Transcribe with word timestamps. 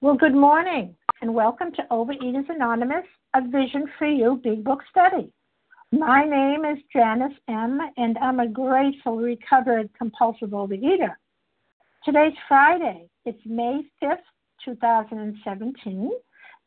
Well, 0.00 0.14
good 0.14 0.32
morning, 0.32 0.94
and 1.22 1.34
welcome 1.34 1.72
to 1.72 1.82
Overeaters 1.90 2.48
Anonymous, 2.48 3.04
a 3.34 3.40
Vision 3.40 3.84
for 3.98 4.06
You 4.06 4.40
Big 4.44 4.62
Book 4.62 4.78
Study. 4.88 5.32
My 5.90 6.24
name 6.24 6.64
is 6.64 6.78
Janice 6.92 7.36
M., 7.48 7.80
and 7.96 8.16
I'm 8.18 8.38
a 8.38 8.46
grateful 8.46 9.16
recovered 9.16 9.90
compulsive 9.98 10.50
overeater. 10.50 11.16
Today's 12.04 12.36
Friday. 12.46 13.08
It's 13.24 13.40
May 13.44 13.80
5th, 14.00 14.18
2017. 14.64 16.12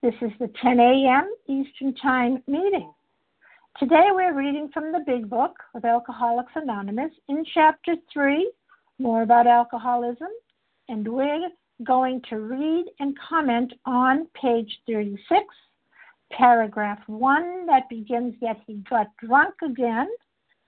This 0.01 0.13
is 0.21 0.31
the 0.41 0.51
10 0.61 0.81
a.m. 0.81 1.33
Eastern 1.47 1.95
Time 1.95 2.43
meeting. 2.47 2.91
Today 3.79 4.09
we're 4.11 4.37
reading 4.37 4.69
from 4.73 4.91
the 4.91 5.05
Big 5.07 5.29
Book 5.29 5.55
of 5.73 5.85
Alcoholics 5.85 6.51
Anonymous 6.55 7.13
in 7.29 7.45
Chapter 7.53 7.95
3, 8.11 8.51
more 8.99 9.21
about 9.21 9.47
alcoholism, 9.47 10.27
and 10.89 11.07
we're 11.07 11.47
going 11.83 12.21
to 12.29 12.37
read 12.37 12.85
and 12.99 13.17
comment 13.27 13.73
on 13.85 14.27
page 14.39 14.71
36, 14.87 15.43
paragraph 16.31 16.99
1 17.07 17.65
that 17.65 17.89
begins 17.89 18.35
Yet 18.41 18.57
he 18.65 18.75
got 18.89 19.07
drunk 19.17 19.55
again, 19.63 20.07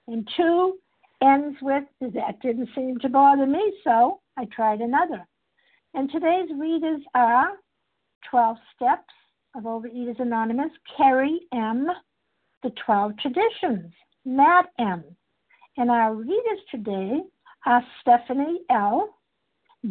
and 0.08 0.28
2 0.36 0.78
ends 1.22 1.58
with 1.62 1.84
that 2.02 2.40
didn't 2.42 2.70
seem 2.76 3.00
to 3.00 3.10
bother 3.10 3.46
me, 3.46 3.74
so 3.84 4.20
I 4.38 4.46
tried 4.46 4.82
another. 4.82 5.26
And 5.94 6.12
today's 6.12 6.50
readers 6.60 7.02
are 7.16 7.52
12 8.30 8.58
Steps 8.76 9.14
of 9.56 9.64
Overeaters 9.64 10.20
Anonymous, 10.20 10.72
Kerry 10.98 11.42
M., 11.54 11.88
The 12.64 12.72
12 12.86 13.12
Traditions, 13.20 13.94
Matt 14.26 14.66
M. 14.80 15.04
And 15.78 15.90
our 15.90 16.14
readers 16.16 16.60
today 16.72 17.22
are 17.66 17.84
Stephanie 18.02 18.62
L., 18.70 19.16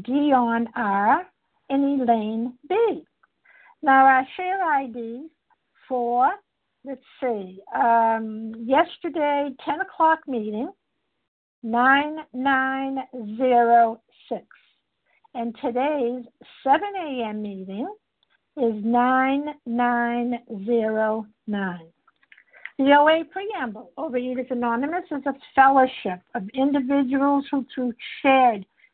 Dion 0.01 0.69
R., 0.75 1.27
and 1.73 2.03
Elaine 2.03 2.53
B. 2.69 3.05
Now, 3.83 4.05
our 4.05 4.29
share 4.37 4.63
ID 4.63 5.29
for, 5.89 6.31
let's 6.85 7.01
see, 7.21 7.59
um, 7.75 8.53
yesterday, 8.65 9.49
10 9.65 9.81
o'clock 9.81 10.21
meeting, 10.29 10.71
9906. 11.63 14.47
And 15.35 15.57
today's 15.63 16.27
7 16.63 16.83
a.m. 16.95 17.41
meeting 17.43 17.89
is 18.59 18.75
9909. 18.85 21.81
The 22.79 22.85
OA 22.85 23.25
Preamble, 23.25 23.91
Overeaters 23.97 24.51
Anonymous, 24.51 25.05
is 25.11 25.25
a 25.27 25.35
fellowship 25.55 26.21
of 26.35 26.47
individuals 26.55 27.47
who, 27.51 27.65
through 27.75 27.95
shared 28.21 28.67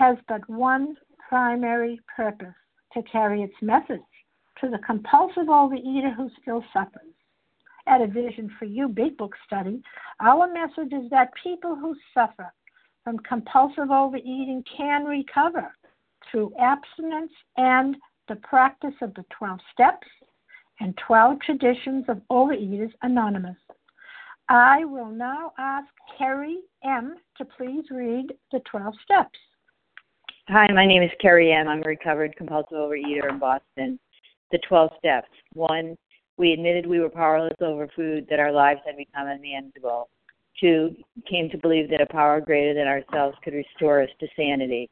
has 0.00 0.16
but 0.28 0.48
one 0.48 0.96
primary 1.28 2.00
purpose 2.16 2.54
to 2.94 3.02
carry 3.02 3.42
its 3.42 3.54
message 3.60 4.00
to 4.58 4.70
the 4.70 4.78
compulsive 4.78 5.46
overeater 5.46 6.14
who 6.16 6.30
still 6.40 6.64
suffers. 6.72 7.12
At 7.86 8.00
a 8.00 8.06
Vision 8.06 8.50
for 8.58 8.64
You 8.64 8.88
Big 8.88 9.18
Book 9.18 9.34
study, 9.46 9.82
our 10.20 10.50
message 10.50 10.92
is 10.92 11.10
that 11.10 11.28
people 11.42 11.76
who 11.76 11.94
suffer 12.14 12.50
from 13.04 13.18
compulsive 13.18 13.90
overeating 13.90 14.64
can 14.74 15.04
recover 15.04 15.70
through 16.30 16.54
abstinence 16.58 17.32
and 17.58 17.94
the 18.28 18.36
practice 18.36 18.94
of 19.02 19.12
the 19.14 19.24
12 19.36 19.58
steps 19.70 20.06
and 20.80 20.98
12 21.06 21.40
traditions 21.42 22.06
of 22.08 22.22
Overeaters 22.30 22.92
Anonymous. 23.02 23.58
I 24.48 24.84
will 24.86 25.10
now 25.10 25.52
ask 25.58 25.88
Kerry 26.16 26.60
M. 26.82 27.16
to 27.36 27.44
please 27.44 27.84
read 27.90 28.32
the 28.50 28.60
12 28.60 28.94
steps. 29.04 29.38
Hi, 30.48 30.66
my 30.72 30.84
name 30.84 31.02
is 31.02 31.10
Carrie 31.20 31.52
M. 31.52 31.68
I'm 31.68 31.82
a 31.84 31.88
recovered 31.88 32.34
compulsive 32.34 32.76
overeater 32.76 33.28
in 33.28 33.38
Boston. 33.38 34.00
The 34.50 34.58
12 34.68 34.90
steps. 34.98 35.28
One, 35.52 35.96
we 36.38 36.52
admitted 36.52 36.86
we 36.86 36.98
were 36.98 37.08
powerless 37.08 37.56
over 37.60 37.86
food, 37.94 38.26
that 38.28 38.40
our 38.40 38.50
lives 38.50 38.80
had 38.84 38.96
become 38.96 39.28
unmanageable. 39.28 40.08
Two, 40.58 40.96
came 41.28 41.48
to 41.50 41.58
believe 41.58 41.88
that 41.90 42.00
a 42.00 42.06
power 42.06 42.40
greater 42.40 42.74
than 42.74 42.88
ourselves 42.88 43.36
could 43.44 43.54
restore 43.54 44.02
us 44.02 44.08
to 44.18 44.26
sanity. 44.34 44.90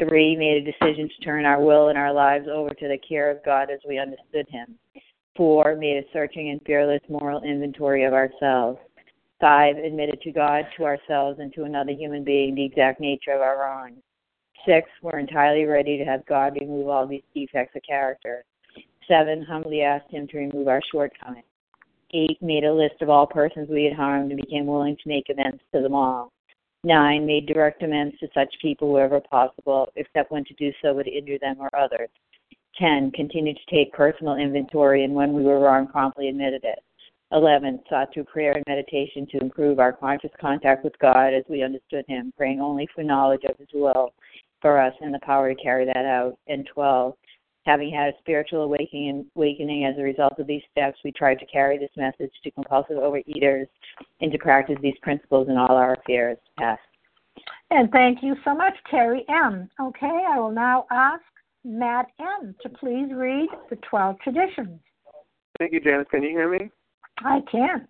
Three, 0.00 0.36
made 0.36 0.66
a 0.66 0.72
decision 0.72 1.08
to 1.08 1.24
turn 1.24 1.44
our 1.44 1.60
will 1.60 1.88
and 1.88 1.98
our 1.98 2.12
lives 2.12 2.48
over 2.52 2.70
to 2.70 2.88
the 2.88 2.98
care 3.08 3.30
of 3.30 3.44
God 3.44 3.70
as 3.70 3.80
we 3.86 3.98
understood 3.98 4.46
Him. 4.48 4.76
Four, 5.36 5.76
made 5.76 5.98
a 5.98 6.12
searching 6.12 6.50
and 6.50 6.60
fearless 6.66 7.02
moral 7.08 7.42
inventory 7.44 8.02
of 8.04 8.14
ourselves. 8.14 8.80
Five, 9.40 9.76
admitted 9.76 10.20
to 10.22 10.32
God, 10.32 10.64
to 10.76 10.84
ourselves, 10.84 11.38
and 11.38 11.52
to 11.52 11.64
another 11.64 11.92
human 11.92 12.24
being 12.24 12.56
the 12.56 12.64
exact 12.64 13.00
nature 13.00 13.32
of 13.32 13.42
our 13.42 13.58
wrongs. 13.58 14.02
Six, 14.66 14.88
we're 15.02 15.18
entirely 15.18 15.64
ready 15.64 15.96
to 15.98 16.04
have 16.04 16.26
God 16.26 16.56
remove 16.60 16.88
all 16.88 17.06
these 17.06 17.22
defects 17.34 17.76
of 17.76 17.82
character. 17.82 18.44
Seven, 19.06 19.42
humbly 19.42 19.82
asked 19.82 20.10
Him 20.10 20.26
to 20.28 20.38
remove 20.38 20.68
our 20.68 20.82
shortcomings. 20.90 21.44
Eight, 22.12 22.38
made 22.42 22.64
a 22.64 22.72
list 22.72 23.00
of 23.00 23.08
all 23.08 23.26
persons 23.26 23.68
we 23.70 23.84
had 23.84 23.92
harmed 23.92 24.32
and 24.32 24.40
became 24.40 24.66
willing 24.66 24.96
to 24.96 25.08
make 25.08 25.26
amends 25.30 25.62
to 25.72 25.80
them 25.80 25.94
all. 25.94 26.32
Nine, 26.84 27.26
made 27.26 27.46
direct 27.46 27.82
amends 27.82 28.18
to 28.18 28.28
such 28.34 28.54
people 28.60 28.92
wherever 28.92 29.20
possible, 29.20 29.88
except 29.96 30.30
when 30.30 30.44
to 30.44 30.54
do 30.54 30.72
so 30.82 30.94
would 30.94 31.08
injure 31.08 31.38
them 31.38 31.56
or 31.60 31.70
others. 31.78 32.08
Ten, 32.78 33.10
continued 33.12 33.58
to 33.58 33.74
take 33.74 33.92
personal 33.92 34.36
inventory 34.36 35.04
and 35.04 35.14
when 35.14 35.32
we 35.32 35.42
were 35.42 35.60
wrong, 35.60 35.86
promptly 35.86 36.28
admitted 36.28 36.64
it. 36.64 36.78
11. 37.32 37.80
Sought 37.90 38.12
through 38.12 38.24
prayer 38.24 38.52
and 38.52 38.64
meditation 38.66 39.26
to 39.30 39.38
improve 39.38 39.78
our 39.78 39.92
conscious 39.92 40.30
contact 40.40 40.82
with 40.82 40.98
God 40.98 41.34
as 41.34 41.44
we 41.48 41.62
understood 41.62 42.04
Him, 42.08 42.32
praying 42.36 42.60
only 42.60 42.88
for 42.94 43.02
knowledge 43.02 43.44
of 43.44 43.58
His 43.58 43.68
will 43.74 44.12
for 44.60 44.80
us 44.80 44.94
and 45.00 45.12
the 45.12 45.20
power 45.20 45.52
to 45.52 45.62
carry 45.62 45.84
that 45.86 46.04
out. 46.04 46.36
And 46.46 46.68
12, 46.72 47.14
having 47.64 47.90
had 47.90 48.08
a 48.08 48.18
spiritual 48.20 48.62
awakening, 48.62 49.26
awakening 49.36 49.84
as 49.84 49.98
a 49.98 50.02
result 50.02 50.34
of 50.38 50.46
these 50.46 50.62
steps, 50.70 50.98
we 51.04 51.12
tried 51.12 51.38
to 51.40 51.46
carry 51.46 51.78
this 51.78 51.90
message 51.96 52.32
to 52.42 52.50
compulsive 52.50 52.96
overeaters 52.96 53.66
and 54.20 54.32
to 54.32 54.38
practice 54.38 54.76
these 54.82 54.98
principles 55.02 55.48
in 55.48 55.56
all 55.56 55.76
our 55.76 55.94
affairs. 55.94 56.38
Pass. 56.58 56.78
And 57.70 57.90
thank 57.90 58.22
you 58.22 58.34
so 58.44 58.54
much, 58.54 58.74
Terry 58.90 59.24
M. 59.28 59.68
Okay, 59.80 60.24
I 60.28 60.38
will 60.38 60.50
now 60.50 60.86
ask 60.90 61.22
Matt 61.64 62.06
M. 62.18 62.54
to 62.62 62.68
please 62.68 63.08
read 63.14 63.48
the 63.68 63.76
12 63.76 64.16
traditions. 64.20 64.80
Thank 65.58 65.72
you, 65.72 65.80
Janice. 65.80 66.06
Can 66.10 66.22
you 66.22 66.30
hear 66.30 66.50
me? 66.50 66.70
I 67.18 67.40
can. 67.50 67.86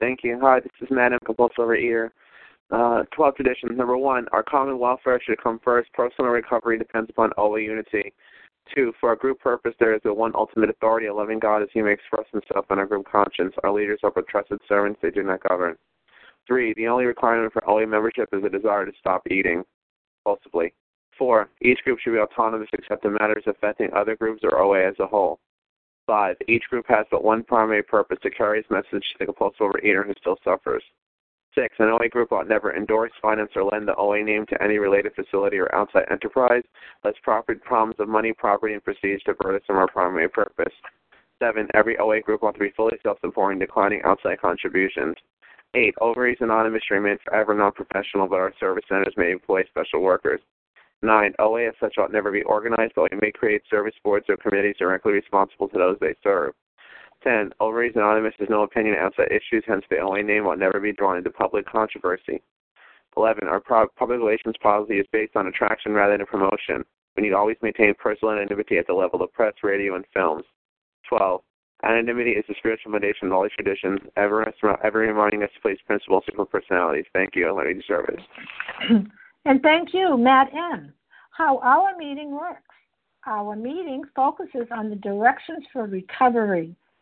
Thank 0.00 0.20
you. 0.22 0.38
Hi, 0.42 0.60
this 0.60 0.72
is 0.80 0.88
Matt 0.90 1.12
M. 1.12 1.18
Compulsive 1.24 1.56
Overeater. 1.58 2.10
Uh, 2.70 3.02
12 3.16 3.36
traditions. 3.36 3.76
Number 3.76 3.96
one, 3.96 4.26
our 4.32 4.42
common 4.42 4.78
welfare 4.78 5.20
should 5.24 5.42
come 5.42 5.58
first. 5.64 5.90
Personal 5.94 6.30
recovery 6.30 6.78
depends 6.78 7.08
upon 7.08 7.30
OA 7.38 7.60
unity. 7.60 8.12
Two, 8.74 8.92
for 9.00 9.08
our 9.08 9.16
group 9.16 9.40
purpose, 9.40 9.74
there 9.80 9.94
is 9.94 10.02
the 10.04 10.12
one 10.12 10.32
ultimate 10.34 10.68
authority, 10.68 11.06
a 11.06 11.14
loving 11.14 11.38
God 11.38 11.62
as 11.62 11.68
he 11.72 11.80
may 11.80 11.92
express 11.92 12.26
himself 12.30 12.66
in 12.70 12.78
our 12.78 12.84
group 12.84 13.06
conscience. 13.10 13.54
Our 13.64 13.72
leaders 13.72 14.00
are 14.02 14.10
but 14.10 14.28
trusted 14.28 14.60
servants, 14.68 15.00
they 15.02 15.10
do 15.10 15.22
not 15.22 15.42
govern. 15.48 15.76
Three, 16.46 16.74
the 16.74 16.88
only 16.88 17.06
requirement 17.06 17.52
for 17.52 17.68
OA 17.68 17.86
membership 17.86 18.28
is 18.32 18.44
a 18.44 18.50
desire 18.50 18.84
to 18.84 18.92
stop 18.98 19.22
eating 19.30 19.64
compulsively. 20.26 20.72
Four, 21.16 21.48
each 21.62 21.82
group 21.84 21.98
should 22.00 22.12
be 22.12 22.18
autonomous 22.18 22.68
except 22.74 23.04
in 23.06 23.14
matters 23.14 23.44
affecting 23.46 23.88
other 23.94 24.14
groups 24.14 24.42
or 24.44 24.58
OA 24.58 24.86
as 24.88 24.94
a 25.00 25.06
whole. 25.06 25.40
Five, 26.06 26.36
each 26.46 26.64
group 26.70 26.86
has 26.88 27.06
but 27.10 27.24
one 27.24 27.44
primary 27.44 27.82
purpose 27.82 28.18
to 28.22 28.30
carry 28.30 28.60
its 28.60 28.70
message 28.70 28.90
to 28.92 29.18
the 29.18 29.26
compulsive 29.26 29.60
overeater 29.60 30.06
who 30.06 30.12
still 30.20 30.38
suffers. 30.44 30.82
Six, 31.54 31.74
an 31.78 31.88
OA 31.88 32.08
group 32.08 32.30
ought 32.30 32.48
never 32.48 32.76
endorse, 32.76 33.10
finance, 33.20 33.50
or 33.56 33.64
lend 33.64 33.88
the 33.88 33.96
OA 33.96 34.22
name 34.22 34.46
to 34.46 34.62
any 34.62 34.78
related 34.78 35.14
facility 35.14 35.58
or 35.58 35.74
outside 35.74 36.04
enterprise, 36.10 36.62
lest 37.04 37.20
profit 37.22 37.62
problems 37.64 37.96
of 37.98 38.08
money, 38.08 38.32
property, 38.32 38.74
and 38.74 38.84
prestige 38.84 39.22
divert 39.24 39.56
us 39.56 39.66
from 39.66 39.76
our 39.76 39.88
primary 39.88 40.28
purpose. 40.28 40.72
Seven, 41.40 41.68
every 41.74 41.96
OA 41.98 42.20
group 42.20 42.42
ought 42.42 42.54
to 42.54 42.60
be 42.60 42.72
fully 42.76 42.98
self-supporting, 43.02 43.58
declining 43.58 44.02
outside 44.04 44.40
contributions. 44.40 45.16
Eight, 45.74 45.94
Overeaters 46.00 46.40
Anonymous 46.40 46.90
remains 46.90 47.20
forever 47.24 47.54
non-professional, 47.54 48.28
but 48.28 48.38
our 48.38 48.52
service 48.58 48.84
centers 48.88 49.14
may 49.16 49.30
employ 49.30 49.64
special 49.64 50.00
workers. 50.00 50.40
Nine, 51.02 51.34
OA 51.38 51.68
as 51.68 51.74
such 51.78 51.96
ought 51.98 52.12
never 52.12 52.32
be 52.32 52.42
organized, 52.42 52.94
but 52.96 53.10
we 53.12 53.18
may 53.20 53.30
create 53.30 53.62
service 53.70 53.94
boards 54.02 54.26
or 54.28 54.36
committees 54.36 54.76
directly 54.78 55.12
responsible 55.12 55.68
to 55.68 55.78
those 55.78 55.96
they 56.00 56.14
serve. 56.22 56.54
10. 57.22 57.52
Overeaters 57.60 57.96
Anonymous 57.96 58.34
has 58.38 58.48
no 58.48 58.62
opinion 58.62 58.96
outside 58.98 59.28
issues, 59.30 59.64
hence 59.66 59.84
the 59.90 59.98
OA 59.98 60.22
name 60.22 60.44
will 60.44 60.56
never 60.56 60.80
be 60.80 60.92
drawn 60.92 61.16
into 61.16 61.30
public 61.30 61.66
controversy. 61.66 62.42
11. 63.16 63.48
Our 63.48 63.60
public 63.60 64.18
relations 64.20 64.54
policy 64.62 64.94
is 64.94 65.06
based 65.12 65.34
on 65.34 65.46
attraction 65.46 65.92
rather 65.92 66.16
than 66.16 66.26
promotion. 66.26 66.84
We 67.16 67.24
need 67.24 67.32
always 67.32 67.56
maintain 67.62 67.94
personal 67.98 68.34
anonymity 68.34 68.78
at 68.78 68.86
the 68.86 68.92
level 68.92 69.22
of 69.22 69.32
press, 69.32 69.54
radio, 69.62 69.96
and 69.96 70.04
films. 70.14 70.44
12. 71.08 71.40
Anonymity 71.82 72.30
is 72.32 72.44
the 72.48 72.54
spiritual 72.58 72.92
foundation 72.92 73.28
of 73.28 73.32
all 73.32 73.42
these 73.42 73.52
traditions, 73.58 74.00
ever, 74.16 74.52
ever 74.84 74.98
reminding 74.98 75.42
us 75.42 75.50
to 75.54 75.60
place 75.60 75.78
principles 75.86 76.24
over 76.32 76.44
personalities. 76.44 77.06
Thank 77.12 77.34
you. 77.34 77.52
Let 77.52 77.66
service. 77.86 78.22
And 79.44 79.62
thank 79.62 79.94
you, 79.94 80.18
Matt 80.18 80.48
M. 80.52 80.92
How 81.30 81.58
our 81.60 81.96
meeting 81.96 82.32
works. 82.32 82.60
Our 83.26 83.56
meeting 83.56 84.02
focuses 84.14 84.66
on 84.70 84.90
the 84.90 84.96
directions 84.96 85.64
for 85.72 85.86
recovery 85.86 86.74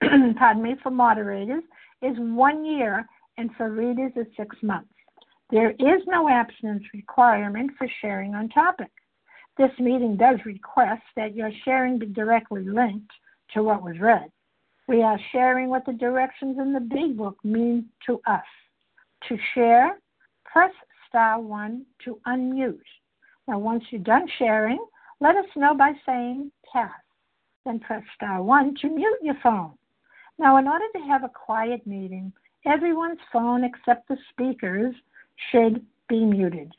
pardon 0.38 0.62
me, 0.62 0.76
for 0.82 0.90
moderators 0.90 1.62
is 2.02 2.16
one 2.18 2.64
year 2.64 3.06
and 3.38 3.50
for 3.56 3.70
readers 3.70 4.12
is 4.16 4.26
six 4.36 4.56
months. 4.62 4.88
There 5.50 5.70
is 5.72 6.02
no 6.06 6.28
abstinence 6.28 6.84
requirement 6.94 7.72
for 7.76 7.88
sharing 8.00 8.34
on 8.34 8.48
topic. 8.50 8.90
This 9.58 9.70
meeting 9.78 10.16
does 10.16 10.38
request 10.46 11.02
that 11.16 11.34
your 11.34 11.50
sharing 11.64 11.98
be 11.98 12.06
directly 12.06 12.64
linked 12.64 13.10
to 13.54 13.62
what 13.62 13.82
was 13.82 13.98
read. 14.00 14.30
We 14.88 15.02
are 15.02 15.18
sharing 15.32 15.68
what 15.68 15.84
the 15.86 15.92
directions 15.92 16.58
in 16.58 16.72
the 16.72 16.80
big 16.80 17.16
book 17.16 17.36
mean 17.44 17.86
to 18.06 18.20
us. 18.26 18.44
To 19.28 19.36
share, 19.54 19.98
press 20.44 20.72
star 21.08 21.40
one 21.40 21.84
to 22.04 22.18
unmute. 22.26 22.78
Now, 23.46 23.58
once 23.58 23.84
you're 23.90 24.00
done 24.00 24.26
sharing, 24.38 24.78
let 25.20 25.36
us 25.36 25.46
know 25.56 25.74
by 25.74 25.92
saying 26.06 26.50
pass. 26.72 26.90
Then 27.66 27.80
press 27.80 28.02
star 28.14 28.42
one 28.42 28.74
to 28.80 28.88
mute 28.88 29.18
your 29.22 29.36
phone. 29.42 29.72
Now, 30.40 30.56
in 30.56 30.66
order 30.66 30.86
to 30.94 31.00
have 31.00 31.22
a 31.22 31.28
quiet 31.28 31.86
meeting, 31.86 32.32
everyone's 32.64 33.20
phone 33.30 33.62
except 33.62 34.08
the 34.08 34.16
speakers 34.30 34.94
should 35.52 35.84
be 36.08 36.24
muted. 36.24 36.72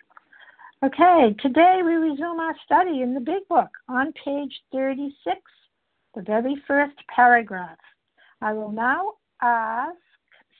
Okay, 0.83 1.35
today 1.39 1.81
we 1.85 1.93
resume 1.93 2.39
our 2.39 2.55
study 2.65 3.03
in 3.03 3.13
the 3.13 3.19
Big 3.19 3.47
Book 3.49 3.69
on 3.87 4.13
page 4.25 4.51
36, 4.71 5.37
the 6.15 6.23
very 6.23 6.55
first 6.67 6.95
paragraph. 7.15 7.77
I 8.41 8.51
will 8.53 8.71
now 8.71 9.13
ask 9.43 9.95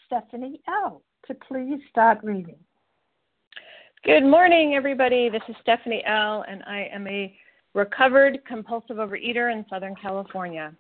Stephanie 0.06 0.62
L. 0.68 1.02
to 1.26 1.34
please 1.34 1.82
start 1.90 2.20
reading. 2.22 2.60
Good 4.06 4.26
morning, 4.26 4.76
everybody. 4.76 5.28
This 5.28 5.42
is 5.50 5.56
Stephanie 5.62 6.04
L., 6.06 6.46
and 6.48 6.62
I 6.68 6.88
am 6.94 7.08
a 7.08 7.36
recovered 7.74 8.46
compulsive 8.46 8.98
overeater 8.98 9.52
in 9.52 9.66
Southern 9.72 9.96
California. 9.96 10.72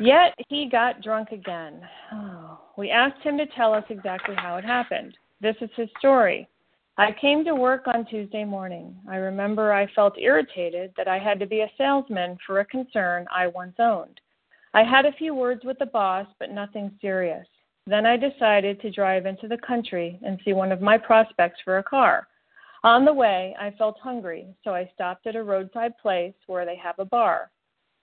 Yet 0.00 0.34
he 0.48 0.66
got 0.66 1.02
drunk 1.02 1.30
again. 1.30 1.86
Oh, 2.10 2.58
we 2.78 2.90
asked 2.90 3.22
him 3.22 3.36
to 3.36 3.44
tell 3.54 3.74
us 3.74 3.84
exactly 3.90 4.34
how 4.34 4.56
it 4.56 4.64
happened. 4.64 5.14
This 5.42 5.56
is 5.60 5.68
his 5.76 5.90
story. 5.98 6.48
I 6.96 7.12
came 7.20 7.44
to 7.44 7.54
work 7.54 7.86
on 7.86 8.06
Tuesday 8.06 8.44
morning. 8.44 8.96
I 9.10 9.16
remember 9.16 9.74
I 9.74 9.86
felt 9.92 10.18
irritated 10.18 10.94
that 10.96 11.06
I 11.06 11.18
had 11.18 11.38
to 11.40 11.46
be 11.46 11.60
a 11.60 11.70
salesman 11.76 12.38
for 12.46 12.60
a 12.60 12.64
concern 12.64 13.26
I 13.30 13.48
once 13.48 13.74
owned. 13.78 14.20
I 14.72 14.84
had 14.84 15.04
a 15.04 15.12
few 15.12 15.34
words 15.34 15.66
with 15.66 15.78
the 15.78 15.86
boss, 15.86 16.26
but 16.38 16.50
nothing 16.50 16.90
serious. 17.02 17.46
Then 17.86 18.06
I 18.06 18.16
decided 18.16 18.80
to 18.80 18.90
drive 18.90 19.26
into 19.26 19.48
the 19.48 19.58
country 19.58 20.18
and 20.22 20.40
see 20.46 20.54
one 20.54 20.72
of 20.72 20.80
my 20.80 20.96
prospects 20.96 21.60
for 21.62 21.76
a 21.76 21.82
car. 21.82 22.26
On 22.84 23.04
the 23.04 23.12
way, 23.12 23.54
I 23.60 23.70
felt 23.72 23.98
hungry, 24.00 24.46
so 24.64 24.74
I 24.74 24.90
stopped 24.94 25.26
at 25.26 25.36
a 25.36 25.42
roadside 25.42 25.98
place 25.98 26.34
where 26.46 26.64
they 26.64 26.76
have 26.76 26.98
a 26.98 27.04
bar. 27.04 27.50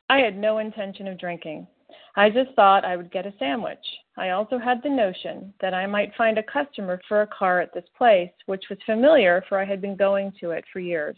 I 0.10 0.20
had 0.20 0.38
no 0.38 0.60
intention 0.60 1.08
of 1.08 1.18
drinking. 1.18 1.66
I 2.18 2.30
just 2.30 2.52
thought 2.56 2.84
I 2.84 2.98
would 2.98 3.12
get 3.12 3.26
a 3.26 3.34
sandwich. 3.38 3.86
I 4.18 4.32
also 4.32 4.58
had 4.58 4.82
the 4.82 4.90
notion 4.90 5.54
that 5.62 5.74
I 5.74 5.86
might 5.86 6.16
find 6.16 6.38
a 6.38 6.44
customer 6.44 7.00
for 7.08 7.22
a 7.22 7.28
car 7.28 7.62
at 7.62 7.74
this 7.74 7.88
place, 7.96 8.32
which 8.48 8.66
was 8.70 8.80
familiar, 8.86 9.44
for 9.48 9.60
I 9.60 9.66
had 9.66 9.82
been 9.82 9.96
going 9.96 10.34
to 10.40 10.52
it 10.52 10.66
for 10.74 10.80
years. 10.80 11.18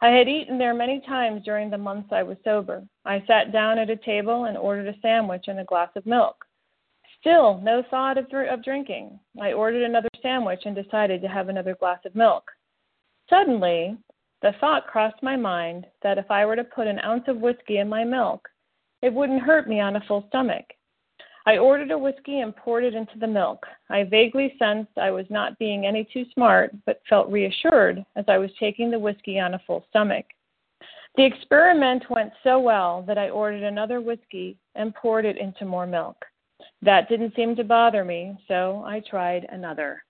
I 0.00 0.10
had 0.10 0.28
eaten 0.28 0.58
there 0.58 0.74
many 0.74 1.00
times 1.00 1.44
during 1.44 1.70
the 1.70 1.78
months 1.78 2.12
I 2.12 2.22
was 2.22 2.36
sober. 2.44 2.84
I 3.04 3.24
sat 3.26 3.52
down 3.52 3.78
at 3.78 3.90
a 3.90 3.96
table 3.96 4.44
and 4.44 4.56
ordered 4.56 4.86
a 4.86 5.00
sandwich 5.00 5.46
and 5.48 5.58
a 5.58 5.64
glass 5.64 5.90
of 5.96 6.06
milk. 6.06 6.44
Still, 7.20 7.58
no 7.64 7.82
thought 7.90 8.18
of, 8.18 8.26
of 8.32 8.62
drinking. 8.62 9.18
I 9.40 9.52
ordered 9.52 9.82
another 9.82 10.08
sandwich 10.22 10.60
and 10.66 10.76
decided 10.76 11.22
to 11.22 11.28
have 11.28 11.48
another 11.48 11.74
glass 11.74 11.98
of 12.04 12.14
milk. 12.14 12.44
Suddenly, 13.28 13.96
the 14.42 14.52
thought 14.60 14.86
crossed 14.86 15.22
my 15.22 15.36
mind 15.36 15.86
that 16.02 16.18
if 16.18 16.30
I 16.30 16.46
were 16.46 16.54
to 16.54 16.62
put 16.62 16.86
an 16.86 17.00
ounce 17.00 17.24
of 17.26 17.38
whiskey 17.38 17.78
in 17.78 17.88
my 17.88 18.04
milk, 18.04 18.48
it 19.02 19.12
wouldn't 19.12 19.42
hurt 19.42 19.68
me 19.68 19.80
on 19.80 19.96
a 19.96 20.04
full 20.06 20.24
stomach. 20.28 20.64
I 21.46 21.56
ordered 21.56 21.90
a 21.90 21.98
whiskey 21.98 22.40
and 22.40 22.54
poured 22.54 22.84
it 22.84 22.94
into 22.94 23.18
the 23.18 23.26
milk. 23.26 23.64
I 23.88 24.04
vaguely 24.04 24.54
sensed 24.58 24.98
I 24.98 25.10
was 25.10 25.24
not 25.30 25.58
being 25.58 25.86
any 25.86 26.06
too 26.12 26.26
smart, 26.34 26.72
but 26.84 27.00
felt 27.08 27.30
reassured 27.30 28.04
as 28.16 28.26
I 28.28 28.36
was 28.36 28.50
taking 28.60 28.90
the 28.90 28.98
whiskey 28.98 29.40
on 29.40 29.54
a 29.54 29.62
full 29.66 29.84
stomach. 29.88 30.26
The 31.16 31.24
experiment 31.24 32.04
went 32.10 32.32
so 32.44 32.58
well 32.58 33.02
that 33.06 33.16
I 33.18 33.30
ordered 33.30 33.62
another 33.62 34.00
whiskey 34.00 34.58
and 34.74 34.94
poured 34.94 35.24
it 35.24 35.38
into 35.38 35.64
more 35.64 35.86
milk. 35.86 36.16
That 36.82 37.08
didn't 37.08 37.34
seem 37.34 37.56
to 37.56 37.64
bother 37.64 38.04
me, 38.04 38.36
so 38.46 38.84
I 38.86 39.00
tried 39.08 39.46
another. 39.50 40.02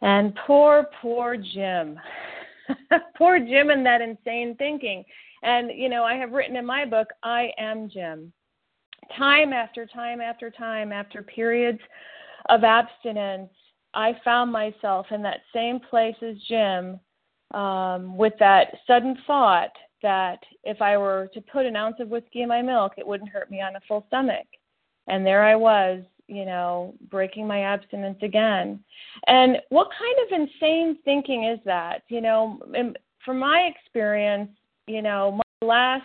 And 0.00 0.34
poor, 0.46 0.88
poor 1.02 1.36
Jim. 1.36 2.00
Poor 3.16 3.38
Jim 3.38 3.70
and 3.70 3.84
that 3.86 4.02
insane 4.02 4.54
thinking. 4.56 5.02
And, 5.42 5.70
you 5.74 5.88
know, 5.88 6.04
I 6.04 6.14
have 6.14 6.32
written 6.32 6.56
in 6.56 6.66
my 6.66 6.84
book, 6.84 7.08
I 7.22 7.50
am 7.58 7.88
Jim. 7.88 8.32
Time 9.16 9.52
after 9.52 9.86
time 9.86 10.20
after 10.20 10.50
time, 10.50 10.92
after 10.92 11.22
periods 11.22 11.80
of 12.48 12.64
abstinence, 12.64 13.50
I 13.94 14.16
found 14.24 14.52
myself 14.52 15.06
in 15.10 15.22
that 15.22 15.40
same 15.54 15.80
place 15.80 16.16
as 16.22 16.36
Jim 16.48 17.00
um, 17.52 18.16
with 18.16 18.34
that 18.38 18.74
sudden 18.86 19.16
thought 19.26 19.72
that 20.02 20.38
if 20.64 20.80
I 20.82 20.96
were 20.96 21.28
to 21.34 21.40
put 21.40 21.66
an 21.66 21.76
ounce 21.76 21.96
of 22.00 22.08
whiskey 22.08 22.42
in 22.42 22.48
my 22.48 22.62
milk, 22.62 22.92
it 22.96 23.06
wouldn't 23.06 23.30
hurt 23.30 23.50
me 23.50 23.60
on 23.60 23.76
a 23.76 23.80
full 23.88 24.04
stomach. 24.08 24.46
And 25.08 25.26
there 25.26 25.44
I 25.44 25.56
was, 25.56 26.02
you 26.26 26.44
know, 26.44 26.94
breaking 27.10 27.46
my 27.46 27.62
abstinence 27.62 28.18
again. 28.22 28.80
And 29.26 29.56
what 29.70 29.88
kind 29.98 30.16
of 30.26 30.40
insane 30.40 30.98
thinking 31.04 31.44
is 31.44 31.58
that? 31.64 32.02
You 32.08 32.20
know, 32.20 32.60
from 33.24 33.38
my 33.38 33.70
experience, 33.74 34.50
you 34.88 35.02
know, 35.02 35.38
my 35.62 35.66
last 35.66 36.04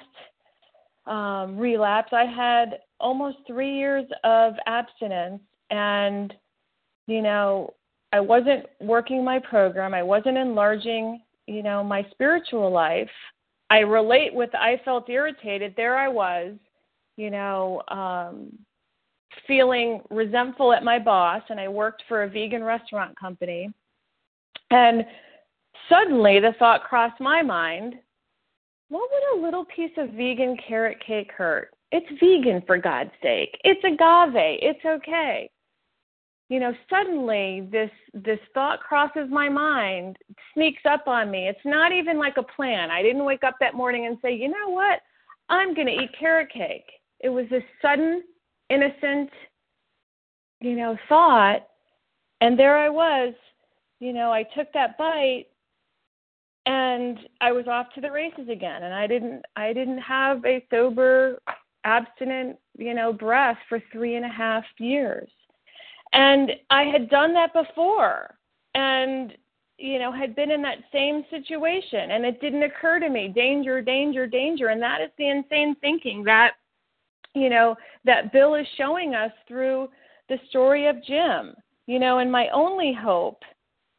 um, 1.05 1.57
relapse, 1.57 2.11
I 2.11 2.25
had 2.25 2.79
almost 2.99 3.37
three 3.47 3.75
years 3.75 4.05
of 4.23 4.53
abstinence, 4.67 5.41
and, 5.69 6.33
you 7.07 7.21
know, 7.21 7.73
I 8.11 8.19
wasn't 8.19 8.65
working 8.79 9.23
my 9.23 9.39
program, 9.39 9.93
I 9.93 10.03
wasn't 10.03 10.37
enlarging, 10.37 11.21
you 11.47 11.63
know, 11.63 11.83
my 11.83 12.05
spiritual 12.11 12.71
life. 12.71 13.09
I 13.69 13.79
relate 13.79 14.33
with, 14.33 14.53
I 14.53 14.79
felt 14.85 15.09
irritated. 15.09 15.73
There 15.75 15.97
I 15.97 16.07
was, 16.07 16.53
you 17.17 17.31
know, 17.31 17.81
um, 17.87 18.51
feeling 19.47 20.01
resentful 20.11 20.73
at 20.73 20.83
my 20.83 20.99
boss, 20.99 21.41
and 21.49 21.59
I 21.59 21.67
worked 21.67 22.03
for 22.07 22.23
a 22.23 22.29
vegan 22.29 22.63
restaurant 22.63 23.19
company. 23.19 23.71
And 24.69 25.05
suddenly 25.89 26.39
the 26.39 26.53
thought 26.59 26.83
crossed 26.83 27.19
my 27.19 27.41
mind 27.41 27.95
what 28.89 29.09
would 29.11 29.39
a 29.39 29.45
little 29.45 29.65
piece 29.65 29.91
of 29.97 30.09
vegan 30.11 30.57
carrot 30.67 30.97
cake 31.05 31.31
hurt? 31.35 31.71
It's 31.91 32.07
vegan, 32.19 32.61
for 32.65 32.77
God's 32.77 33.11
sake. 33.21 33.57
It's 33.63 33.83
agave. 33.83 34.33
It's 34.61 34.85
okay. 34.85 35.49
you 36.49 36.59
know, 36.59 36.73
suddenly 36.89 37.67
this 37.71 37.89
this 38.13 38.39
thought 38.53 38.79
crosses 38.79 39.27
my 39.29 39.49
mind, 39.49 40.17
sneaks 40.53 40.83
up 40.87 41.07
on 41.07 41.31
me. 41.31 41.47
It's 41.47 41.65
not 41.65 41.91
even 41.91 42.19
like 42.19 42.37
a 42.37 42.43
plan. 42.43 42.91
I 42.91 43.01
didn't 43.01 43.25
wake 43.25 43.43
up 43.43 43.55
that 43.59 43.73
morning 43.75 44.05
and 44.05 44.17
say, 44.21 44.35
you 44.35 44.49
know 44.49 44.69
what, 44.69 44.99
I'm 45.49 45.73
going 45.73 45.87
to 45.87 45.93
eat 45.93 46.11
carrot 46.19 46.49
cake. 46.53 46.85
It 47.21 47.29
was 47.29 47.45
this 47.49 47.63
sudden, 47.81 48.21
innocent, 48.69 49.29
you 50.61 50.75
know, 50.75 50.97
thought, 51.09 51.65
and 52.41 52.59
there 52.59 52.77
I 52.77 52.89
was. 52.89 53.33
You 53.99 54.13
know, 54.13 54.31
I 54.31 54.43
took 54.55 54.71
that 54.73 54.97
bite 54.97 55.45
and 56.65 57.19
I 57.41 57.51
was 57.51 57.67
off 57.67 57.87
to 57.95 58.01
the 58.01 58.11
races 58.11 58.47
again 58.49 58.83
and 58.83 58.93
I 58.93 59.07
didn't 59.07 59.43
I 59.55 59.73
didn't 59.73 59.99
have 59.99 60.45
a 60.45 60.65
sober 60.69 61.39
abstinent, 61.83 62.57
you 62.77 62.93
know, 62.93 63.11
breath 63.11 63.57
for 63.67 63.81
three 63.91 64.15
and 64.15 64.25
a 64.25 64.29
half 64.29 64.63
years. 64.79 65.29
And 66.13 66.51
I 66.69 66.83
had 66.83 67.09
done 67.09 67.33
that 67.33 67.53
before 67.53 68.35
and, 68.75 69.33
you 69.77 69.99
know, 69.99 70.11
had 70.11 70.35
been 70.35 70.51
in 70.51 70.61
that 70.61 70.77
same 70.91 71.25
situation 71.29 72.11
and 72.11 72.25
it 72.25 72.39
didn't 72.39 72.63
occur 72.63 72.99
to 72.99 73.09
me 73.09 73.27
danger, 73.27 73.81
danger, 73.81 74.27
danger. 74.27 74.67
And 74.67 74.81
that 74.81 75.01
is 75.01 75.09
the 75.17 75.29
insane 75.29 75.75
thinking 75.81 76.23
that, 76.23 76.53
you 77.33 77.49
know, 77.49 77.75
that 78.05 78.31
Bill 78.31 78.55
is 78.55 78.67
showing 78.77 79.15
us 79.15 79.31
through 79.47 79.89
the 80.29 80.39
story 80.49 80.87
of 80.87 81.03
Jim. 81.03 81.55
You 81.85 81.99
know, 81.99 82.19
and 82.19 82.31
my 82.31 82.47
only 82.49 82.93
hope, 82.93 83.43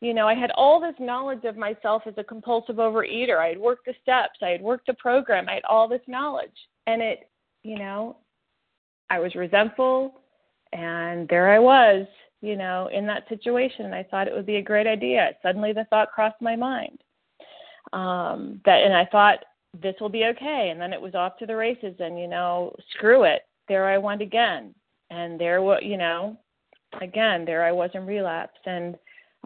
you 0.00 0.12
know, 0.12 0.28
I 0.28 0.34
had 0.34 0.50
all 0.52 0.80
this 0.80 0.94
knowledge 0.98 1.44
of 1.44 1.56
myself 1.56 2.02
as 2.06 2.14
a 2.18 2.24
compulsive 2.24 2.76
overeater. 2.76 3.38
I 3.38 3.48
had 3.48 3.58
worked 3.58 3.86
the 3.86 3.94
steps, 4.02 4.38
I 4.42 4.48
had 4.48 4.60
worked 4.60 4.86
the 4.86 4.94
program, 4.94 5.48
I 5.48 5.54
had 5.54 5.64
all 5.68 5.88
this 5.88 6.02
knowledge. 6.06 6.50
And 6.86 7.00
it 7.00 7.30
you 7.64 7.78
know, 7.78 8.18
I 9.10 9.18
was 9.18 9.34
resentful 9.34 10.20
and 10.72 11.28
there 11.28 11.50
I 11.50 11.58
was, 11.58 12.06
you 12.42 12.56
know, 12.56 12.88
in 12.92 13.06
that 13.06 13.28
situation 13.28 13.86
and 13.86 13.94
I 13.94 14.02
thought 14.04 14.28
it 14.28 14.34
would 14.34 14.46
be 14.46 14.56
a 14.56 14.62
great 14.62 14.86
idea. 14.86 15.30
Suddenly 15.42 15.72
the 15.72 15.86
thought 15.90 16.12
crossed 16.12 16.40
my 16.40 16.54
mind. 16.54 16.98
Um 17.92 18.60
that 18.64 18.82
and 18.82 18.94
I 18.94 19.06
thought 19.06 19.44
this 19.82 19.94
will 20.00 20.08
be 20.08 20.24
okay 20.26 20.68
and 20.70 20.80
then 20.80 20.92
it 20.92 21.00
was 21.00 21.14
off 21.14 21.36
to 21.38 21.46
the 21.46 21.56
races 21.56 21.94
and 21.98 22.18
you 22.18 22.28
know, 22.28 22.74
screw 22.94 23.24
it. 23.24 23.42
There 23.68 23.86
I 23.86 23.98
went 23.98 24.22
again. 24.22 24.74
And 25.10 25.40
there 25.40 25.62
what 25.62 25.84
you 25.84 25.96
know, 25.96 26.36
again, 27.00 27.44
there 27.44 27.64
I 27.64 27.72
was 27.72 27.90
in 27.94 28.06
relapse 28.06 28.60
and 28.66 28.96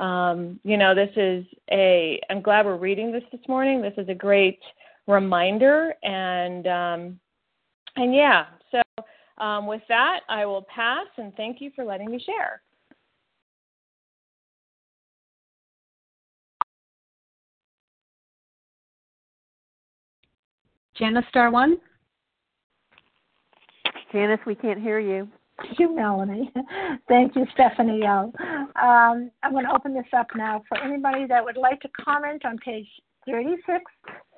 um, 0.01 0.61
you 0.65 0.77
know, 0.77 0.95
this 0.95 1.11
is 1.17 1.45
a 1.71 2.21
I'm 2.31 2.43
glad 2.43 2.67
we're 2.67 2.77
reading 2.77 3.13
this 3.13 3.25
this 3.33 3.41
morning. 3.49 3.83
This 3.83 3.95
is 3.97 4.09
a 4.09 4.15
great 4.15 4.61
reminder 5.07 5.95
and 6.03 6.67
um 6.67 7.21
and 7.97 8.15
yeah, 8.15 8.47
so 8.71 8.81
um, 9.39 9.67
with 9.67 9.83
that, 9.89 10.21
I 10.29 10.47
will 10.47 10.63
pass 10.63 11.07
and 11.17 11.35
thank 11.37 11.61
you 11.61 11.71
for 11.75 11.85
letting 11.85 12.11
me 12.11 12.23
share. 12.25 12.63
Janice 20.97 21.25
Star 21.29 21.51
One. 21.51 21.79
Janice, 24.13 24.41
we 24.47 24.55
can't 24.55 24.81
hear 24.81 24.99
you. 24.99 25.29
Thank 25.61 25.79
you, 25.79 25.95
Melanie. 25.95 26.53
Thank 27.09 27.35
you, 27.35 27.45
Stephanie 27.53 28.05
Um, 28.07 29.31
I'm 29.43 29.53
going 29.53 29.65
to 29.65 29.73
open 29.75 29.93
this 29.95 30.07
up 30.17 30.29
now 30.37 30.63
for 30.69 30.79
anybody 30.79 31.27
that 31.27 31.45
would 31.45 31.57
like 31.57 31.81
to 31.81 31.89
comment 32.05 32.45
on 32.45 32.59
page 32.59 32.87
36, 33.27 33.85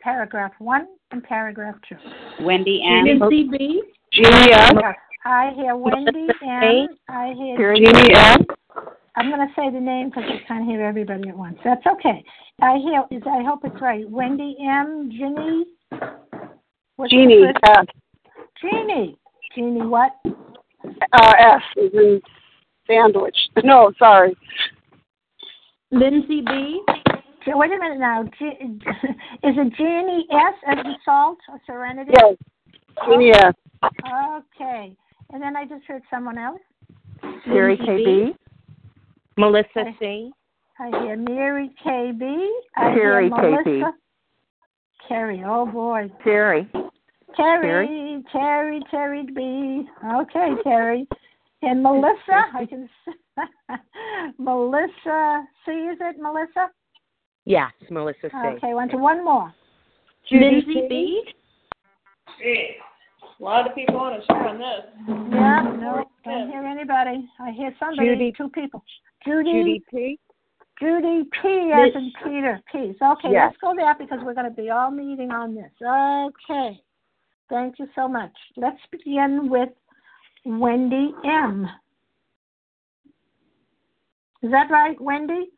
paragraph 0.03 0.53
1, 0.59 0.87
and 1.13 1.23
paragraph 1.23 1.77
2. 1.89 2.45
Wendy 2.45 2.83
M. 2.87 3.19
Nancy 3.19 3.49
B. 3.51 3.83
Jeannie 4.13 4.53
M. 4.53 4.79
I 5.25 5.53
hear 5.55 5.77
Wendy 5.77 6.29
M. 6.43 6.89
I 7.09 7.35
hear 7.37 7.75
Jeannie 7.75 8.15
M. 8.15 8.47
I'm 9.17 9.29
going 9.29 9.47
to 9.47 9.55
say 9.55 9.71
the 9.71 9.81
name 9.81 10.09
because 10.09 10.25
I 10.27 10.49
can't 10.49 10.65
hear 10.65 10.83
everybody 10.83 11.29
at 11.29 11.37
once. 11.37 11.59
That's 11.65 11.85
okay. 11.87 12.25
I 12.63 12.79
hear. 12.79 13.05
Is 13.11 13.23
I 13.27 13.43
hope 13.43 13.61
it's 13.65 13.81
right. 13.81 14.09
Wendy 14.09 14.57
M. 14.67 15.11
Ginny. 15.13 15.67
What's 16.97 17.13
Jeannie 17.13 17.43
first- 17.63 17.91
Jeannie. 18.63 19.19
Jeannie. 19.55 19.83
What? 19.83 20.13
Uh, 20.85 21.33
F 21.39 21.63
is 21.77 21.91
in 21.95 22.21
sandwich. 22.87 23.37
No, 23.65 23.93
sorry. 23.99 24.35
Lindsay 25.91 26.41
B. 26.41 26.83
J- 27.45 27.53
Wait 27.55 27.71
a 27.73 27.79
minute 27.79 27.99
now. 27.99 28.25
G- 28.39 28.45
is 28.47 29.55
it 29.57 29.73
Jeannie 29.77 30.27
S. 30.31 30.55
as 30.67 30.79
in 30.85 30.95
salt 31.05 31.39
or 31.49 31.61
Serenity? 31.67 32.13
Yes, 32.19 32.37
Jeannie 33.07 33.33
F. 33.33 33.55
Okay. 33.85 34.97
And 35.33 35.43
then 35.43 35.57
I 35.57 35.65
just 35.65 35.85
heard 35.87 36.03
someone 36.11 36.39
else. 36.39 36.61
Sherry 37.45 37.77
Lindsay 37.77 38.05
KB. 38.05 38.35
Melissa 39.37 39.81
Okay. 39.81 39.97
C. 40.01 40.31
I 40.79 40.89
hear 41.03 41.17
Mary 41.17 41.71
KB. 41.85 42.47
I 42.77 42.95
Carrie 42.95 43.29
hear 43.29 43.39
KB. 43.39 43.65
Melissa. 43.65 43.93
Carrie. 45.09 45.43
Oh 45.47 45.67
boy. 45.67 46.11
Sherry. 46.25 46.69
Terry, 47.37 47.63
Terry, 47.63 47.87
Terry 48.33 48.81
Terry 48.91 49.27
B. 49.35 49.89
Okay, 50.15 50.51
Terry. 50.65 51.07
And 51.63 51.83
Melissa, 51.83 52.17
I 52.55 52.67
can 52.67 52.89
Melissa 54.39 55.45
C. 55.65 55.71
Is 55.73 55.99
it 56.01 56.17
Melissa? 56.21 56.71
Yes, 57.45 57.73
Melissa 57.91 58.29
C. 58.31 58.49
Okay, 58.57 58.75
one 58.75 58.89
to 58.91 58.97
one 58.97 59.25
more. 59.25 59.53
Lindsay 60.31 60.87
B. 60.89 61.23
Gee, 62.39 62.77
a 63.41 63.43
lot 63.43 63.69
of 63.69 63.75
people 63.75 63.97
on 63.97 64.13
to 64.19 64.25
share 64.27 64.49
on 64.49 64.59
this. 64.59 64.87
Yeah, 65.33 65.63
no, 65.81 66.05
don't 66.25 66.51
hear 66.51 66.65
anybody. 66.65 67.29
I 67.41 67.51
hear 67.51 67.75
somebody. 67.79 68.09
Judy. 68.09 68.33
Two 68.37 68.49
people. 68.51 68.85
Judy. 69.25 69.51
Judy 69.53 69.83
P. 69.91 70.19
Judy 70.81 71.25
P. 71.43 71.73
as 71.75 71.95
in 71.95 72.13
Peter. 72.25 72.61
Peace. 72.73 72.97
Okay, 73.03 73.29
Yes. 73.33 73.49
let's 73.51 73.57
go 73.61 73.75
there 73.77 73.95
because 73.99 74.19
we're 74.23 74.35
going 74.35 74.49
to 74.49 74.63
be 74.63 74.71
all 74.71 74.91
meeting 74.91 75.31
on 75.31 75.55
this. 75.55 75.71
Okay. 75.83 76.81
Thank 77.51 77.81
you 77.81 77.89
so 77.97 78.09
much. 78.09 78.33
Let's 78.57 78.81
begin 78.93 79.51
with 79.51 79.71
Wendy 80.45 81.13
M. 81.25 81.67
Is 84.43 84.51
that 84.53 84.71
right, 84.71 84.99
Wendy? 85.01 85.51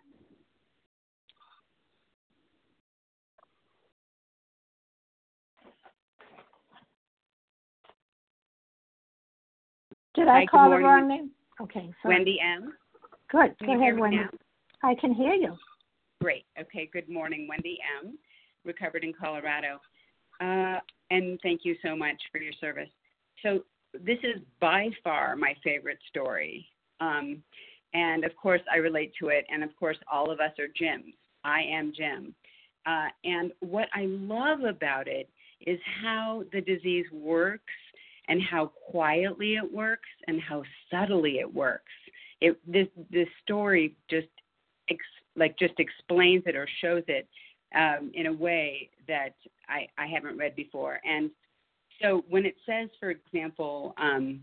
Did 10.15 10.29
I 10.29 10.33
Hi, 10.33 10.41
good 10.41 10.51
call 10.51 10.71
the 10.71 10.77
wrong 10.77 11.09
name? 11.09 11.31
Okay, 11.61 11.91
sorry. 12.03 12.17
Wendy 12.17 12.39
M. 12.41 12.73
Good. 13.31 13.57
Can 13.59 13.79
Go 13.79 13.81
ahead, 13.81 13.99
Wendy. 13.99 14.17
now? 14.17 14.29
I 14.83 14.95
can 14.95 15.15
hear 15.15 15.35
you. 15.35 15.57
Great. 16.23 16.45
Okay. 16.61 16.89
Good 16.93 17.09
morning, 17.09 17.47
Wendy 17.49 17.79
M. 18.03 18.19
Recovered 18.65 19.05
in 19.05 19.13
Colorado. 19.13 19.79
Uh, 20.41 20.79
and 21.11 21.39
thank 21.43 21.61
you 21.65 21.77
so 21.85 21.95
much 21.95 22.21
for 22.31 22.39
your 22.39 22.53
service. 22.61 22.89
So 23.43 23.61
this 23.93 24.19
is 24.23 24.41
by 24.61 24.89
far 25.05 25.37
my 25.37 25.55
favorite 25.63 25.99
story. 26.09 26.67
Um, 27.01 27.43
and 27.95 28.25
of 28.25 28.35
course, 28.37 28.63
I 28.73 28.77
relate 28.77 29.13
to 29.21 29.29
it. 29.29 29.45
And 29.53 29.63
of 29.63 29.75
course, 29.77 29.99
all 30.11 30.31
of 30.31 30.41
us 30.41 30.53
are 30.59 30.69
Jims. 30.75 31.15
I 31.45 31.63
am 31.63 31.93
Jim. 31.95 32.35
Uh, 32.87 33.09
and 33.25 33.53
what 33.61 33.89
I 33.95 34.07
love 34.07 34.61
about 34.61 35.09
it 35.09 35.29
is 35.67 35.79
how 36.03 36.45
the 36.53 36.61
disease 36.61 37.07
works 37.13 37.73
and 38.29 38.41
how 38.43 38.73
quietly 38.91 39.57
it 39.57 39.73
works 39.73 40.09
and 40.27 40.41
how 40.41 40.63
subtly 40.91 41.39
it 41.39 41.53
works. 41.53 41.93
It 42.41 42.59
this 42.67 42.89
this 43.11 43.29
story 43.43 43.95
just 44.11 44.29
ex, 44.91 44.99
like 45.37 45.57
just 45.59 45.75
explains 45.79 46.43
it 46.47 46.57
or 46.57 46.69
shows 46.81 47.05
it 47.07 47.29
um, 47.75 48.11
in 48.15 48.27
a 48.27 48.33
way 48.33 48.91
that 49.09 49.35
I, 49.69 49.87
I 49.99 50.07
haven't 50.07 50.39
read 50.39 50.57
before. 50.57 51.01
And 51.05 51.31
so 52.01 52.25
when 52.29 52.45
it 52.47 52.57
says, 52.67 52.89
for 52.99 53.11
example, 53.11 53.95
um, 53.99 54.41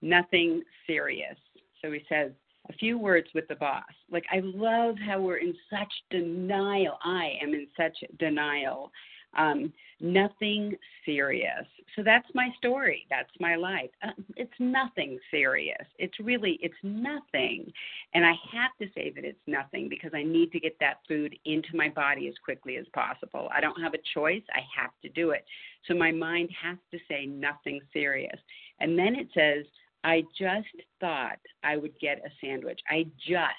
nothing 0.00 0.62
serious, 0.86 1.36
so 1.82 1.90
he 1.90 2.00
says 2.08 2.32
a 2.70 2.72
few 2.74 2.98
words 2.98 3.26
with 3.34 3.48
the 3.48 3.56
boss. 3.56 3.82
Like 4.10 4.24
I 4.30 4.40
love 4.42 4.96
how 5.04 5.20
we're 5.20 5.38
in 5.38 5.54
such 5.70 5.92
denial. 6.10 6.98
I 7.04 7.32
am 7.42 7.54
in 7.54 7.66
such 7.76 7.96
denial. 8.18 8.90
Um, 9.36 9.72
nothing 10.00 10.76
serious. 11.04 11.64
So 11.96 12.02
that's 12.02 12.26
my 12.34 12.48
story. 12.58 13.06
That's 13.10 13.30
my 13.38 13.54
life. 13.56 13.90
Uh, 14.02 14.10
it's 14.36 14.52
nothing 14.58 15.18
serious. 15.30 15.86
It's 15.98 16.18
really 16.20 16.58
it's 16.62 16.74
nothing. 16.82 17.72
And 18.14 18.24
I 18.24 18.32
have 18.52 18.72
to 18.80 18.86
say 18.94 19.12
that 19.14 19.24
it's 19.24 19.38
nothing 19.46 19.88
because 19.88 20.12
I 20.14 20.22
need 20.22 20.52
to 20.52 20.60
get 20.60 20.76
that 20.80 20.98
food 21.06 21.36
into 21.44 21.68
my 21.74 21.88
body 21.88 22.28
as 22.28 22.34
quickly 22.44 22.76
as 22.76 22.86
possible. 22.94 23.48
I 23.54 23.60
don't 23.60 23.80
have 23.80 23.94
a 23.94 23.98
choice. 24.14 24.42
I 24.54 24.60
have 24.80 24.92
to 25.02 25.08
do 25.10 25.30
it. 25.30 25.44
So 25.86 25.94
my 25.94 26.10
mind 26.10 26.50
has 26.62 26.78
to 26.90 26.98
say 27.08 27.26
nothing 27.26 27.80
serious. 27.92 28.38
And 28.80 28.98
then 28.98 29.14
it 29.14 29.28
says, 29.34 29.64
I 30.04 30.24
just 30.38 30.66
thought 31.00 31.38
I 31.62 31.76
would 31.76 31.98
get 32.00 32.18
a 32.18 32.30
sandwich. 32.44 32.80
I 32.90 33.06
just, 33.26 33.52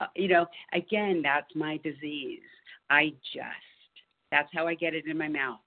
uh, 0.00 0.06
you 0.16 0.28
know, 0.28 0.46
again, 0.72 1.20
that's 1.22 1.54
my 1.54 1.78
disease. 1.78 2.40
I 2.88 3.12
just. 3.32 3.69
That's 4.30 4.48
how 4.54 4.66
I 4.66 4.74
get 4.74 4.94
it 4.94 5.06
in 5.06 5.18
my 5.18 5.28
mouth. 5.28 5.60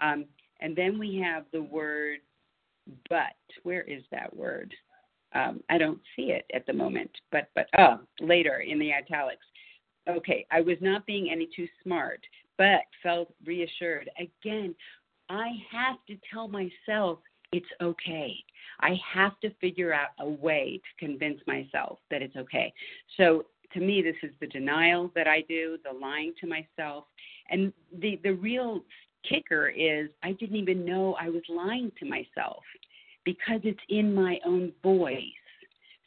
Um, 0.00 0.24
and 0.60 0.74
then 0.74 0.98
we 0.98 1.16
have 1.18 1.44
the 1.52 1.62
word 1.62 2.18
but. 3.08 3.34
Where 3.62 3.82
is 3.82 4.02
that 4.10 4.34
word? 4.34 4.74
Um, 5.34 5.62
I 5.68 5.78
don't 5.78 6.00
see 6.14 6.30
it 6.30 6.44
at 6.54 6.66
the 6.66 6.72
moment, 6.72 7.10
but 7.32 7.48
but 7.54 7.66
oh, 7.78 8.00
later 8.20 8.60
in 8.60 8.78
the 8.78 8.92
italics. 8.92 9.44
Okay, 10.08 10.46
I 10.50 10.60
was 10.60 10.76
not 10.80 11.06
being 11.06 11.30
any 11.30 11.48
too 11.54 11.66
smart, 11.82 12.20
but 12.58 12.82
felt 13.02 13.34
reassured. 13.44 14.10
Again, 14.18 14.74
I 15.28 15.50
have 15.72 15.96
to 16.08 16.16
tell 16.30 16.46
myself 16.48 17.18
it's 17.52 17.66
okay. 17.80 18.34
I 18.80 18.98
have 19.12 19.38
to 19.40 19.50
figure 19.60 19.92
out 19.92 20.08
a 20.18 20.28
way 20.28 20.80
to 20.82 21.06
convince 21.06 21.40
myself 21.46 21.98
that 22.10 22.20
it's 22.20 22.36
okay. 22.36 22.72
So 23.16 23.46
to 23.72 23.80
me, 23.80 24.02
this 24.02 24.16
is 24.22 24.34
the 24.40 24.46
denial 24.46 25.10
that 25.14 25.26
I 25.26 25.42
do, 25.48 25.78
the 25.84 25.96
lying 25.98 26.32
to 26.40 26.46
myself, 26.46 27.04
and 27.50 27.72
the 28.00 28.20
the 28.22 28.32
real 28.32 28.82
kicker 29.28 29.68
is 29.68 30.10
I 30.22 30.32
didn't 30.32 30.56
even 30.56 30.84
know 30.84 31.16
I 31.20 31.28
was 31.28 31.42
lying 31.48 31.90
to 32.00 32.06
myself 32.06 32.62
because 33.24 33.60
it's 33.64 33.80
in 33.88 34.14
my 34.14 34.38
own 34.44 34.72
voice. 34.82 35.18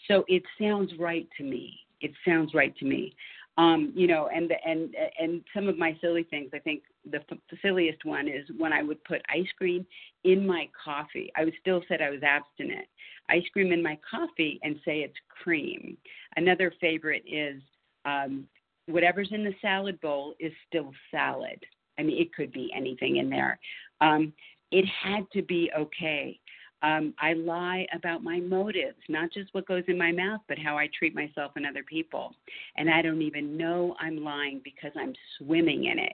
So 0.08 0.24
it 0.28 0.44
sounds 0.60 0.92
right 1.00 1.28
to 1.38 1.44
me. 1.44 1.80
It 2.02 2.12
sounds 2.26 2.54
right 2.54 2.76
to 2.78 2.86
me. 2.86 3.16
Um, 3.58 3.92
you 3.96 4.06
know, 4.06 4.30
and 4.34 4.54
and 4.66 4.96
and 5.20 5.42
some 5.54 5.68
of 5.68 5.80
my 5.80 5.98
silly 6.00 6.24
things. 6.24 6.52
I 6.54 6.60
think 6.60 6.84
the, 7.10 7.20
the 7.50 7.58
silliest 7.64 8.06
one 8.06 8.28
is 8.28 8.46
when 8.58 8.72
I 8.72 8.84
would 8.84 9.04
put 9.04 9.22
ice 9.30 9.48
cream 9.58 9.86
in 10.24 10.46
my 10.46 10.70
coffee. 10.84 11.32
I 11.36 11.44
would 11.44 11.56
still 11.60 11.82
said 11.88 12.02
I 12.02 12.12
was 12.12 12.22
abstinent. 12.22 12.86
Ice 13.30 13.44
cream 13.52 13.72
in 13.72 13.82
my 13.82 13.98
coffee 14.10 14.60
and 14.62 14.76
say 14.86 15.00
it's 15.00 15.18
cream. 15.44 15.98
Another 16.36 16.72
favorite 16.80 17.24
is 17.28 17.60
um, 18.06 18.48
whatever's 18.88 19.30
in 19.32 19.44
the 19.44 19.54
salad 19.62 20.00
bowl 20.02 20.34
is 20.40 20.52
still 20.68 20.92
salad. 21.12 21.64
I 22.00 22.04
mean, 22.04 22.22
it 22.22 22.34
could 22.34 22.52
be 22.52 22.72
anything 22.76 23.18
in 23.18 23.30
there. 23.30 23.60
Um, 24.02 24.34
it 24.72 24.86
had 24.86 25.30
to 25.34 25.42
be 25.42 25.72
okay. 25.78 26.40
Um, 26.84 27.14
I 27.20 27.34
lie 27.34 27.88
about 27.94 28.24
my 28.24 28.40
motives, 28.40 28.98
not 29.10 29.32
just 29.32 29.54
what 29.54 29.68
goes 29.68 29.84
in 29.88 29.98
my 29.98 30.12
mouth, 30.12 30.42
but 30.48 30.60
how 30.60 30.78
I 30.78 30.90
treat 30.98 31.16
myself 31.16 31.54
and 31.56 31.66
other 31.66 31.84
people. 31.84 32.36
And 32.76 32.90
I 32.90 33.02
don't 33.02 33.22
even 33.22 33.58
know 33.58 33.96
I'm 34.00 34.24
lying 34.24 34.62
because 34.64 34.92
I'm 34.96 35.14
swimming 35.38 35.86
in 35.86 36.00
it. 36.00 36.14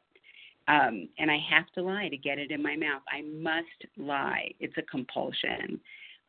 Um, 0.70 1.10
and 1.20 1.30
I 1.30 1.38
have 1.50 1.70
to 1.76 1.82
lie 1.82 2.08
to 2.08 2.16
get 2.16 2.40
it 2.40 2.52
in 2.52 2.64
my 2.64 2.78
mouth. 2.78 3.02
I 3.12 3.22
must 3.22 3.98
lie. 3.98 4.52
It's 4.62 4.78
a 4.78 4.84
compulsion. 4.84 5.80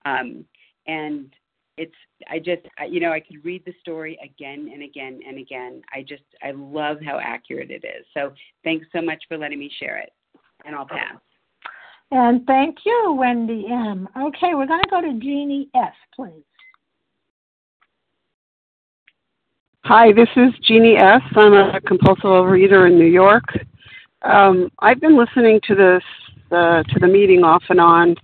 Um, 0.05 0.45
and 0.89 1.33
it's 1.77 1.95
i 2.31 2.39
just 2.39 2.63
you 2.89 3.01
know 3.01 3.13
i 3.13 3.21
could 3.21 3.45
read 3.45 3.65
the 3.65 3.75
story 3.81 4.19
again 4.23 4.71
and 4.73 4.83
again 4.83 5.21
and 5.27 5.39
again. 5.39 5.83
I 5.93 6.03
just 6.03 6.23
i 6.43 6.53
love 6.53 6.99
how 7.05 7.19
accurate 7.19 7.71
it 7.71 7.85
is. 7.85 8.07
So 8.15 8.33
thanks 8.63 8.87
so 8.95 9.03
much 9.03 9.23
for 9.29 9.37
letting 9.37 9.59
me 9.59 9.71
share 9.79 9.99
it. 9.99 10.13
And 10.65 10.75
i'll 10.75 10.87
pass. 10.87 11.19
And 12.11 12.47
thank 12.47 12.79
you 12.85 13.17
wendy 13.19 13.67
m. 13.71 14.09
Okay 14.17 14.55
we're 14.55 14.67
going 14.67 14.83
to 14.83 14.91
go 14.91 15.01
to 15.01 15.19
jeannie 15.19 15.69
s 15.75 15.95
please. 16.15 16.45
Hi 19.85 20.13
this 20.13 20.29
is 20.37 20.53
jeannie 20.63 20.97
s. 20.97 21.23
I'm 21.37 21.55
a 21.55 21.81
compulsive 21.81 22.25
overeater 22.25 22.87
in 22.87 22.99
new 22.99 23.07
york. 23.07 23.45
Um, 24.23 24.71
i've 24.79 25.01
been 25.01 25.19
listening 25.19 25.61
to 25.67 25.75
this 25.75 26.03
uh, 26.51 26.85
to 26.85 27.01
the 27.01 27.09
meeting 27.09 27.43
off 27.43 27.65
and 27.69 27.81
on 27.81 28.15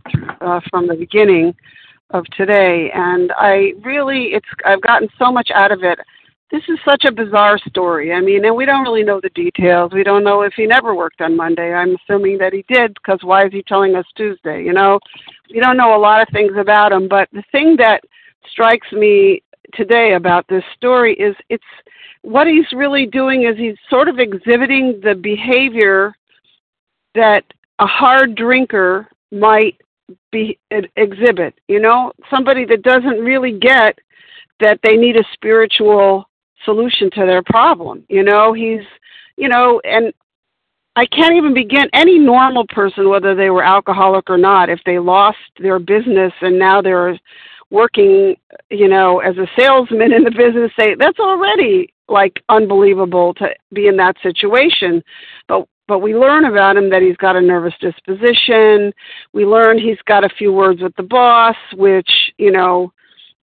uh, 0.41 0.61
from 0.71 0.87
the 0.87 0.95
beginning 0.95 1.55
of 2.11 2.25
today 2.37 2.91
and 2.95 3.33
i 3.37 3.73
really 3.85 4.29
it's 4.33 4.47
i've 4.65 4.81
gotten 4.83 5.09
so 5.19 5.31
much 5.31 5.51
out 5.55 5.73
of 5.73 5.83
it. 5.83 5.99
This 6.51 6.63
is 6.69 6.81
such 6.85 7.05
a 7.05 7.13
bizarre 7.13 7.59
story. 7.69 8.13
I 8.13 8.21
mean 8.21 8.45
and 8.45 8.57
we 8.57 8.67
don't 8.67 8.83
really 8.83 9.05
know 9.05 9.21
the 9.23 9.31
details. 9.31 9.93
We 9.93 10.03
don't 10.03 10.25
know 10.25 10.43
if 10.43 10.53
he 10.57 10.67
never 10.67 10.95
worked 10.95 11.21
on 11.21 11.37
monday. 11.37 11.73
I'm 11.73 11.97
assuming 11.97 12.39
that 12.39 12.53
he 12.53 12.65
did 12.69 12.95
because 12.95 13.21
why 13.23 13.47
is 13.47 13.53
he 13.53 13.63
telling 13.63 13.95
us 13.95 14.07
tuesday 14.17 14.65
you 14.65 14.73
know? 14.73 14.99
We 15.53 15.61
don't 15.61 15.77
know 15.77 15.97
a 15.97 15.99
lot 15.99 16.23
of 16.23 16.29
things 16.33 16.53
about 16.59 16.93
him 16.93 17.09
but 17.09 17.29
the 17.33 17.45
thing 17.53 17.77
that 17.77 18.03
strikes 18.51 18.91
me 18.93 19.43
today 19.75 20.15
about 20.15 20.47
this 20.49 20.65
story 20.77 21.15
is 21.15 21.37
it's 21.49 21.63
what 22.23 22.47
he's 22.47 22.71
really 22.73 23.07
doing 23.07 23.45
is 23.45 23.57
he's 23.57 23.77
sort 23.89 24.09
of 24.09 24.19
exhibiting 24.19 25.01
the 25.03 25.15
behavior 25.15 26.13
that 27.15 27.45
a 27.79 27.87
hard 27.87 28.35
drinker 28.35 29.09
might 29.33 29.81
be 30.33 30.59
exhibit 30.97 31.55
you 31.69 31.81
know? 31.81 32.13
Somebody 32.31 32.65
that 32.67 32.83
doesn't 32.83 33.21
really 33.21 33.59
get 33.59 33.99
that 34.61 34.79
they 34.83 34.97
need 34.97 35.17
a 35.17 35.25
spiritual 35.33 36.29
solution 36.65 37.11
to 37.13 37.27
their 37.27 37.43
problem 37.43 38.05
you 38.09 38.23
know? 38.23 38.53
He's 38.53 38.85
you 39.37 39.49
know 39.49 39.81
and 39.85 40.13
i 40.97 41.07
can't 41.07 41.35
even 41.35 41.55
begin 41.55 41.89
any 41.95 42.19
normal 42.19 42.67
person 42.69 43.09
whether 43.09 43.35
they 43.35 43.49
were 43.49 43.65
alcoholic 43.65 44.29
or 44.29 44.37
not 44.37 44.69
if 44.69 44.81
they 44.85 44.99
lost 44.99 45.39
their 45.59 45.79
business 45.79 46.33
and 46.43 46.59
now 46.59 46.83
they're 46.83 47.19
working 47.71 48.37
you 48.71 48.89
know 48.89 49.21
as 49.21 49.37
a 49.39 49.47
salesman 49.59 50.13
in 50.13 50.25
the 50.25 50.31
business 50.31 50.71
say 50.79 50.95
that's 50.99 51.19
already 51.21 51.89
like 52.11 52.43
unbelievable 52.49 53.33
to 53.35 53.49
be 53.73 53.87
in 53.87 53.97
that 53.97 54.17
situation. 54.23 55.03
But 55.49 55.67
but 55.91 56.03
we 56.03 56.15
learn 56.15 56.45
about 56.45 56.77
him 56.77 56.89
that 56.91 57.03
he's 57.03 57.17
got 57.17 57.35
a 57.35 57.41
nervous 57.41 57.75
disposition. 57.81 58.93
We 59.33 59.45
learn 59.45 59.77
he's 59.77 59.99
got 60.07 60.23
a 60.23 60.29
few 60.39 60.53
words 60.53 60.81
with 60.81 60.95
the 60.95 61.03
boss, 61.03 61.57
which, 61.75 62.09
you 62.39 62.53
know, 62.53 62.93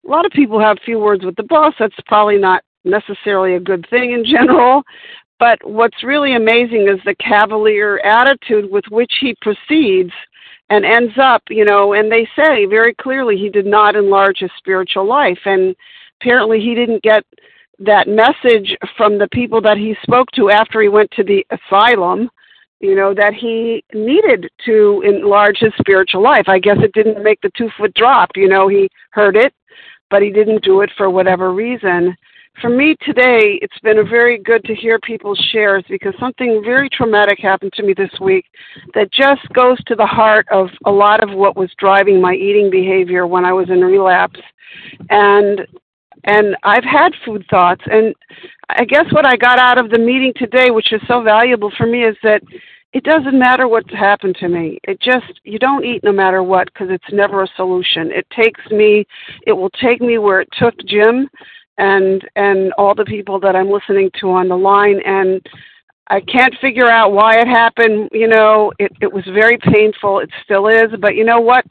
a 0.06 0.10
lot 0.10 0.26
of 0.26 0.32
people 0.32 0.60
have 0.60 0.76
few 0.84 0.98
words 0.98 1.24
with 1.24 1.36
the 1.36 1.44
boss. 1.44 1.72
That's 1.78 1.94
probably 2.04 2.36
not 2.36 2.62
necessarily 2.84 3.54
a 3.54 3.60
good 3.60 3.86
thing 3.88 4.12
in 4.12 4.26
general. 4.26 4.82
But 5.38 5.58
what's 5.62 6.04
really 6.04 6.36
amazing 6.36 6.86
is 6.86 7.00
the 7.06 7.14
cavalier 7.14 7.98
attitude 8.00 8.70
with 8.70 8.84
which 8.90 9.12
he 9.22 9.34
proceeds 9.40 10.12
and 10.68 10.84
ends 10.84 11.14
up, 11.18 11.42
you 11.48 11.64
know, 11.64 11.94
and 11.94 12.12
they 12.12 12.28
say 12.36 12.66
very 12.66 12.92
clearly 12.92 13.38
he 13.38 13.48
did 13.48 13.64
not 13.64 13.96
enlarge 13.96 14.40
his 14.40 14.50
spiritual 14.58 15.06
life. 15.06 15.40
And 15.46 15.74
apparently 16.20 16.60
he 16.60 16.74
didn't 16.74 17.02
get 17.02 17.24
that 17.78 18.06
message 18.06 18.76
from 18.98 19.16
the 19.16 19.28
people 19.32 19.62
that 19.62 19.78
he 19.78 19.96
spoke 20.02 20.30
to 20.32 20.50
after 20.50 20.82
he 20.82 20.88
went 20.88 21.10
to 21.12 21.24
the 21.24 21.42
asylum 21.50 22.28
you 22.84 22.94
know 22.94 23.14
that 23.14 23.34
he 23.34 23.82
needed 23.92 24.48
to 24.64 25.02
enlarge 25.04 25.58
his 25.58 25.72
spiritual 25.78 26.22
life. 26.22 26.44
I 26.46 26.58
guess 26.58 26.76
it 26.80 26.92
didn't 26.92 27.22
make 27.22 27.40
the 27.40 27.50
two 27.56 27.70
foot 27.76 27.94
drop 27.94 28.30
you 28.36 28.48
know 28.48 28.68
he 28.68 28.88
heard 29.10 29.36
it 29.36 29.52
but 30.10 30.22
he 30.22 30.30
didn't 30.30 30.62
do 30.62 30.82
it 30.82 30.90
for 30.96 31.10
whatever 31.10 31.52
reason. 31.52 32.14
For 32.60 32.70
me 32.70 32.94
today 33.04 33.58
it's 33.62 33.78
been 33.82 33.98
a 33.98 34.04
very 34.04 34.38
good 34.38 34.62
to 34.64 34.74
hear 34.74 35.00
people's 35.00 35.42
shares 35.50 35.84
because 35.88 36.14
something 36.20 36.62
very 36.64 36.88
traumatic 36.88 37.40
happened 37.40 37.72
to 37.72 37.82
me 37.82 37.94
this 37.96 38.12
week 38.20 38.44
that 38.94 39.12
just 39.12 39.42
goes 39.54 39.82
to 39.84 39.96
the 39.96 40.06
heart 40.06 40.46
of 40.52 40.68
a 40.84 40.90
lot 40.90 41.22
of 41.22 41.36
what 41.36 41.56
was 41.56 41.70
driving 41.78 42.20
my 42.20 42.34
eating 42.34 42.70
behavior 42.70 43.26
when 43.26 43.44
i 43.44 43.52
was 43.52 43.70
in 43.70 43.80
relapse. 43.80 44.40
And 45.10 45.66
and 46.26 46.56
I've 46.62 46.84
had 46.84 47.12
food 47.24 47.44
thoughts. 47.50 47.82
And 47.86 48.14
I 48.68 48.84
guess 48.84 49.04
what 49.10 49.26
I 49.26 49.36
got 49.36 49.58
out 49.58 49.78
of 49.78 49.90
the 49.90 49.98
meeting 49.98 50.32
today, 50.36 50.70
which 50.70 50.92
is 50.92 51.00
so 51.06 51.22
valuable 51.22 51.70
for 51.76 51.86
me, 51.86 52.04
is 52.04 52.16
that 52.22 52.42
it 52.94 53.02
doesn't 53.02 53.36
matter 53.36 53.66
what's 53.66 53.92
happened 53.92 54.36
to 54.38 54.48
me. 54.48 54.78
It 54.84 55.00
just, 55.00 55.40
you 55.42 55.58
don't 55.58 55.84
eat 55.84 56.04
no 56.04 56.12
matter 56.12 56.44
what 56.44 56.72
because 56.72 56.88
it's 56.90 57.12
never 57.12 57.42
a 57.42 57.48
solution. 57.56 58.12
It 58.12 58.24
takes 58.30 58.60
me, 58.70 59.04
it 59.48 59.52
will 59.52 59.70
take 59.70 60.00
me 60.00 60.18
where 60.18 60.40
it 60.40 60.48
took 60.56 60.74
Jim 60.86 61.28
and 61.76 62.22
and 62.36 62.72
all 62.78 62.94
the 62.94 63.04
people 63.04 63.40
that 63.40 63.56
I'm 63.56 63.68
listening 63.68 64.08
to 64.20 64.30
on 64.30 64.46
the 64.46 64.56
line 64.56 65.00
and 65.04 65.44
I 66.06 66.20
can't 66.20 66.54
figure 66.60 66.88
out 66.88 67.10
why 67.10 67.40
it 67.40 67.48
happened, 67.48 68.10
you 68.12 68.28
know, 68.28 68.72
it 68.78 68.92
it 69.00 69.12
was 69.12 69.24
very 69.24 69.58
painful. 69.58 70.20
It 70.20 70.30
still 70.44 70.68
is, 70.68 70.92
but 71.00 71.16
you 71.16 71.24
know 71.24 71.40
what? 71.40 71.64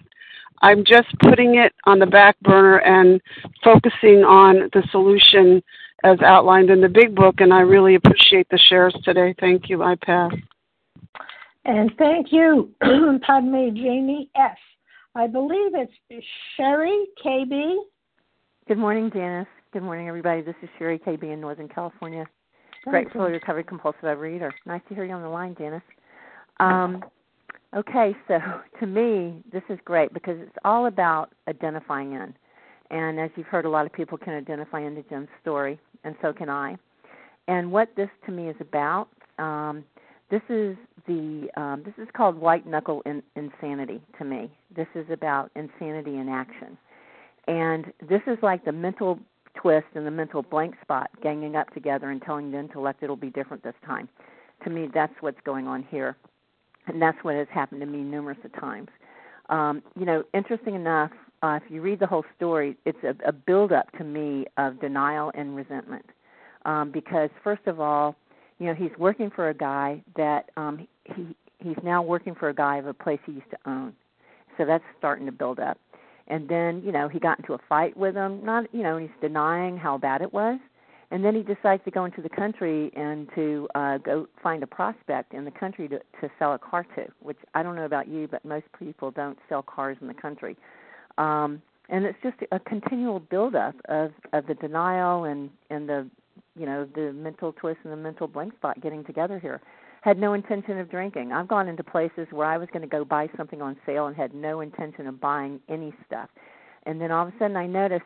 I'm 0.61 0.83
just 0.83 1.07
putting 1.19 1.55
it 1.55 1.71
on 1.85 1.99
the 1.99 2.05
back 2.05 2.37
burner 2.41 2.79
and 2.79 3.21
focusing 3.63 4.25
on 4.25 4.69
the 4.73 4.83
solution 4.91 5.63
as 6.03 6.19
outlined 6.19 6.69
in 6.69 6.81
the 6.81 6.89
big 6.89 7.15
book, 7.15 7.35
and 7.39 7.53
I 7.53 7.61
really 7.61 7.95
appreciate 7.95 8.47
the 8.49 8.57
shares 8.57 8.95
today. 9.05 9.33
Thank 9.39 9.69
you. 9.69 9.83
I 9.83 9.95
pass. 9.95 10.33
And 11.65 11.91
thank 11.97 12.27
you, 12.31 12.69
pardon 13.25 13.51
me, 13.51 13.71
Jamie 13.71 14.29
S. 14.35 14.57
I 15.15 15.27
believe 15.27 15.71
it's 15.73 16.25
Sherry 16.57 17.05
KB. 17.23 17.75
Good 18.67 18.77
morning, 18.77 19.11
Janice. 19.13 19.47
Good 19.71 19.83
morning, 19.83 20.07
everybody. 20.07 20.41
This 20.41 20.55
is 20.61 20.69
Sherry 20.77 20.99
KB 20.99 21.31
in 21.31 21.39
Northern 21.39 21.69
California. 21.69 22.25
Grateful 22.85 23.21
recovered 23.21 23.67
compulsive 23.67 24.01
overeater. 24.03 24.51
Nice 24.65 24.81
to 24.89 24.95
hear 24.95 25.05
you 25.05 25.13
on 25.13 25.21
the 25.21 25.29
line, 25.29 25.55
Janice. 25.57 25.81
Um, 26.59 27.03
Okay, 27.75 28.15
so 28.27 28.37
to 28.79 28.85
me, 28.85 29.43
this 29.51 29.63
is 29.69 29.79
great 29.85 30.13
because 30.13 30.37
it's 30.39 30.55
all 30.63 30.85
about 30.85 31.31
identifying 31.47 32.13
in. 32.13 32.33
And 32.91 33.19
as 33.19 33.31
you've 33.35 33.47
heard, 33.47 33.65
a 33.65 33.69
lot 33.69 33.85
of 33.85 33.93
people 33.93 34.17
can 34.17 34.33
identify 34.33 34.81
into 34.81 35.01
Jim's 35.03 35.29
story, 35.41 35.79
and 36.03 36.15
so 36.21 36.31
can 36.31 36.49
I. 36.49 36.77
And 37.47 37.71
what 37.71 37.89
this 37.95 38.09
to 38.25 38.31
me 38.31 38.49
is 38.49 38.55
about, 38.59 39.07
um, 39.39 39.83
this 40.29 40.41
is 40.49 40.75
the 41.07 41.49
um, 41.55 41.83
this 41.85 41.93
is 41.97 42.07
called 42.15 42.37
white 42.37 42.65
knuckle 42.65 43.01
in, 43.05 43.21
insanity 43.35 44.01
to 44.17 44.25
me. 44.25 44.51
This 44.75 44.87
is 44.95 45.05
about 45.11 45.51
insanity 45.55 46.17
in 46.17 46.29
action, 46.29 46.77
and 47.47 47.91
this 48.07 48.21
is 48.27 48.37
like 48.41 48.65
the 48.65 48.71
mental 48.71 49.19
twist 49.55 49.87
and 49.95 50.05
the 50.05 50.11
mental 50.11 50.41
blank 50.41 50.75
spot 50.81 51.09
ganging 51.21 51.55
up 51.55 51.71
together 51.73 52.09
and 52.09 52.21
telling 52.21 52.51
the 52.51 52.57
intellect 52.57 53.03
it'll 53.03 53.15
be 53.15 53.29
different 53.29 53.63
this 53.63 53.75
time. 53.85 54.09
To 54.63 54.69
me, 54.69 54.87
that's 54.91 55.13
what's 55.19 55.39
going 55.45 55.67
on 55.67 55.85
here 55.91 56.15
and 56.87 57.01
that's 57.01 57.17
what 57.23 57.35
has 57.35 57.47
happened 57.51 57.81
to 57.81 57.87
me 57.87 57.99
numerous 57.99 58.37
of 58.43 58.53
times. 58.59 58.89
Um, 59.49 59.83
you 59.99 60.05
know, 60.05 60.23
interesting 60.33 60.75
enough, 60.75 61.11
uh, 61.41 61.59
if 61.63 61.71
you 61.71 61.81
read 61.81 61.99
the 61.99 62.07
whole 62.07 62.25
story, 62.35 62.77
it's 62.85 62.97
a, 63.03 63.15
a 63.27 63.31
build-up 63.31 63.91
to 63.97 64.03
me 64.03 64.45
of 64.57 64.79
denial 64.79 65.31
and 65.35 65.55
resentment. 65.55 66.05
Um, 66.65 66.91
because 66.91 67.29
first 67.43 67.67
of 67.67 67.79
all, 67.79 68.15
you 68.59 68.67
know, 68.67 68.73
he's 68.73 68.91
working 68.97 69.29
for 69.29 69.49
a 69.49 69.53
guy 69.53 70.03
that 70.15 70.49
um, 70.57 70.87
he 71.05 71.35
he's 71.59 71.77
now 71.83 72.01
working 72.01 72.35
for 72.35 72.49
a 72.49 72.53
guy 72.53 72.77
of 72.77 72.87
a 72.87 72.93
place 72.93 73.19
he 73.25 73.33
used 73.33 73.49
to 73.49 73.57
own. 73.65 73.93
So 74.57 74.65
that's 74.65 74.83
starting 74.97 75.25
to 75.25 75.31
build 75.31 75.59
up. 75.59 75.77
And 76.27 76.47
then, 76.47 76.81
you 76.85 76.91
know, 76.91 77.07
he 77.07 77.19
got 77.19 77.39
into 77.39 77.53
a 77.53 77.59
fight 77.67 77.95
with 77.97 78.15
him. 78.15 78.43
Not, 78.43 78.73
you 78.73 78.83
know, 78.83 78.97
he's 78.97 79.09
denying 79.21 79.77
how 79.77 79.97
bad 79.97 80.21
it 80.21 80.33
was. 80.33 80.59
And 81.11 81.23
then 81.23 81.35
he 81.35 81.43
decides 81.43 81.83
to 81.85 81.91
go 81.91 82.05
into 82.05 82.21
the 82.21 82.29
country 82.29 82.91
and 82.95 83.29
to 83.35 83.67
uh, 83.75 83.97
go 83.99 84.27
find 84.41 84.63
a 84.63 84.67
prospect 84.67 85.33
in 85.33 85.45
the 85.45 85.51
country 85.51 85.87
to, 85.87 85.99
to 85.99 86.29
sell 86.39 86.53
a 86.53 86.59
car 86.59 86.85
to. 86.95 87.05
Which 87.21 87.37
I 87.53 87.61
don't 87.61 87.75
know 87.75 87.85
about 87.85 88.07
you, 88.07 88.27
but 88.27 88.43
most 88.43 88.65
people 88.77 89.11
don't 89.11 89.37
sell 89.47 89.61
cars 89.61 89.97
in 90.01 90.07
the 90.07 90.13
country. 90.13 90.57
Um, 91.17 91.61
and 91.89 92.05
it's 92.05 92.17
just 92.23 92.37
a 92.51 92.59
continual 92.59 93.19
buildup 93.19 93.75
of 93.89 94.11
of 94.31 94.47
the 94.47 94.55
denial 94.55 95.25
and 95.25 95.49
and 95.69 95.87
the 95.87 96.09
you 96.57 96.65
know 96.65 96.87
the 96.95 97.13
mental 97.13 97.53
twist 97.53 97.79
and 97.83 97.91
the 97.91 97.97
mental 97.97 98.27
blank 98.27 98.53
spot 98.55 98.81
getting 98.81 99.03
together 99.03 99.39
here 99.39 99.61
had 100.01 100.17
no 100.17 100.33
intention 100.33 100.77
of 100.79 100.91
drinking. 100.91 101.31
I've 101.31 101.47
gone 101.47 101.69
into 101.69 101.83
places 101.83 102.27
where 102.31 102.45
I 102.45 102.57
was 102.57 102.67
going 102.73 102.81
to 102.81 102.87
go 102.87 103.05
buy 103.05 103.29
something 103.37 103.61
on 103.61 103.77
sale 103.85 104.07
and 104.07 104.15
had 104.15 104.33
no 104.33 104.59
intention 104.59 105.07
of 105.07 105.21
buying 105.21 105.61
any 105.69 105.93
stuff. 106.05 106.29
And 106.85 106.99
then 106.99 107.09
all 107.09 107.25
of 107.25 107.33
a 107.33 107.37
sudden 107.39 107.55
I 107.55 107.67
noticed 107.67 108.03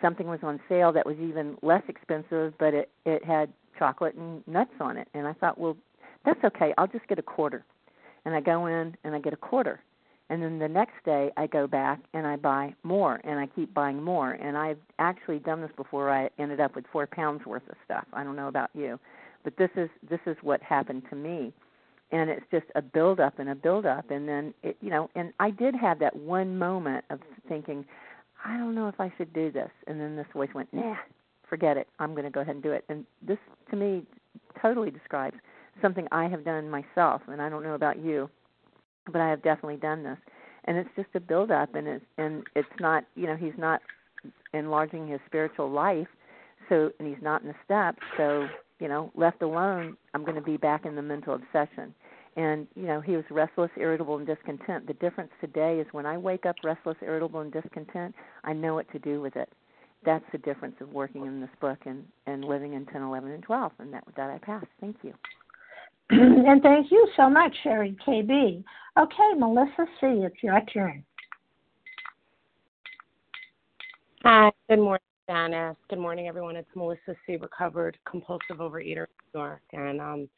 something 0.00 0.28
was 0.28 0.38
on 0.44 0.60
sale 0.68 0.92
that 0.92 1.04
was 1.04 1.16
even 1.18 1.56
less 1.62 1.82
expensive, 1.88 2.54
but 2.58 2.74
it 2.74 2.90
it 3.04 3.24
had 3.24 3.52
chocolate 3.78 4.14
and 4.14 4.46
nuts 4.46 4.74
on 4.80 4.96
it. 4.96 5.08
And 5.14 5.26
I 5.26 5.32
thought, 5.32 5.58
well, 5.58 5.76
that's 6.24 6.42
okay. 6.44 6.72
I'll 6.78 6.86
just 6.86 7.06
get 7.08 7.18
a 7.18 7.22
quarter. 7.22 7.64
And 8.24 8.34
I 8.34 8.40
go 8.40 8.66
in 8.66 8.96
and 9.04 9.14
I 9.14 9.18
get 9.18 9.32
a 9.32 9.36
quarter. 9.36 9.80
And 10.30 10.42
then 10.42 10.58
the 10.58 10.68
next 10.68 11.04
day 11.04 11.30
I 11.36 11.46
go 11.46 11.66
back 11.66 12.00
and 12.14 12.26
I 12.26 12.36
buy 12.36 12.74
more 12.82 13.20
and 13.24 13.38
I 13.38 13.46
keep 13.46 13.74
buying 13.74 14.02
more. 14.02 14.32
And 14.32 14.56
I've 14.56 14.78
actually 14.98 15.40
done 15.40 15.60
this 15.60 15.72
before. 15.76 16.10
I 16.10 16.30
ended 16.38 16.60
up 16.60 16.74
with 16.74 16.86
four 16.90 17.06
pounds 17.06 17.44
worth 17.44 17.68
of 17.68 17.76
stuff. 17.84 18.06
I 18.14 18.24
don't 18.24 18.36
know 18.36 18.48
about 18.48 18.70
you 18.72 18.98
but 19.44 19.56
this 19.56 19.70
is 19.76 19.88
this 20.08 20.20
is 20.26 20.36
what 20.42 20.62
happened 20.62 21.02
to 21.10 21.16
me 21.16 21.52
and 22.12 22.28
it's 22.28 22.44
just 22.50 22.66
a 22.74 22.82
build 22.82 23.20
up 23.20 23.38
and 23.38 23.48
a 23.48 23.54
build 23.54 23.86
up 23.86 24.10
and 24.10 24.28
then 24.28 24.54
it 24.62 24.76
you 24.80 24.90
know 24.90 25.10
and 25.14 25.32
i 25.40 25.50
did 25.50 25.74
have 25.74 25.98
that 25.98 26.14
one 26.14 26.56
moment 26.58 27.04
of 27.10 27.20
thinking 27.48 27.84
i 28.44 28.56
don't 28.56 28.74
know 28.74 28.88
if 28.88 28.98
i 29.00 29.12
should 29.16 29.32
do 29.32 29.50
this 29.50 29.70
and 29.86 30.00
then 30.00 30.16
this 30.16 30.26
voice 30.32 30.50
went 30.54 30.72
nah 30.72 30.96
forget 31.48 31.76
it 31.76 31.88
i'm 31.98 32.12
going 32.12 32.24
to 32.24 32.30
go 32.30 32.40
ahead 32.40 32.54
and 32.54 32.62
do 32.62 32.72
it 32.72 32.84
and 32.88 33.04
this 33.26 33.38
to 33.70 33.76
me 33.76 34.02
totally 34.60 34.90
describes 34.90 35.36
something 35.80 36.06
i 36.12 36.28
have 36.28 36.44
done 36.44 36.68
myself 36.68 37.22
and 37.28 37.40
i 37.40 37.48
don't 37.48 37.62
know 37.62 37.74
about 37.74 37.98
you 37.98 38.28
but 39.06 39.20
i 39.20 39.28
have 39.28 39.42
definitely 39.42 39.76
done 39.76 40.02
this 40.02 40.18
and 40.64 40.76
it's 40.76 40.90
just 40.96 41.08
a 41.14 41.20
build 41.20 41.50
up 41.50 41.74
and 41.74 41.86
it's 41.86 42.04
and 42.18 42.44
it's 42.54 42.68
not 42.80 43.04
you 43.14 43.26
know 43.26 43.36
he's 43.36 43.58
not 43.58 43.80
enlarging 44.52 45.08
his 45.08 45.20
spiritual 45.26 45.70
life 45.70 46.08
so 46.68 46.90
and 46.98 47.08
he's 47.08 47.22
not 47.22 47.42
in 47.42 47.48
the 47.48 47.54
steps 47.64 47.98
so 48.16 48.46
you 48.80 48.88
know, 48.88 49.12
left 49.14 49.42
alone, 49.42 49.96
I'm 50.14 50.24
going 50.24 50.34
to 50.34 50.42
be 50.42 50.56
back 50.56 50.84
in 50.84 50.96
the 50.96 51.02
mental 51.02 51.34
obsession. 51.34 51.94
And, 52.36 52.66
you 52.74 52.86
know, 52.86 53.00
he 53.00 53.12
was 53.12 53.24
restless, 53.30 53.70
irritable, 53.76 54.16
and 54.16 54.26
discontent. 54.26 54.86
The 54.86 54.94
difference 54.94 55.30
today 55.40 55.78
is 55.78 55.86
when 55.92 56.06
I 56.06 56.16
wake 56.16 56.46
up 56.46 56.56
restless, 56.64 56.96
irritable, 57.02 57.40
and 57.40 57.52
discontent, 57.52 58.14
I 58.44 58.52
know 58.52 58.74
what 58.74 58.90
to 58.92 58.98
do 58.98 59.20
with 59.20 59.36
it. 59.36 59.50
That's 60.04 60.24
the 60.32 60.38
difference 60.38 60.76
of 60.80 60.88
working 60.90 61.26
in 61.26 61.40
this 61.40 61.50
book 61.60 61.78
and, 61.84 62.04
and 62.26 62.44
living 62.44 62.72
in 62.72 62.86
ten, 62.86 63.02
eleven, 63.02 63.32
and 63.32 63.42
12. 63.42 63.72
And 63.80 63.92
that, 63.92 64.04
that 64.16 64.30
I 64.30 64.38
pass. 64.38 64.64
Thank 64.80 64.96
you. 65.02 65.12
and 66.46 66.60
thank 66.60 66.90
you 66.90 67.08
so 67.16 67.30
much, 67.30 67.54
Sherry 67.62 67.96
KB. 68.04 68.64
Okay, 68.98 69.34
Melissa 69.38 69.86
C., 70.00 70.06
it's 70.06 70.42
your 70.42 70.60
turn. 70.72 71.04
Hi, 74.24 74.50
good 74.68 74.80
morning. 74.80 75.00
Janice. 75.28 75.76
Good 75.88 76.00
morning, 76.00 76.26
everyone. 76.26 76.56
It's 76.56 76.68
Melissa 76.74 77.14
C., 77.24 77.36
recovered 77.36 77.96
compulsive 78.10 78.56
overeater 78.56 79.06
in 79.06 79.30
New 79.34 79.40
York. 79.40 79.62
And, 79.72 80.00
um, 80.00 80.28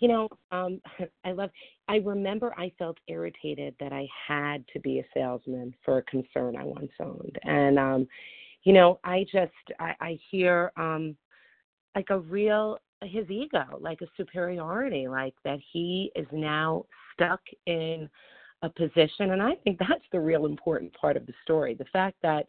you 0.00 0.08
know, 0.08 0.28
um, 0.50 0.80
I 1.24 1.30
love, 1.30 1.50
I 1.86 1.98
remember 1.98 2.52
I 2.58 2.72
felt 2.76 2.98
irritated 3.06 3.76
that 3.78 3.92
I 3.92 4.08
had 4.26 4.64
to 4.72 4.80
be 4.80 4.98
a 4.98 5.04
salesman 5.14 5.74
for 5.84 5.98
a 5.98 6.02
concern 6.02 6.56
I 6.56 6.64
once 6.64 6.90
owned. 6.98 7.38
And, 7.44 7.78
um, 7.78 8.08
you 8.64 8.72
know, 8.72 8.98
I 9.04 9.24
just, 9.30 9.52
I, 9.78 9.94
I 10.00 10.18
hear, 10.28 10.72
um, 10.76 11.16
like 11.94 12.10
a 12.10 12.18
real, 12.18 12.78
his 13.02 13.28
ego, 13.30 13.64
like 13.80 14.00
a 14.00 14.06
superiority, 14.16 15.08
like 15.08 15.34
that 15.44 15.58
he 15.72 16.10
is 16.16 16.26
now 16.32 16.84
stuck 17.14 17.40
in 17.66 18.08
a 18.62 18.68
position. 18.68 19.30
And 19.32 19.42
I 19.42 19.54
think 19.62 19.78
that's 19.78 20.04
the 20.12 20.20
real 20.20 20.46
important 20.46 20.92
part 20.94 21.16
of 21.16 21.26
the 21.26 21.34
story. 21.44 21.74
The 21.74 21.84
fact 21.92 22.16
that, 22.22 22.46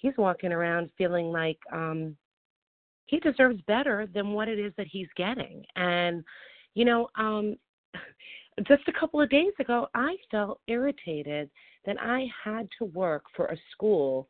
he's 0.00 0.16
walking 0.16 0.52
around 0.52 0.90
feeling 0.96 1.30
like 1.30 1.58
um 1.72 2.16
he 3.06 3.18
deserves 3.20 3.60
better 3.66 4.08
than 4.14 4.32
what 4.32 4.48
it 4.48 4.58
is 4.58 4.72
that 4.76 4.86
he's 4.86 5.08
getting 5.16 5.64
and 5.76 6.24
you 6.74 6.84
know 6.84 7.08
um 7.16 7.56
just 8.68 8.82
a 8.88 8.98
couple 8.98 9.20
of 9.20 9.30
days 9.30 9.52
ago 9.58 9.86
i 9.94 10.16
felt 10.30 10.60
irritated 10.68 11.50
that 11.84 11.96
i 12.00 12.26
had 12.44 12.68
to 12.78 12.84
work 12.86 13.24
for 13.36 13.46
a 13.46 13.56
school 13.72 14.28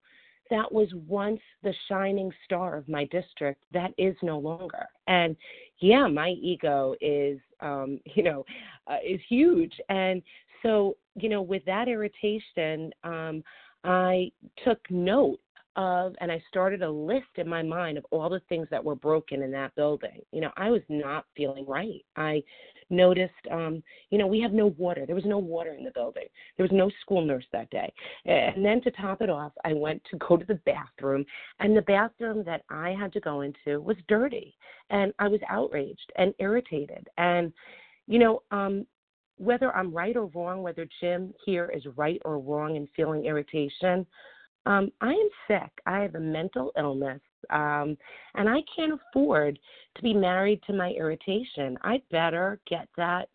that 0.50 0.70
was 0.70 0.88
once 1.06 1.40
the 1.62 1.74
shining 1.88 2.30
star 2.44 2.76
of 2.76 2.88
my 2.88 3.04
district 3.06 3.62
that 3.72 3.92
is 3.98 4.16
no 4.22 4.38
longer 4.38 4.86
and 5.06 5.36
yeah 5.80 6.06
my 6.06 6.30
ego 6.30 6.94
is 7.00 7.38
um 7.60 7.98
you 8.14 8.22
know 8.22 8.44
uh, 8.86 8.98
is 9.06 9.20
huge 9.28 9.72
and 9.88 10.22
so 10.62 10.96
you 11.14 11.28
know 11.28 11.42
with 11.42 11.64
that 11.64 11.88
irritation 11.88 12.92
um 13.04 13.42
i 13.84 14.30
took 14.64 14.78
note 14.90 15.40
of 15.76 16.14
and 16.20 16.32
I 16.32 16.42
started 16.48 16.82
a 16.82 16.90
list 16.90 17.28
in 17.36 17.48
my 17.48 17.62
mind 17.62 17.96
of 17.96 18.04
all 18.10 18.28
the 18.28 18.42
things 18.48 18.66
that 18.70 18.84
were 18.84 18.96
broken 18.96 19.42
in 19.42 19.52
that 19.52 19.74
building. 19.76 20.20
You 20.32 20.40
know, 20.40 20.50
I 20.56 20.68
was 20.68 20.82
not 20.88 21.26
feeling 21.36 21.64
right. 21.66 22.04
I 22.16 22.42
noticed 22.90 23.33
um, 23.50 23.83
you 24.11 24.18
know, 24.18 24.26
we 24.26 24.40
have 24.40 24.53
no 24.53 24.68
water. 24.79 25.07
There 25.07 25.14
was 25.14 25.24
no 25.24 25.38
water 25.38 25.74
in 25.74 25.85
the 25.85 25.90
building. 25.92 26.26
There 26.57 26.64
was 26.64 26.72
no 26.72 26.90
school 27.03 27.24
nurse 27.24 27.44
that 27.53 27.70
day. 27.70 27.92
And 28.26 28.64
then 28.64 28.81
to 28.83 28.90
top 28.90 29.22
it 29.22 29.31
off, 29.31 29.53
I 29.64 29.72
went 29.72 30.03
to 30.11 30.18
go 30.18 30.37
to 30.37 30.44
the 30.44 30.61
bathroom 30.66 31.24
and 31.61 31.76
the 31.76 31.83
bathroom 31.83 32.44
that 32.44 32.62
I 32.70 32.90
had 32.98 33.12
to 33.14 33.20
go 33.20 33.42
into 33.42 33.81
was 33.81 33.96
dirty. 34.09 34.57
And 34.90 35.12
I 35.18 35.29
was 35.29 35.40
outraged 35.48 36.12
and 36.16 36.35
irritated. 36.38 37.07
And 37.18 37.53
you 38.07 38.18
know, 38.18 38.42
um 38.50 38.87
whether 39.37 39.74
I'm 39.74 39.90
right 39.94 40.16
or 40.16 40.26
wrong, 40.26 40.62
whether 40.62 40.87
Jim 41.00 41.33
here 41.46 41.72
is 41.74 41.83
right 41.96 42.20
or 42.26 42.38
wrong 42.38 42.76
in 42.76 42.87
feeling 42.94 43.24
irritation, 43.24 44.07
um, 44.66 44.92
I 45.00 45.12
am 45.12 45.29
sick. 45.48 45.70
I 45.87 46.00
have 46.00 46.14
a 46.14 46.20
mental 46.20 46.72
illness, 46.76 47.20
um, 47.50 47.96
and 48.35 48.48
I 48.48 48.59
can't 48.74 48.92
afford 48.92 49.59
to 49.96 50.03
be 50.03 50.14
married 50.14 50.61
to 50.66 50.72
my 50.72 50.90
irritation. 50.90 51.79
I 51.83 52.03
better 52.11 52.61
get 52.68 52.88
that 52.96 53.29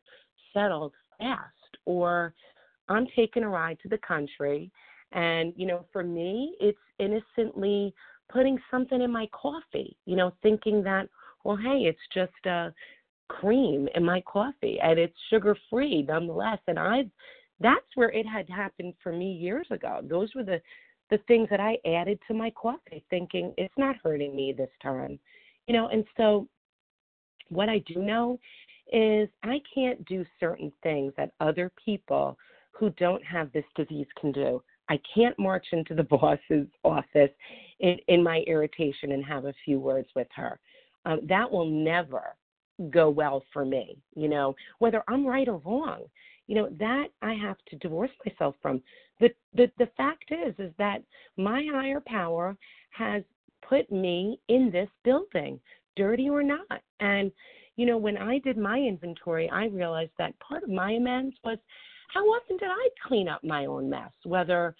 settled 0.53 0.93
fast, 1.17 1.77
or 1.85 2.33
I'm 2.89 3.07
taking 3.15 3.43
a 3.43 3.49
ride 3.49 3.79
to 3.83 3.89
the 3.89 3.97
country. 3.99 4.71
And, 5.11 5.53
you 5.55 5.65
know, 5.65 5.85
for 5.91 6.03
me, 6.03 6.55
it's 6.59 6.77
innocently 6.99 7.93
putting 8.31 8.57
something 8.71 9.01
in 9.01 9.11
my 9.11 9.27
coffee, 9.31 9.95
you 10.05 10.15
know, 10.15 10.33
thinking 10.41 10.83
that, 10.83 11.07
well, 11.43 11.57
hey, 11.57 11.83
it's 11.85 11.99
just 12.13 12.45
a 12.45 12.73
cream 13.27 13.87
in 13.95 14.03
my 14.03 14.21
coffee 14.21 14.79
and 14.81 14.99
it's 14.99 15.15
sugar 15.29 15.55
free 15.69 16.03
nonetheless. 16.03 16.59
And 16.67 16.77
I've, 16.77 17.09
that's 17.59 17.85
where 17.95 18.11
it 18.11 18.25
had 18.25 18.49
happened 18.49 18.93
for 19.01 19.11
me 19.11 19.31
years 19.31 19.67
ago. 19.71 20.01
Those 20.03 20.29
were 20.35 20.43
the 20.43 20.61
the 21.09 21.19
things 21.27 21.47
that 21.49 21.59
I 21.59 21.77
added 21.85 22.19
to 22.27 22.33
my 22.33 22.51
coffee, 22.51 23.03
thinking 23.09 23.53
it's 23.57 23.73
not 23.77 23.95
hurting 24.03 24.35
me 24.35 24.53
this 24.53 24.69
time. 24.81 25.19
You 25.67 25.73
know, 25.75 25.87
and 25.87 26.03
so 26.17 26.47
what 27.49 27.69
I 27.69 27.79
do 27.79 28.01
know 28.01 28.39
is 28.91 29.29
I 29.43 29.61
can't 29.73 30.03
do 30.05 30.25
certain 30.39 30.71
things 30.83 31.13
that 31.17 31.31
other 31.39 31.71
people 31.83 32.37
who 32.71 32.89
don't 32.91 33.23
have 33.23 33.51
this 33.51 33.65
disease 33.75 34.07
can 34.19 34.31
do. 34.31 34.61
I 34.89 34.99
can't 35.13 35.37
march 35.39 35.65
into 35.71 35.95
the 35.95 36.03
boss's 36.03 36.67
office 36.83 37.31
in, 37.79 37.97
in 38.07 38.23
my 38.23 38.43
irritation 38.47 39.11
and 39.11 39.23
have 39.25 39.45
a 39.45 39.53
few 39.63 39.79
words 39.79 40.07
with 40.15 40.27
her. 40.35 40.59
Um, 41.05 41.21
that 41.27 41.49
will 41.49 41.69
never 41.69 42.35
go 42.89 43.09
well 43.09 43.43
for 43.53 43.63
me, 43.65 43.97
you 44.15 44.27
know, 44.27 44.55
whether 44.79 45.03
I'm 45.07 45.25
right 45.25 45.47
or 45.47 45.61
wrong. 45.65 46.03
You 46.47 46.55
know, 46.55 46.69
that 46.79 47.07
I 47.21 47.33
have 47.33 47.57
to 47.69 47.75
divorce 47.77 48.11
myself 48.25 48.55
from. 48.61 48.81
The, 49.19 49.29
the 49.53 49.71
the 49.77 49.89
fact 49.97 50.25
is 50.31 50.53
is 50.59 50.73
that 50.77 50.99
my 51.37 51.65
higher 51.71 52.01
power 52.05 52.55
has 52.91 53.23
put 53.67 53.91
me 53.91 54.39
in 54.47 54.69
this 54.71 54.89
building 55.03 55.59
dirty 55.95 56.29
or 56.29 56.43
not. 56.43 56.81
And 56.99 57.31
you 57.75 57.85
know 57.85 57.97
when 57.97 58.17
i 58.17 58.39
did 58.39 58.57
my 58.57 58.77
inventory 58.77 59.49
i 59.49 59.65
realized 59.65 60.11
that 60.17 60.37
part 60.39 60.63
of 60.63 60.69
my 60.69 60.91
amends 60.91 61.35
was 61.43 61.57
how 62.13 62.21
often 62.21 62.57
did 62.57 62.69
i 62.69 62.89
clean 63.05 63.27
up 63.27 63.43
my 63.43 63.65
own 63.65 63.89
mess? 63.89 64.11
Whether 64.23 64.75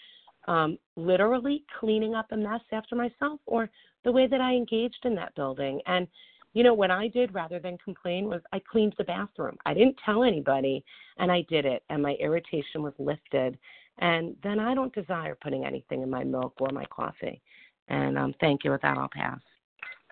um 0.48 0.78
literally 0.96 1.66
cleaning 1.80 2.16
up 2.16 2.28
a 2.32 2.38
mess 2.38 2.62
after 2.72 2.96
myself 2.96 3.40
or 3.46 3.70
the 4.04 4.12
way 4.12 4.28
that 4.28 4.42
i 4.42 4.54
engaged 4.54 5.04
in 5.04 5.16
that 5.16 5.36
building. 5.36 5.82
And 5.88 6.08
you 6.56 6.64
know 6.64 6.74
what 6.74 6.90
i 6.90 7.08
did 7.08 7.32
rather 7.36 7.60
than 7.60 7.78
complain 7.78 8.28
was 8.28 8.42
i 8.52 8.60
cleaned 8.72 8.96
the 8.98 9.04
bathroom 9.04 9.56
i 9.68 9.74
didn't 9.74 9.96
tell 10.04 10.24
anybody 10.24 10.84
and 11.18 11.32
i 11.32 11.46
did 11.48 11.66
it 11.66 11.84
and 11.92 12.02
my 12.02 12.16
irritation 12.20 12.82
was 12.82 12.94
lifted 12.98 13.58
And 14.00 14.36
then 14.44 14.60
I 14.60 14.74
don't 14.76 14.94
desire 14.94 15.38
putting 15.42 15.66
anything 15.66 16.02
in 16.02 16.10
my 16.10 16.24
milk 16.24 16.54
or 16.60 16.70
my 16.72 16.86
coffee. 16.86 17.42
And 17.88 18.18
um, 18.18 18.34
thank 18.42 18.64
you. 18.64 18.72
With 18.72 18.82
that, 18.82 18.98
I'll 18.98 19.10
pass. 19.10 19.40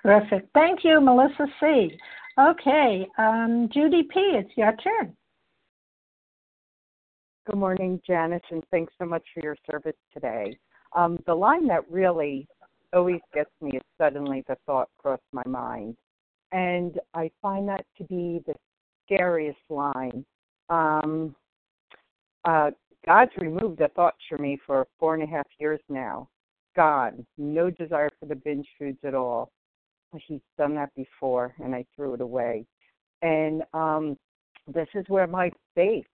Perfect. 0.01 0.49
Thank 0.53 0.83
you, 0.83 1.01
Melissa 1.01 1.47
C. 1.59 1.97
Okay, 2.39 3.07
um, 3.17 3.69
Judy 3.73 4.03
P., 4.03 4.19
it's 4.35 4.49
your 4.55 4.73
turn. 4.77 5.15
Good 7.45 7.57
morning, 7.57 8.01
Janice, 8.07 8.41
and 8.51 8.63
thanks 8.71 8.93
so 8.97 9.05
much 9.05 9.23
for 9.33 9.43
your 9.43 9.57
service 9.69 9.95
today. 10.13 10.57
Um, 10.95 11.19
the 11.25 11.35
line 11.35 11.67
that 11.67 11.89
really 11.91 12.47
always 12.93 13.21
gets 13.33 13.51
me 13.61 13.71
is 13.71 13.81
suddenly 13.97 14.43
the 14.47 14.55
thought 14.65 14.89
crossed 14.97 15.21
my 15.31 15.43
mind. 15.45 15.95
And 16.53 16.99
I 17.13 17.31
find 17.41 17.67
that 17.67 17.85
to 17.97 18.03
be 18.05 18.41
the 18.45 18.53
scariest 19.05 19.59
line. 19.69 20.23
Um, 20.69 21.35
uh, 22.45 22.71
God's 23.05 23.31
removed 23.37 23.79
the 23.79 23.89
thoughts 23.95 24.19
from 24.29 24.43
me 24.43 24.59
for 24.65 24.87
four 24.99 25.15
and 25.15 25.23
a 25.23 25.27
half 25.27 25.47
years 25.59 25.81
now. 25.89 26.29
Gone. 26.75 27.25
No 27.37 27.69
desire 27.69 28.09
for 28.19 28.27
the 28.27 28.35
binge 28.35 28.67
foods 28.79 28.99
at 29.03 29.13
all. 29.13 29.51
He's 30.27 30.41
done 30.57 30.75
that 30.75 30.93
before, 30.95 31.55
and 31.61 31.73
I 31.73 31.85
threw 31.95 32.13
it 32.13 32.21
away. 32.21 32.65
And 33.23 33.63
um, 33.73 34.15
this 34.67 34.87
is 34.93 35.05
where 35.07 35.27
my 35.27 35.51
faith 35.75 36.05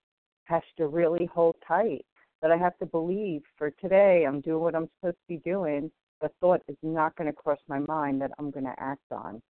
has 0.44 0.62
to 0.78 0.86
really 0.86 1.26
hold 1.26 1.56
tight. 1.66 2.04
That 2.40 2.50
I 2.50 2.56
have 2.56 2.78
to 2.78 2.86
believe 2.86 3.42
for 3.58 3.70
today, 3.70 4.24
I'm 4.26 4.40
doing 4.40 4.62
what 4.62 4.74
I'm 4.74 4.88
supposed 4.98 5.18
to 5.18 5.36
be 5.36 5.36
doing. 5.44 5.90
The 6.22 6.30
thought 6.40 6.62
is 6.68 6.76
not 6.82 7.14
going 7.16 7.26
to 7.26 7.36
cross 7.36 7.58
my 7.68 7.80
mind 7.80 8.22
that 8.22 8.30
I'm 8.38 8.50
going 8.50 8.64
to 8.64 8.74
act 8.78 9.12
on. 9.12 9.42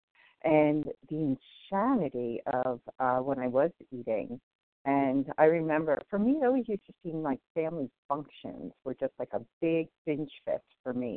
And 0.43 0.85
the 1.09 1.37
insanity 1.71 2.41
of 2.47 2.79
uh, 2.99 3.17
when 3.17 3.39
I 3.39 3.47
was 3.47 3.71
eating, 3.91 4.39
and 4.85 5.27
I 5.37 5.45
remember, 5.45 6.01
for 6.09 6.17
me, 6.17 6.39
it 6.41 6.45
always 6.45 6.67
used 6.67 6.85
to 6.87 6.93
seem 7.03 7.21
like 7.21 7.39
family 7.53 7.89
functions 8.07 8.73
were 8.83 8.95
just 8.95 9.13
like 9.19 9.29
a 9.33 9.41
big 9.61 9.87
binge 10.05 10.31
fest 10.45 10.63
for 10.83 10.93
me. 10.93 11.15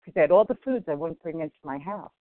Because 0.00 0.16
I 0.16 0.20
had 0.20 0.30
all 0.30 0.44
the 0.44 0.56
foods 0.64 0.84
I 0.88 0.94
wouldn't 0.94 1.22
bring 1.22 1.40
into 1.40 1.56
my 1.64 1.78
house. 1.78 2.12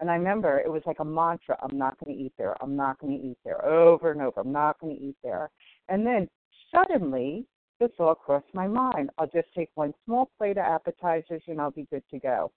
And 0.00 0.10
I 0.10 0.16
remember 0.16 0.58
it 0.58 0.70
was 0.70 0.82
like 0.86 0.98
a 0.98 1.04
mantra 1.04 1.56
I'm 1.62 1.78
not 1.78 1.96
going 2.00 2.16
to 2.16 2.22
eat 2.22 2.32
there. 2.36 2.56
I'm 2.60 2.74
not 2.74 2.98
going 2.98 3.16
to 3.16 3.24
eat 3.24 3.38
there 3.44 3.64
over 3.64 4.10
and 4.10 4.20
over. 4.20 4.40
I'm 4.40 4.52
not 4.52 4.80
going 4.80 4.96
to 4.96 5.02
eat 5.02 5.16
there. 5.22 5.50
And 5.88 6.04
then 6.04 6.28
suddenly, 6.74 7.46
the 7.80 7.88
all 7.98 8.14
crossed 8.14 8.52
my 8.54 8.66
mind 8.66 9.10
I'll 9.18 9.26
just 9.26 9.48
take 9.54 9.70
one 9.74 9.92
small 10.04 10.30
plate 10.38 10.58
of 10.58 10.64
appetizers 10.64 11.42
and 11.46 11.60
I'll 11.60 11.70
be 11.70 11.86
good 11.90 12.02
to 12.10 12.18
go. 12.18 12.50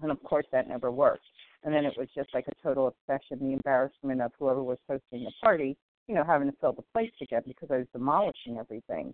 And 0.00 0.10
of 0.10 0.22
course, 0.22 0.46
that 0.52 0.68
never 0.68 0.90
worked. 0.90 1.24
And 1.64 1.74
then 1.74 1.84
it 1.84 1.94
was 1.96 2.08
just 2.14 2.32
like 2.34 2.46
a 2.48 2.62
total 2.62 2.86
obsession, 2.88 3.38
the 3.40 3.52
embarrassment 3.52 4.22
of 4.22 4.32
whoever 4.38 4.62
was 4.62 4.78
hosting 4.88 5.24
the 5.24 5.32
party, 5.42 5.76
you 6.06 6.14
know, 6.14 6.24
having 6.24 6.50
to 6.50 6.56
fill 6.60 6.72
the 6.72 6.84
place 6.92 7.12
again 7.20 7.42
because 7.46 7.68
I 7.70 7.78
was 7.78 7.86
demolishing 7.92 8.58
everything. 8.58 9.12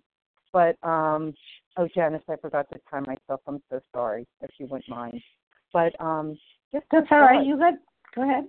But, 0.53 0.77
um, 0.83 1.33
oh, 1.75 1.87
Janice, 1.93 2.21
I 2.29 2.35
forgot 2.37 2.69
to 2.69 2.79
time 2.89 3.05
myself. 3.07 3.41
I'm 3.47 3.61
so 3.69 3.81
sorry, 3.93 4.27
if 4.41 4.51
you 4.57 4.67
wouldn't 4.67 4.87
mind. 4.87 5.21
But 5.73 5.99
um, 5.99 6.37
just 6.73 6.85
that's 6.89 7.07
all 7.11 7.19
right. 7.19 7.45
You 7.45 7.57
good? 7.57 7.73
Go 8.15 8.23
ahead. 8.23 8.45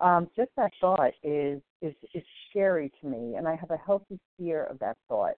Um, 0.00 0.28
just 0.36 0.50
that 0.56 0.72
thought 0.78 1.12
is 1.22 1.62
is 1.80 1.94
is 2.12 2.22
scary 2.50 2.92
to 3.00 3.06
me, 3.06 3.36
and 3.36 3.48
I 3.48 3.56
have 3.56 3.70
a 3.70 3.78
healthy 3.78 4.18
fear 4.36 4.64
of 4.64 4.78
that 4.80 4.98
thought. 5.08 5.36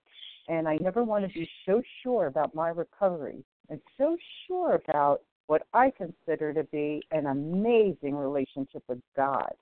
And 0.49 0.67
I 0.67 0.79
never 0.81 1.05
want 1.05 1.25
to 1.25 1.33
be 1.33 1.49
so 1.65 1.81
sure 2.03 2.27
about 2.27 2.55
my 2.57 2.71
recovery 2.71 3.45
and 3.69 3.81
so 3.97 4.17
sure 4.47 4.81
about 4.89 5.21
what 5.47 5.63
I 5.73 5.93
consider 5.97 6.53
to 6.55 6.65
be 6.65 7.03
an 7.11 7.27
amazing 7.27 8.17
relationship 8.17 8.83
with 8.89 9.01
God 9.17 9.53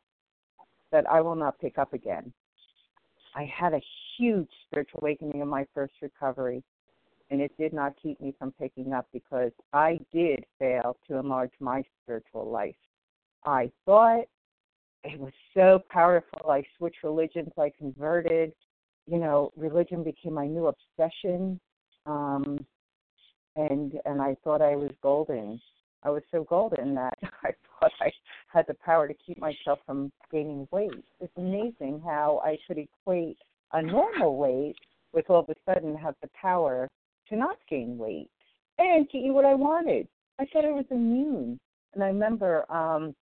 that 0.92 1.08
I 1.10 1.20
will 1.20 1.34
not 1.34 1.58
pick 1.60 1.78
up 1.78 1.92
again. 1.92 2.32
I 3.34 3.44
had 3.44 3.74
a 3.74 3.80
huge 4.18 4.48
spiritual 4.66 5.00
awakening 5.02 5.40
in 5.40 5.48
my 5.48 5.66
first 5.74 5.94
recovery, 6.02 6.62
and 7.30 7.40
it 7.40 7.52
did 7.58 7.72
not 7.72 7.94
keep 8.02 8.20
me 8.20 8.34
from 8.38 8.52
picking 8.52 8.92
up 8.92 9.06
because 9.12 9.52
I 9.72 10.00
did 10.12 10.44
fail 10.58 10.96
to 11.08 11.16
enlarge 11.16 11.52
my 11.60 11.84
spiritual 12.02 12.50
life. 12.50 12.74
I 13.44 13.70
thought 13.86 14.24
it 15.04 15.18
was 15.18 15.32
so 15.54 15.82
powerful. 15.88 16.50
I 16.50 16.64
switched 16.76 17.02
religions, 17.02 17.52
I 17.58 17.72
converted. 17.78 18.52
You 19.06 19.18
know, 19.18 19.52
religion 19.56 20.02
became 20.02 20.34
my 20.34 20.46
new 20.46 20.66
obsession. 20.66 21.58
Um, 22.06 22.64
and 23.56 23.94
and 24.04 24.20
I 24.20 24.36
thought 24.42 24.62
I 24.62 24.76
was 24.76 24.90
golden. 25.02 25.60
I 26.02 26.10
was 26.10 26.22
so 26.30 26.44
golden 26.44 26.94
that 26.94 27.18
I 27.42 27.50
thought 27.80 27.92
I 28.00 28.10
had 28.48 28.66
the 28.66 28.74
power 28.74 29.08
to 29.08 29.14
keep 29.14 29.38
myself 29.38 29.80
from 29.86 30.12
gaining 30.30 30.66
weight. 30.70 31.04
It's 31.20 31.32
amazing 31.36 32.02
how 32.04 32.40
I 32.44 32.58
could 32.66 32.78
equate 32.78 33.38
a 33.72 33.82
normal 33.82 34.36
weight 34.36 34.76
with 35.12 35.28
all 35.28 35.40
of 35.40 35.48
a 35.48 35.54
sudden 35.66 35.96
have 35.96 36.14
the 36.22 36.30
power 36.40 36.88
to 37.28 37.36
not 37.36 37.56
gain 37.68 37.98
weight 37.98 38.30
and 38.78 39.08
to 39.10 39.18
eat 39.18 39.32
what 39.32 39.44
I 39.44 39.54
wanted. 39.54 40.08
I 40.38 40.46
thought 40.52 40.64
I 40.64 40.72
was 40.72 40.86
immune. 40.90 41.58
And 41.94 42.02
I 42.02 42.08
remember 42.08 42.70
um 42.72 43.14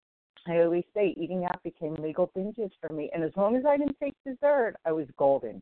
I 0.47 0.61
always 0.61 0.85
say 0.95 1.15
eating 1.17 1.45
out 1.45 1.63
became 1.63 1.95
legal 1.97 2.31
binges 2.37 2.71
for 2.81 2.93
me. 2.93 3.11
And 3.13 3.23
as 3.23 3.33
long 3.37 3.57
as 3.57 3.65
I 3.67 3.77
didn't 3.77 3.97
take 4.01 4.15
dessert, 4.25 4.75
I 4.87 4.93
was 4.93 5.07
golden. 5.19 5.61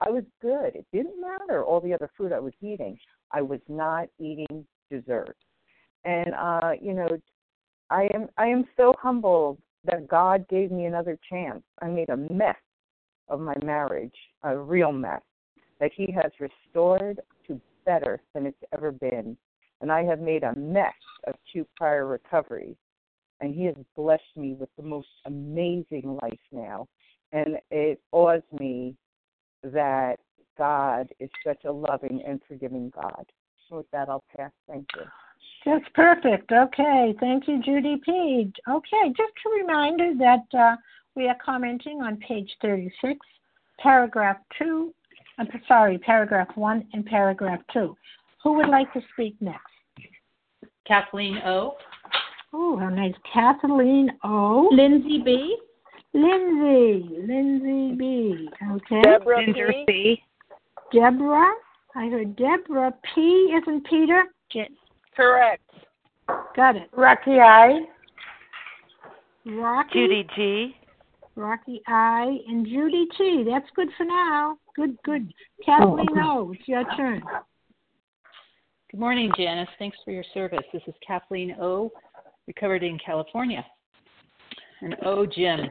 I 0.00 0.10
was 0.10 0.24
good. 0.40 0.74
It 0.74 0.86
didn't 0.92 1.20
matter 1.20 1.64
all 1.64 1.80
the 1.80 1.94
other 1.94 2.10
food 2.16 2.32
I 2.32 2.40
was 2.40 2.52
eating. 2.60 2.98
I 3.32 3.42
was 3.42 3.60
not 3.68 4.08
eating 4.18 4.66
dessert. 4.90 5.36
And 6.04 6.34
uh, 6.34 6.72
you 6.80 6.94
know, 6.94 7.08
I 7.90 8.08
am 8.14 8.28
I 8.36 8.46
am 8.46 8.64
so 8.76 8.94
humbled 9.00 9.58
that 9.84 10.08
God 10.08 10.46
gave 10.48 10.70
me 10.70 10.86
another 10.86 11.18
chance. 11.28 11.62
I 11.82 11.88
made 11.88 12.10
a 12.10 12.16
mess 12.16 12.56
of 13.28 13.40
my 13.40 13.56
marriage, 13.64 14.14
a 14.42 14.56
real 14.56 14.92
mess 14.92 15.22
that 15.80 15.90
he 15.94 16.12
has 16.12 16.32
restored 16.40 17.20
to 17.46 17.60
better 17.84 18.20
than 18.34 18.46
it's 18.46 18.62
ever 18.72 18.92
been. 18.92 19.36
And 19.80 19.92
I 19.92 20.02
have 20.04 20.20
made 20.20 20.42
a 20.42 20.54
mess 20.56 20.94
of 21.26 21.34
two 21.52 21.66
prior 21.76 22.06
recoveries 22.06 22.76
and 23.40 23.54
he 23.54 23.64
has 23.64 23.74
blessed 23.96 24.36
me 24.36 24.54
with 24.54 24.68
the 24.76 24.82
most 24.82 25.08
amazing 25.26 26.18
life 26.22 26.40
now. 26.50 26.88
And 27.32 27.58
it 27.70 28.00
awes 28.12 28.42
me 28.58 28.96
that 29.72 30.16
God 30.56 31.08
is 31.20 31.30
such 31.46 31.64
a 31.64 31.72
loving 31.72 32.22
and 32.26 32.40
forgiving 32.48 32.92
God. 32.94 33.24
So 33.68 33.76
with 33.78 33.90
that, 33.92 34.08
I'll 34.08 34.24
pass. 34.36 34.50
Thank 34.68 34.86
you. 34.96 35.02
That's 35.64 35.84
perfect. 35.94 36.50
Okay. 36.50 37.14
Thank 37.20 37.48
you, 37.48 37.62
Judy 37.62 38.00
P. 38.04 38.52
Okay. 38.68 39.08
Just 39.08 39.32
a 39.46 39.60
reminder 39.60 40.12
that 40.18 40.58
uh, 40.58 40.76
we 41.14 41.28
are 41.28 41.36
commenting 41.44 42.00
on 42.00 42.16
page 42.18 42.50
36, 42.62 43.18
paragraph 43.78 44.38
2. 44.58 44.92
I'm 45.38 45.48
sorry, 45.68 45.98
paragraph 45.98 46.48
1 46.54 46.88
and 46.92 47.04
paragraph 47.06 47.60
2. 47.72 47.96
Who 48.42 48.52
would 48.54 48.68
like 48.68 48.92
to 48.92 49.00
speak 49.12 49.36
next? 49.40 49.62
Kathleen 50.86 51.38
O. 51.44 51.76
Oh, 52.52 52.78
how 52.78 52.88
nice. 52.88 53.14
Kathleen 53.32 54.10
O. 54.24 54.68
Lindsay 54.72 55.20
B. 55.24 55.56
Lindsay. 56.14 57.08
Lindsay 57.26 57.94
B. 57.96 58.48
Okay. 58.72 59.02
Deborah 59.02 59.44
Ginger 59.44 59.72
C. 59.86 60.22
Deborah. 60.92 61.52
I 61.94 62.08
heard 62.08 62.36
Deborah 62.36 62.94
P. 63.14 63.54
Isn't 63.60 63.86
Peter? 63.88 64.24
Correct. 65.14 65.62
Got 66.54 66.76
it. 66.76 66.88
Rocky 66.92 67.38
I. 67.40 67.80
Rocky. 69.46 69.90
Judy 69.92 70.26
G. 70.36 70.76
Rocky 71.36 71.82
I. 71.86 72.38
And 72.48 72.66
Judy 72.66 73.06
T. 73.16 73.44
That's 73.48 73.68
good 73.74 73.88
for 73.96 74.04
now. 74.04 74.58
Good, 74.76 74.96
good. 75.04 75.32
Oh, 75.62 75.64
Kathleen 75.64 76.18
O. 76.22 76.52
It's 76.52 76.68
your 76.68 76.84
turn. 76.96 77.22
Good 78.90 79.00
morning, 79.00 79.30
Janice. 79.36 79.68
Thanks 79.78 79.98
for 80.04 80.12
your 80.12 80.24
service. 80.32 80.64
This 80.72 80.82
is 80.86 80.94
Kathleen 81.06 81.56
O 81.60 81.90
recovered 82.46 82.82
in 82.82 82.98
California. 83.04 83.64
And 84.80 84.96
oh, 85.04 85.26
Jim. 85.26 85.68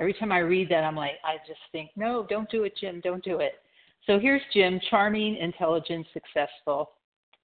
Every 0.00 0.14
time 0.14 0.32
I 0.32 0.38
read 0.38 0.70
that, 0.70 0.82
I'm 0.82 0.96
like, 0.96 1.18
I 1.22 1.36
just 1.46 1.60
think, 1.72 1.90
no, 1.94 2.26
don't 2.28 2.50
do 2.50 2.64
it, 2.64 2.72
Jim, 2.80 3.00
don't 3.04 3.22
do 3.22 3.40
it. 3.40 3.60
So 4.06 4.18
here's 4.18 4.40
Jim, 4.52 4.80
charming, 4.88 5.36
intelligent, 5.36 6.06
successful. 6.14 6.92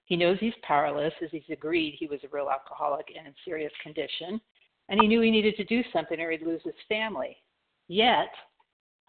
He 0.05 0.15
knows 0.15 0.37
he's 0.39 0.53
powerless, 0.63 1.13
as 1.23 1.29
he's 1.31 1.43
agreed 1.51 1.95
he 1.99 2.07
was 2.07 2.19
a 2.23 2.29
real 2.31 2.49
alcoholic 2.49 3.13
and 3.15 3.27
in 3.27 3.33
serious 3.45 3.71
condition, 3.83 4.41
and 4.89 4.99
he 4.99 5.07
knew 5.07 5.21
he 5.21 5.29
needed 5.29 5.55
to 5.57 5.65
do 5.65 5.83
something 5.93 6.19
or 6.19 6.31
he'd 6.31 6.41
lose 6.41 6.61
his 6.63 6.73
family. 6.89 7.37
Yet, 7.87 8.31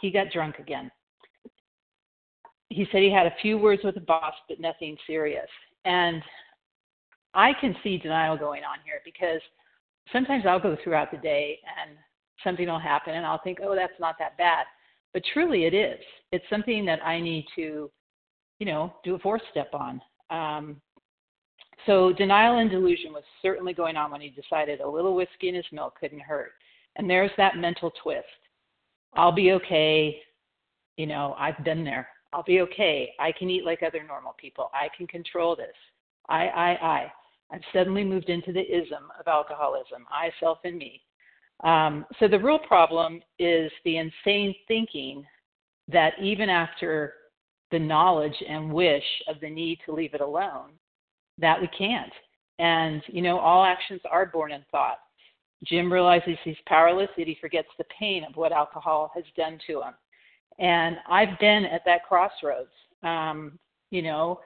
he 0.00 0.10
got 0.10 0.30
drunk 0.30 0.58
again. 0.58 0.90
He 2.68 2.86
said 2.92 3.00
he 3.00 3.10
had 3.10 3.26
a 3.26 3.34
few 3.40 3.56
words 3.56 3.82
with 3.82 3.94
the 3.94 4.02
boss, 4.02 4.34
but 4.46 4.60
nothing 4.60 4.96
serious. 5.06 5.48
And 5.86 6.22
I 7.32 7.52
can 7.58 7.74
see 7.82 7.96
denial 7.96 8.36
going 8.36 8.62
on 8.62 8.78
here 8.84 9.00
because 9.06 9.40
sometimes 10.12 10.44
I'll 10.46 10.60
go 10.60 10.76
throughout 10.84 11.10
the 11.10 11.16
day 11.16 11.58
and 11.82 11.96
something 12.44 12.66
will 12.66 12.78
happen 12.78 13.14
and 13.14 13.26
I'll 13.26 13.40
think, 13.42 13.58
oh, 13.62 13.74
that's 13.74 13.98
not 14.00 14.16
that 14.18 14.36
bad. 14.38 14.64
But 15.12 15.22
truly 15.32 15.64
it 15.64 15.74
is. 15.74 15.98
It's 16.32 16.44
something 16.50 16.84
that 16.86 17.04
I 17.04 17.20
need 17.20 17.46
to, 17.56 17.90
you 18.58 18.66
know, 18.66 18.92
do 19.04 19.14
a 19.14 19.18
fourth 19.18 19.42
step 19.50 19.70
on. 19.72 20.00
Um, 20.30 20.80
so 21.86 22.12
denial 22.12 22.58
and 22.58 22.70
delusion 22.70 23.12
was 23.12 23.22
certainly 23.40 23.72
going 23.72 23.96
on 23.96 24.10
when 24.10 24.20
he 24.20 24.28
decided 24.30 24.80
a 24.80 24.88
little 24.88 25.14
whiskey 25.14 25.48
in 25.48 25.54
his 25.54 25.64
milk 25.72 25.94
couldn't 25.98 26.20
hurt. 26.20 26.52
And 26.96 27.08
there's 27.08 27.30
that 27.36 27.56
mental 27.56 27.92
twist. 28.02 28.26
I'll 29.14 29.32
be 29.32 29.52
okay. 29.52 30.20
You 30.96 31.06
know, 31.06 31.34
I've 31.38 31.62
been 31.64 31.84
there. 31.84 32.08
I'll 32.32 32.42
be 32.42 32.60
okay. 32.60 33.14
I 33.18 33.32
can 33.32 33.48
eat 33.48 33.64
like 33.64 33.82
other 33.82 34.04
normal 34.06 34.34
people. 34.36 34.70
I 34.74 34.88
can 34.96 35.06
control 35.06 35.56
this. 35.56 35.74
I, 36.28 36.46
I, 36.48 36.68
I. 36.86 37.12
I've 37.50 37.62
suddenly 37.72 38.04
moved 38.04 38.28
into 38.28 38.52
the 38.52 38.60
ism 38.60 39.04
of 39.18 39.26
alcoholism. 39.26 40.04
I, 40.10 40.30
self, 40.38 40.58
and 40.64 40.76
me. 40.76 41.00
Um, 41.64 42.06
so 42.20 42.28
the 42.28 42.38
real 42.38 42.58
problem 42.58 43.20
is 43.38 43.70
the 43.84 43.96
insane 43.96 44.54
thinking 44.68 45.24
that 45.88 46.12
even 46.22 46.48
after 46.48 47.14
the 47.70 47.78
knowledge 47.78 48.36
and 48.48 48.72
wish 48.72 49.04
of 49.28 49.40
the 49.40 49.50
need 49.50 49.78
to 49.84 49.92
leave 49.92 50.14
it 50.14 50.20
alone, 50.20 50.70
that 51.38 51.60
we 51.60 51.68
can't. 51.68 52.12
And, 52.58 53.02
you 53.06 53.22
know, 53.22 53.38
all 53.38 53.64
actions 53.64 54.00
are 54.10 54.26
born 54.26 54.52
in 54.52 54.64
thought. 54.70 54.98
Jim 55.64 55.92
realizes 55.92 56.36
he's 56.44 56.56
powerless, 56.66 57.08
yet 57.16 57.26
he 57.26 57.36
forgets 57.40 57.68
the 57.78 57.84
pain 57.98 58.24
of 58.24 58.36
what 58.36 58.52
alcohol 58.52 59.10
has 59.14 59.24
done 59.36 59.58
to 59.66 59.82
him. 59.82 59.94
And 60.58 60.96
I've 61.08 61.38
been 61.40 61.64
at 61.64 61.82
that 61.84 62.04
crossroads. 62.06 62.70
Um, 63.02 63.58
you 63.90 64.02
know, 64.02 64.40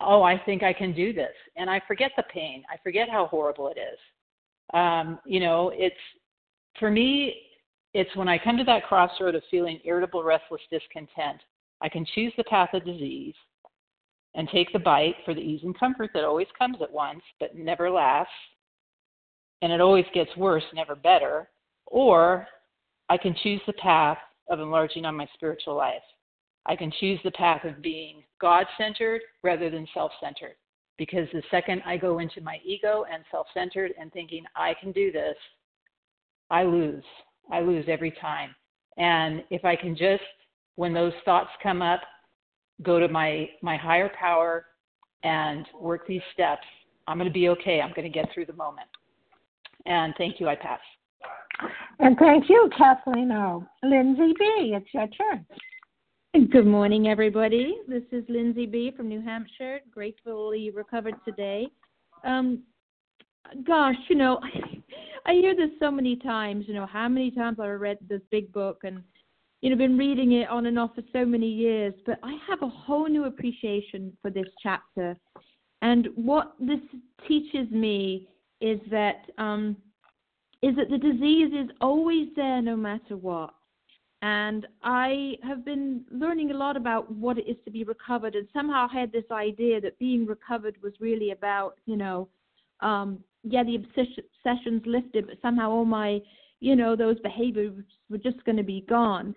oh, 0.00 0.22
I 0.22 0.38
think 0.38 0.62
I 0.62 0.72
can 0.72 0.92
do 0.92 1.12
this. 1.12 1.32
And 1.56 1.70
I 1.70 1.80
forget 1.86 2.12
the 2.16 2.24
pain. 2.32 2.64
I 2.70 2.76
forget 2.82 3.08
how 3.08 3.26
horrible 3.26 3.68
it 3.68 3.78
is. 3.78 3.98
Um, 4.74 5.18
you 5.24 5.40
know, 5.40 5.72
it's 5.74 5.94
for 6.78 6.90
me, 6.90 7.34
it's 7.94 8.14
when 8.16 8.28
I 8.28 8.38
come 8.38 8.56
to 8.56 8.64
that 8.64 8.84
crossroad 8.84 9.34
of 9.34 9.42
feeling 9.50 9.80
irritable, 9.84 10.22
restless, 10.22 10.60
discontent, 10.70 11.40
I 11.80 11.88
can 11.88 12.06
choose 12.14 12.32
the 12.36 12.44
path 12.44 12.70
of 12.72 12.84
disease 12.84 13.34
and 14.34 14.48
take 14.48 14.72
the 14.72 14.78
bite 14.78 15.16
for 15.24 15.34
the 15.34 15.40
ease 15.40 15.60
and 15.62 15.78
comfort 15.78 16.10
that 16.14 16.24
always 16.24 16.46
comes 16.58 16.76
at 16.82 16.92
once 16.92 17.22
but 17.40 17.56
never 17.56 17.90
lasts, 17.90 18.32
and 19.62 19.72
it 19.72 19.80
always 19.80 20.04
gets 20.12 20.34
worse, 20.36 20.64
never 20.74 20.94
better. 20.94 21.48
Or 21.86 22.46
I 23.08 23.16
can 23.16 23.34
choose 23.42 23.60
the 23.66 23.72
path 23.74 24.18
of 24.48 24.60
enlarging 24.60 25.04
on 25.04 25.16
my 25.16 25.26
spiritual 25.34 25.74
life. 25.74 26.02
I 26.66 26.76
can 26.76 26.92
choose 27.00 27.20
the 27.24 27.30
path 27.30 27.64
of 27.64 27.80
being 27.80 28.22
God 28.40 28.66
centered 28.76 29.22
rather 29.42 29.70
than 29.70 29.86
self 29.94 30.12
centered. 30.20 30.56
Because 30.98 31.28
the 31.32 31.42
second 31.50 31.82
I 31.86 31.96
go 31.96 32.18
into 32.18 32.40
my 32.40 32.58
ego 32.64 33.04
and 33.12 33.22
self 33.30 33.46
centered 33.54 33.92
and 33.98 34.12
thinking 34.12 34.44
I 34.54 34.74
can 34.80 34.92
do 34.92 35.12
this, 35.12 35.36
I 36.50 36.64
lose. 36.64 37.04
I 37.50 37.60
lose 37.60 37.84
every 37.88 38.12
time. 38.12 38.54
And 38.96 39.44
if 39.50 39.64
I 39.64 39.76
can 39.76 39.96
just, 39.96 40.22
when 40.76 40.92
those 40.92 41.12
thoughts 41.24 41.50
come 41.62 41.82
up, 41.82 42.00
go 42.82 42.98
to 42.98 43.08
my, 43.08 43.48
my 43.62 43.76
higher 43.76 44.10
power 44.18 44.66
and 45.22 45.66
work 45.78 46.06
these 46.06 46.22
steps, 46.32 46.66
I'm 47.06 47.18
going 47.18 47.28
to 47.28 47.32
be 47.32 47.48
okay. 47.50 47.80
I'm 47.80 47.92
going 47.94 48.10
to 48.10 48.12
get 48.12 48.28
through 48.32 48.46
the 48.46 48.52
moment. 48.54 48.88
And 49.86 50.14
thank 50.18 50.40
you. 50.40 50.48
I 50.48 50.56
pass. 50.56 50.80
And 52.00 52.16
thank 52.18 52.48
you, 52.48 52.68
Kathleen 52.76 53.32
O. 53.32 53.64
Lindsay 53.82 54.34
B., 54.38 54.74
it's 54.74 54.86
your 54.92 55.06
turn. 55.08 55.46
Good 56.50 56.66
morning, 56.66 57.08
everybody. 57.08 57.78
This 57.88 58.02
is 58.12 58.22
Lindsay 58.28 58.66
B. 58.66 58.92
from 58.94 59.08
New 59.08 59.22
Hampshire, 59.22 59.80
gratefully 59.90 60.70
recovered 60.70 61.14
today. 61.24 61.68
Um, 62.24 62.62
gosh, 63.66 63.96
you 64.10 64.16
know, 64.16 64.38
I, 65.26 65.32
hear 65.34 65.56
this 65.56 65.70
so 65.80 65.90
many 65.90 66.16
times. 66.16 66.64
You 66.68 66.74
know, 66.74 66.86
how 66.86 67.08
many 67.08 67.30
times 67.30 67.58
I've 67.60 67.80
read 67.80 67.98
this 68.08 68.22
big 68.30 68.52
book 68.52 68.80
and, 68.84 69.02
you 69.60 69.70
know, 69.70 69.76
been 69.76 69.98
reading 69.98 70.32
it 70.32 70.48
on 70.48 70.66
and 70.66 70.78
off 70.78 70.94
for 70.94 71.02
so 71.12 71.24
many 71.24 71.48
years. 71.48 71.94
But 72.04 72.18
I 72.22 72.38
have 72.48 72.62
a 72.62 72.68
whole 72.68 73.08
new 73.08 73.24
appreciation 73.24 74.16
for 74.22 74.30
this 74.30 74.46
chapter. 74.62 75.16
And 75.82 76.08
what 76.14 76.54
this 76.58 76.80
teaches 77.28 77.70
me 77.70 78.28
is 78.60 78.80
that 78.90 79.26
um, 79.38 79.76
is 80.62 80.74
that 80.76 80.88
the 80.90 80.98
disease 80.98 81.52
is 81.52 81.70
always 81.80 82.28
there 82.34 82.62
no 82.62 82.76
matter 82.76 83.16
what. 83.16 83.54
And 84.22 84.66
I 84.82 85.34
have 85.42 85.64
been 85.64 86.04
learning 86.10 86.50
a 86.50 86.56
lot 86.56 86.76
about 86.76 87.12
what 87.12 87.38
it 87.38 87.46
is 87.46 87.56
to 87.66 87.70
be 87.70 87.84
recovered, 87.84 88.34
and 88.34 88.48
somehow 88.52 88.88
I 88.90 89.00
had 89.00 89.12
this 89.12 89.30
idea 89.30 89.80
that 89.82 89.98
being 89.98 90.24
recovered 90.26 90.76
was 90.82 90.94
really 91.00 91.32
about, 91.32 91.74
you 91.84 91.96
know, 91.96 92.28
um, 92.80 93.22
yeah, 93.48 93.62
the 93.62 93.76
obsessions 93.76 94.82
lifted, 94.84 95.26
but 95.26 95.36
somehow 95.40 95.70
all 95.70 95.84
my, 95.84 96.20
you 96.60 96.74
know, 96.74 96.96
those 96.96 97.18
behaviors 97.20 97.72
were 98.10 98.18
just 98.18 98.44
going 98.44 98.56
to 98.56 98.64
be 98.64 98.84
gone. 98.88 99.34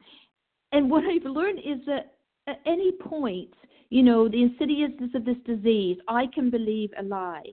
And 0.72 0.89
what 0.89 1.04
I've 1.04 1.26
learned 1.26 1.60
is 1.60 1.86
that 1.86 2.13
at 2.48 2.60
any 2.65 2.91
point, 2.91 3.54
you 3.89 4.04
know, 4.04 4.28
the 4.28 4.41
insidiousness 4.41 5.12
of 5.15 5.26
this 5.26 5.38
disease, 5.45 5.98
I 6.08 6.26
can 6.34 6.50
believe 6.50 6.89
a 6.98 7.04
lie. 7.04 7.45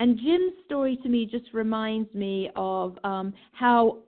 And 0.00 0.18
Jim's 0.18 0.52
story 0.64 0.98
to 1.02 1.08
me 1.08 1.26
just 1.26 1.52
reminds 1.52 2.12
me 2.14 2.50
of 2.54 2.96
um, 3.04 3.32
how 3.52 3.98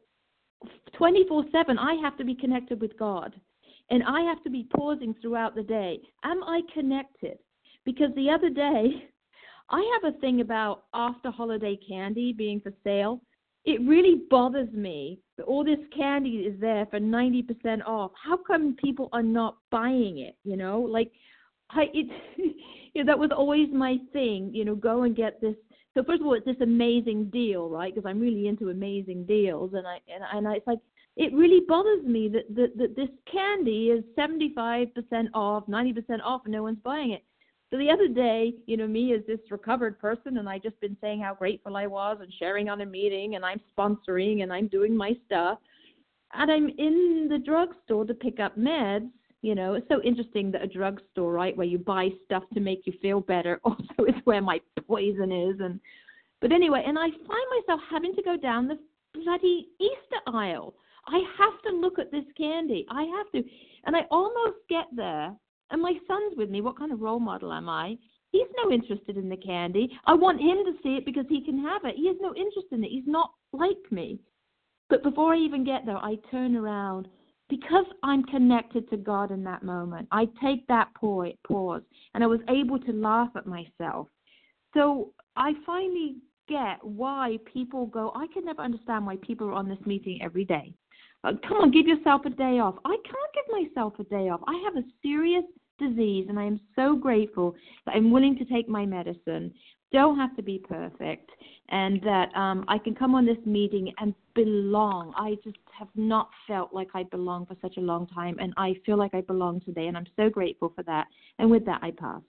24 0.96 1.44
7 1.50 1.78
I 1.78 1.94
have 2.02 2.16
to 2.18 2.24
be 2.24 2.34
connected 2.34 2.80
with 2.80 2.98
God. 2.98 3.34
And 3.90 4.04
I 4.04 4.20
have 4.22 4.42
to 4.44 4.50
be 4.50 4.68
pausing 4.76 5.14
throughout 5.20 5.54
the 5.54 5.64
day. 5.64 6.00
Am 6.22 6.44
I 6.44 6.60
connected? 6.72 7.38
Because 7.84 8.10
the 8.14 8.30
other 8.30 8.50
day, 8.50 9.08
I 9.70 9.98
have 10.02 10.14
a 10.14 10.18
thing 10.18 10.40
about 10.40 10.84
after 10.94 11.30
holiday 11.30 11.78
candy 11.88 12.32
being 12.32 12.60
for 12.60 12.72
sale. 12.84 13.20
It 13.64 13.80
really 13.82 14.22
bothers 14.30 14.72
me 14.72 15.20
that 15.36 15.44
all 15.44 15.64
this 15.64 15.78
candy 15.94 16.38
is 16.38 16.58
there 16.60 16.86
for 16.86 16.98
90% 16.98 17.86
off. 17.86 18.10
How 18.22 18.36
come 18.36 18.74
people 18.82 19.08
are 19.12 19.22
not 19.22 19.58
buying 19.70 20.18
it? 20.18 20.36
You 20.44 20.56
know, 20.56 20.80
like 20.80 21.12
I 21.70 21.84
it 21.92 22.06
you 22.94 23.04
know, 23.04 23.06
that 23.06 23.18
was 23.18 23.30
always 23.36 23.68
my 23.72 23.98
thing, 24.12 24.50
you 24.52 24.64
know, 24.64 24.74
go 24.74 25.02
and 25.02 25.14
get 25.14 25.40
this 25.40 25.54
so 25.94 26.04
first 26.04 26.20
of 26.20 26.26
all, 26.26 26.34
it's 26.34 26.46
this 26.46 26.60
amazing 26.60 27.30
deal, 27.30 27.68
right? 27.68 27.92
Because 27.92 28.08
I'm 28.08 28.20
really 28.20 28.46
into 28.46 28.70
amazing 28.70 29.24
deals, 29.26 29.72
and 29.74 29.86
I 29.86 29.98
and, 30.12 30.22
and 30.32 30.46
I, 30.46 30.54
it's 30.56 30.66
like 30.66 30.78
it 31.16 31.32
really 31.34 31.60
bothers 31.66 32.04
me 32.04 32.28
that, 32.28 32.54
that 32.54 32.78
that 32.78 32.96
this 32.96 33.08
candy 33.30 33.88
is 33.88 34.04
75% 34.16 34.92
off, 35.34 35.66
90% 35.66 36.20
off, 36.24 36.42
and 36.44 36.52
no 36.52 36.62
one's 36.62 36.78
buying 36.84 37.10
it. 37.10 37.24
So 37.70 37.78
the 37.78 37.90
other 37.90 38.08
day, 38.08 38.54
you 38.66 38.76
know, 38.76 38.88
me 38.88 39.14
as 39.14 39.20
this 39.26 39.38
recovered 39.50 39.98
person, 39.98 40.38
and 40.38 40.48
I 40.48 40.58
just 40.58 40.80
been 40.80 40.96
saying 41.00 41.20
how 41.20 41.34
grateful 41.34 41.76
I 41.76 41.86
was 41.86 42.18
and 42.20 42.32
sharing 42.38 42.68
on 42.68 42.80
a 42.80 42.86
meeting, 42.86 43.36
and 43.36 43.44
I'm 43.44 43.60
sponsoring 43.76 44.42
and 44.42 44.52
I'm 44.52 44.66
doing 44.66 44.96
my 44.96 45.12
stuff, 45.26 45.58
and 46.34 46.50
I'm 46.50 46.68
in 46.68 47.28
the 47.30 47.38
drugstore 47.38 48.04
to 48.04 48.14
pick 48.14 48.40
up 48.40 48.58
meds, 48.58 49.10
you 49.42 49.54
know, 49.54 49.74
it's 49.74 49.88
so 49.88 50.02
interesting 50.02 50.50
that 50.52 50.62
a 50.62 50.66
drugstore, 50.66 51.32
right, 51.32 51.56
where 51.56 51.66
you 51.66 51.78
buy 51.78 52.10
stuff 52.24 52.42
to 52.54 52.60
make 52.60 52.82
you 52.84 52.92
feel 53.00 53.20
better, 53.20 53.60
also 53.64 54.04
is 54.06 54.14
where 54.24 54.42
my 54.42 54.60
poison 54.86 55.32
is. 55.32 55.60
And 55.60 55.80
but 56.40 56.52
anyway, 56.52 56.82
and 56.86 56.98
I 56.98 57.08
find 57.08 57.46
myself 57.58 57.80
having 57.90 58.14
to 58.14 58.22
go 58.22 58.36
down 58.36 58.68
the 58.68 58.78
bloody 59.14 59.68
Easter 59.80 60.20
aisle. 60.26 60.74
I 61.06 61.22
have 61.38 61.62
to 61.62 61.76
look 61.76 61.98
at 61.98 62.10
this 62.10 62.24
candy. 62.36 62.86
I 62.90 63.04
have 63.04 63.32
to, 63.32 63.48
and 63.84 63.96
I 63.96 64.00
almost 64.10 64.58
get 64.68 64.84
there, 64.94 65.34
and 65.70 65.82
my 65.82 65.94
son's 66.06 66.36
with 66.36 66.50
me. 66.50 66.60
What 66.60 66.78
kind 66.78 66.92
of 66.92 67.00
role 67.00 67.20
model 67.20 67.52
am 67.52 67.68
I? 67.68 67.96
He's 68.32 68.46
no 68.56 68.70
interested 68.70 69.16
in 69.16 69.28
the 69.28 69.36
candy. 69.36 69.90
I 70.06 70.14
want 70.14 70.40
him 70.40 70.58
to 70.64 70.72
see 70.82 70.96
it 70.96 71.04
because 71.04 71.26
he 71.28 71.44
can 71.44 71.62
have 71.64 71.84
it. 71.84 71.96
He 71.96 72.06
has 72.06 72.16
no 72.20 72.34
interest 72.34 72.68
in 72.72 72.84
it. 72.84 72.90
He's 72.90 73.06
not 73.06 73.32
like 73.52 73.90
me. 73.90 74.20
But 74.88 75.02
before 75.02 75.34
I 75.34 75.38
even 75.38 75.64
get 75.64 75.86
there, 75.86 75.96
I 75.96 76.16
turn 76.30 76.56
around 76.56 77.08
because 77.50 77.84
I'm 78.02 78.22
connected 78.24 78.88
to 78.90 78.96
God 78.96 79.32
in 79.32 79.42
that 79.44 79.62
moment, 79.62 80.08
I 80.12 80.28
take 80.42 80.66
that 80.68 80.88
pause 80.94 81.82
and 82.14 82.24
I 82.24 82.26
was 82.26 82.40
able 82.48 82.78
to 82.78 82.92
laugh 82.92 83.30
at 83.36 83.46
myself. 83.46 84.06
So 84.72 85.12
I 85.36 85.52
finally 85.66 86.16
get 86.48 86.78
why 86.82 87.38
people 87.52 87.86
go, 87.86 88.12
I 88.14 88.26
can 88.32 88.44
never 88.44 88.62
understand 88.62 89.04
why 89.04 89.16
people 89.16 89.48
are 89.48 89.52
on 89.52 89.68
this 89.68 89.84
meeting 89.84 90.20
every 90.22 90.44
day. 90.44 90.72
Uh, 91.24 91.32
come 91.46 91.58
on, 91.58 91.70
give 91.70 91.86
yourself 91.86 92.22
a 92.24 92.30
day 92.30 92.60
off. 92.60 92.76
I 92.84 92.96
can't 93.04 93.34
give 93.34 93.68
myself 93.68 93.94
a 93.98 94.04
day 94.04 94.30
off. 94.30 94.40
I 94.46 94.62
have 94.64 94.76
a 94.76 94.86
serious 95.02 95.44
disease, 95.80 96.26
and 96.28 96.38
I 96.38 96.44
am 96.44 96.60
so 96.76 96.94
grateful 96.94 97.56
that 97.86 97.96
I'm 97.96 98.12
willing 98.12 98.36
to 98.38 98.44
take 98.44 98.68
my 98.68 98.86
medicine. 98.86 99.52
Don't 99.92 100.16
have 100.16 100.36
to 100.36 100.42
be 100.42 100.58
perfect 100.58 101.30
and 101.70 102.00
that 102.02 102.34
um, 102.36 102.64
I 102.68 102.78
can 102.78 102.94
come 102.94 103.14
on 103.14 103.24
this 103.24 103.38
meeting 103.46 103.92
and 103.98 104.14
belong. 104.34 105.14
I 105.16 105.36
just 105.44 105.56
have 105.78 105.88
not 105.94 106.30
felt 106.46 106.74
like 106.74 106.88
I 106.94 107.04
belong 107.04 107.46
for 107.46 107.56
such 107.62 107.76
a 107.76 107.80
long 107.80 108.06
time, 108.08 108.36
and 108.40 108.52
I 108.56 108.74
feel 108.84 108.96
like 108.96 109.14
I 109.14 109.20
belong 109.20 109.60
today, 109.60 109.86
and 109.86 109.96
I'm 109.96 110.06
so 110.16 110.28
grateful 110.28 110.72
for 110.74 110.82
that. 110.84 111.06
And 111.38 111.50
with 111.50 111.64
that, 111.66 111.80
I 111.82 111.92
pass. 111.92 112.20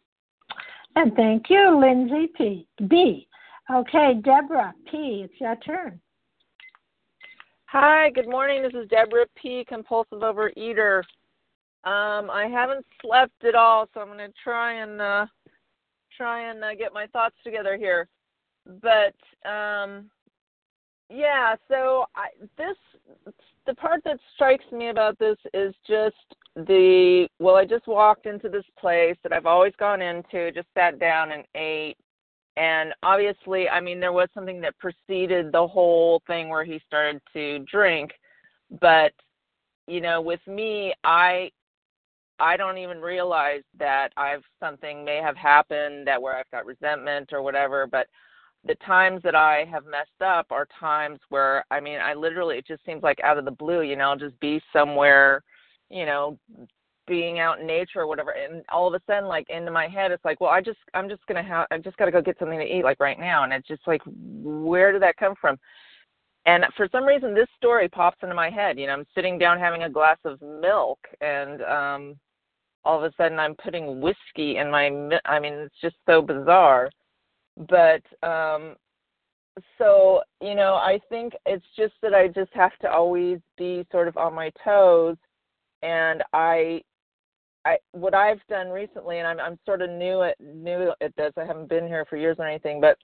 And 0.96 1.14
thank 1.16 1.50
you, 1.50 1.80
Lindsay 1.80 2.28
P. 2.38 2.68
B. 2.88 3.28
Okay, 3.74 4.16
Deborah 4.24 4.74
P. 4.92 5.26
It's 5.26 5.40
your 5.40 5.56
turn. 5.58 6.00
Hi, 7.66 8.10
good 8.12 8.28
morning. 8.28 8.62
This 8.62 8.74
is 8.74 8.90
Deborah 8.90 9.26
P. 9.42 9.66
Compulsive 9.68 10.20
overeater. 10.20 11.04
Um, 11.84 12.30
I 12.30 12.48
haven't 12.52 12.86
slept 13.02 13.44
at 13.44 13.56
all, 13.56 13.90
so 13.94 14.02
I'm 14.02 14.08
going 14.08 14.20
to 14.20 14.34
try 14.44 14.84
and 14.84 15.02
uh, 15.02 15.26
try 16.16 16.50
and 16.50 16.64
uh, 16.64 16.76
get 16.76 16.94
my 16.94 17.08
thoughts 17.08 17.36
together 17.44 17.78
here. 17.78 18.08
But 18.82 19.16
um 19.50 20.10
yeah 21.10 21.56
so 21.68 22.06
i 22.16 22.28
this 22.58 22.78
the 23.68 23.74
part 23.76 24.02
that 24.04 24.18
strikes 24.34 24.64
me 24.72 24.90
about 24.90 25.20
this 25.20 25.38
is 25.54 25.74
just 25.88 26.16
the 26.56 27.28
well 27.40 27.56
i 27.56 27.66
just 27.66 27.86
walked 27.88 28.26
into 28.26 28.50
this 28.50 28.64
place 28.80 29.16
that 29.24 29.34
i've 29.34 29.46
always 29.46 29.74
gone 29.78 30.02
into 30.02 30.52
just 30.52 30.68
sat 30.74 31.00
down 31.00 31.32
and 31.32 31.44
ate. 31.56 31.98
And 32.58 32.94
obviously 33.04 33.68
i 33.68 33.80
mean 33.82 34.00
there 34.00 34.14
was 34.14 34.30
something 34.34 34.62
that 34.62 34.78
preceded 34.78 35.52
the 35.52 35.68
whole 35.68 36.22
thing 36.28 36.50
where 36.50 36.64
he 36.64 36.80
started 36.86 37.22
to 37.34 37.60
drink. 37.60 38.12
But 38.80 39.12
you 39.88 40.02
know 40.02 40.22
with 40.22 40.46
me 40.48 40.94
i 41.04 41.50
I 42.42 42.58
don't 42.58 42.80
even 42.80 43.00
realize 43.00 43.62
that 43.78 44.10
I've 44.18 44.44
something 44.60 45.06
may 45.06 45.18
have 45.18 45.38
happened 45.38 46.08
that 46.08 46.22
where 46.22 46.36
I've 46.36 46.50
got 46.52 46.66
resentment 46.66 47.30
or 47.32 47.44
whatever, 47.44 47.86
but 47.86 48.08
the 48.66 48.76
times 48.86 49.22
that 49.24 49.36
I 49.36 49.66
have 49.72 49.86
messed 49.86 50.22
up 50.24 50.48
are 50.52 50.68
times 50.80 51.20
where 51.30 51.64
I 51.70 51.80
mean 51.80 52.00
I 52.00 52.16
literally 52.16 52.58
it 52.58 52.68
just 52.68 52.84
seems 52.86 53.04
like 53.04 53.20
out 53.24 53.38
of 53.38 53.46
the 53.46 53.52
blue, 53.52 53.82
you 53.82 53.96
know, 53.96 54.10
I'll 54.10 54.18
just 54.18 54.40
be 54.40 54.60
somewhere, 54.74 55.44
you 55.90 56.06
know, 56.06 56.38
being 57.08 57.40
out 57.40 57.60
in 57.60 57.68
nature 57.68 58.02
or 58.02 58.08
whatever 58.08 58.32
and 58.32 58.64
all 58.70 58.88
of 58.88 58.94
a 58.94 59.02
sudden 59.06 59.28
like 59.28 59.48
into 59.50 59.72
my 59.72 59.88
head 59.88 60.12
it's 60.12 60.26
like, 60.26 60.42
well 60.42 60.50
I 60.50 60.62
just 60.62 60.80
I'm 60.96 61.10
just 61.10 61.26
gonna 61.28 61.44
have 61.44 61.68
I 61.70 61.78
just 61.78 61.98
gotta 61.98 62.12
go 62.12 62.22
get 62.22 62.40
something 62.40 62.60
to 62.60 62.66
eat 62.66 62.84
like 62.84 63.00
right 63.00 63.20
now 63.20 63.44
and 63.44 63.54
it's 63.54 63.68
just 63.68 63.86
like 63.86 64.02
where 64.06 64.92
did 64.92 65.04
that 65.04 65.18
come 65.18 65.36
from? 65.40 65.58
And 66.48 66.66
for 66.76 66.88
some 66.92 67.04
reason 67.04 67.36
this 67.36 67.50
story 67.56 67.88
pops 67.88 68.18
into 68.24 68.34
my 68.34 68.50
head. 68.50 68.80
You 68.80 68.88
know, 68.88 68.94
I'm 68.94 69.06
sitting 69.14 69.38
down 69.38 69.60
having 69.60 69.84
a 69.84 69.90
glass 69.90 70.18
of 70.26 70.42
milk 70.42 71.00
and 71.22 71.62
um 71.64 72.16
all 72.84 72.98
of 72.98 73.04
a 73.04 73.14
sudden 73.16 73.40
I'm 73.40 73.56
putting 73.56 74.02
whiskey 74.02 74.58
in 74.58 74.72
my 74.72 74.86
I 75.26 75.40
mean 75.40 75.54
it's 75.54 75.76
just 75.82 75.96
so 76.08 76.22
bizarre. 76.22 76.90
But 77.58 78.02
um 78.28 78.76
so 79.78 80.22
you 80.42 80.56
know 80.56 80.76
i 80.76 81.00
think 81.10 81.34
it's 81.46 81.66
just 81.78 81.94
that 82.02 82.14
i 82.14 82.28
just 82.28 82.52
have 82.54 82.78
to 82.80 82.90
always 82.90 83.40
be 83.58 83.86
sort 83.92 84.08
of 84.08 84.18
on 84.18 84.34
my 84.34 84.52
toes. 84.64 85.18
And 85.84 86.24
i 86.34 86.82
i 87.66 87.78
what 87.92 88.14
i've 88.14 88.40
done 88.50 88.70
recently 88.70 89.20
and 89.20 89.28
i'm 89.28 89.40
i'm 89.40 89.60
sort 89.66 89.82
of 89.82 89.90
new 89.90 90.22
at 90.24 90.36
new 90.40 90.92
at 91.02 91.16
this 91.16 91.34
i 91.38 91.46
haven't 91.46 91.70
been 91.70 91.88
here 91.88 92.06
for 92.10 92.18
years 92.18 92.38
or 92.40 92.48
anything 92.48 92.82
but 92.82 92.98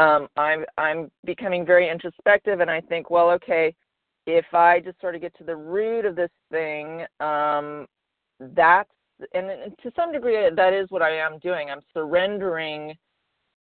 um 0.00 0.28
i'm 0.36 0.64
i'm 0.78 1.10
becoming 1.24 1.64
very 1.64 1.88
introspective 1.88 2.60
and 2.60 2.70
i 2.70 2.80
think 2.80 3.10
well 3.10 3.30
okay 3.30 3.74
if 4.26 4.46
i 4.52 4.80
just 4.80 5.00
sort 5.00 5.14
of 5.14 5.20
get 5.20 5.36
to 5.36 5.44
the 5.44 5.56
root 5.56 6.04
of 6.04 6.16
this 6.16 6.30
thing 6.50 7.04
um 7.20 7.86
that's 8.40 8.90
and, 9.34 9.50
and 9.50 9.72
to 9.82 9.90
some 9.96 10.12
degree 10.12 10.48
that 10.54 10.72
is 10.72 10.86
what 10.90 11.02
i 11.02 11.16
am 11.16 11.38
doing. 11.38 11.70
I'm 11.70 11.80
surrendering 11.94 12.94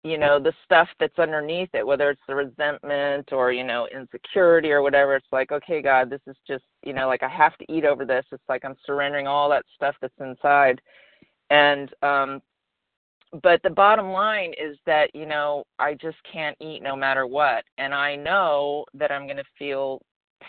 you 0.03 0.17
know 0.17 0.39
the 0.39 0.53
stuff 0.65 0.87
that's 0.99 1.19
underneath 1.19 1.69
it 1.73 1.85
whether 1.85 2.09
it's 2.09 2.21
the 2.27 2.33
resentment 2.33 3.31
or 3.31 3.51
you 3.51 3.63
know 3.63 3.87
insecurity 3.93 4.71
or 4.71 4.81
whatever. 4.81 5.15
It's 5.15 5.27
like 5.31 5.51
okay 5.51 5.81
god 5.81 6.09
this 6.09 6.21
is 6.27 6.37
just 6.47 6.63
you 6.83 6.93
know 6.93 7.07
like 7.07 7.23
i 7.23 7.29
have 7.29 7.57
to 7.57 7.71
eat 7.71 7.85
over 7.85 8.05
this. 8.05 8.25
It's 8.31 8.43
like 8.49 8.63
i'm 8.65 8.75
surrendering 8.85 9.27
all 9.27 9.49
that 9.49 9.65
stuff 9.75 9.95
that's 10.01 10.13
inside. 10.19 10.81
And 11.49 11.93
um 12.01 12.41
but 13.43 13.61
the 13.63 13.69
bottom 13.69 14.09
line 14.11 14.53
is 14.59 14.77
that 14.85 15.13
you 15.13 15.25
know 15.25 15.63
i 15.79 15.93
just 15.93 16.17
can't 16.31 16.57
eat 16.61 16.81
no 16.81 16.95
matter 16.95 17.27
what. 17.27 17.65
And 17.77 17.93
i 17.93 18.15
know 18.15 18.85
that 18.93 19.11
i'm 19.11 19.25
going 19.25 19.37
to 19.37 19.43
feel 19.59 20.01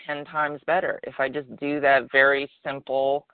10 0.06 0.24
times 0.24 0.60
better 0.66 0.98
if 1.02 1.14
i 1.18 1.28
just 1.28 1.54
do 1.56 1.78
that 1.80 2.10
very 2.10 2.50
simple 2.64 3.26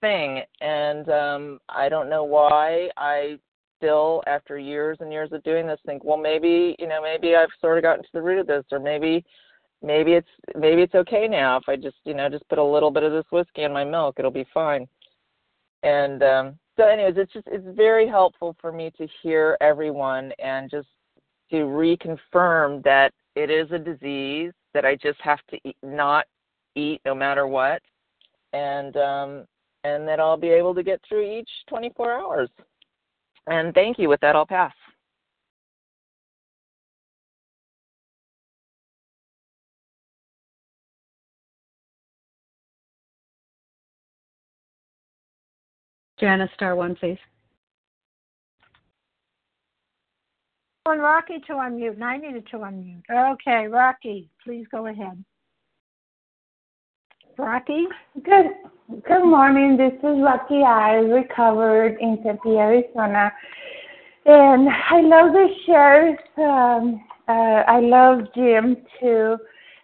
thing 0.00 0.42
and 0.60 1.08
um 1.08 1.58
i 1.68 1.88
don't 1.88 2.10
know 2.10 2.24
why 2.24 2.88
i 2.96 3.38
still 3.78 4.22
after 4.26 4.58
years 4.58 4.98
and 5.00 5.12
years 5.12 5.30
of 5.32 5.42
doing 5.42 5.66
this 5.66 5.80
think 5.86 6.04
well 6.04 6.16
maybe 6.16 6.76
you 6.78 6.86
know 6.86 7.02
maybe 7.02 7.34
i've 7.34 7.48
sort 7.60 7.78
of 7.78 7.82
gotten 7.82 8.02
to 8.02 8.10
the 8.12 8.22
root 8.22 8.38
of 8.38 8.46
this 8.46 8.64
or 8.72 8.78
maybe 8.78 9.24
maybe 9.82 10.12
it's 10.12 10.28
maybe 10.56 10.82
it's 10.82 10.94
okay 10.94 11.28
now. 11.28 11.56
If 11.56 11.68
i 11.68 11.76
just 11.76 11.96
you 12.04 12.14
know 12.14 12.28
just 12.28 12.48
put 12.48 12.58
a 12.58 12.64
little 12.64 12.90
bit 12.90 13.02
of 13.02 13.12
this 13.12 13.24
whiskey 13.30 13.62
in 13.62 13.72
my 13.72 13.84
milk 13.84 14.16
it'll 14.18 14.30
be 14.30 14.46
fine. 14.52 14.86
And 15.82 16.22
um 16.22 16.58
so 16.76 16.86
anyways 16.86 17.14
it's 17.16 17.32
just 17.32 17.46
it's 17.50 17.76
very 17.76 18.08
helpful 18.08 18.56
for 18.60 18.72
me 18.72 18.90
to 18.98 19.06
hear 19.22 19.56
everyone 19.60 20.32
and 20.38 20.70
just 20.70 20.88
to 21.50 21.56
reconfirm 21.56 22.82
that 22.82 23.12
it 23.34 23.50
is 23.50 23.70
a 23.70 23.78
disease 23.78 24.52
that 24.74 24.84
i 24.84 24.96
just 24.96 25.20
have 25.20 25.38
to 25.50 25.56
eat, 25.64 25.76
not 25.82 26.26
eat 26.74 27.00
no 27.04 27.14
matter 27.14 27.46
what. 27.46 27.80
And 28.52 28.96
um 28.96 29.44
and 29.86 30.06
that 30.08 30.20
i'll 30.20 30.36
be 30.36 30.48
able 30.48 30.74
to 30.74 30.82
get 30.82 31.00
through 31.08 31.22
each 31.22 31.50
24 31.68 32.12
hours 32.12 32.50
and 33.46 33.72
thank 33.74 33.98
you. 33.98 34.08
With 34.08 34.20
that, 34.20 34.34
I'll 34.34 34.46
pass. 34.46 34.72
Janice, 46.18 46.50
star 46.54 46.74
one, 46.74 46.96
please. 46.96 47.18
want 50.86 51.00
Rocky 51.00 51.40
to 51.48 51.54
unmute, 51.54 51.94
and 51.94 52.04
I 52.04 52.16
needed 52.16 52.46
to 52.52 52.58
unmute. 52.58 53.02
Okay, 53.10 53.66
Rocky, 53.66 54.30
please 54.42 54.66
go 54.70 54.86
ahead. 54.86 55.22
Rocky? 57.38 57.84
Good 58.22 58.46
good 59.06 59.24
morning. 59.24 59.76
This 59.76 59.92
is 59.92 60.22
Rocky 60.22 60.62
I 60.62 60.94
recovered 60.94 61.98
in 62.00 62.22
Tempe, 62.22 62.56
Arizona. 62.56 63.30
And 64.24 64.68
I 64.68 65.00
love 65.02 65.32
the 65.32 65.48
shares. 65.66 66.18
Um, 66.38 67.04
uh, 67.28 67.62
I 67.68 67.80
love 67.80 68.28
Jim 68.34 68.78
too. 68.98 69.36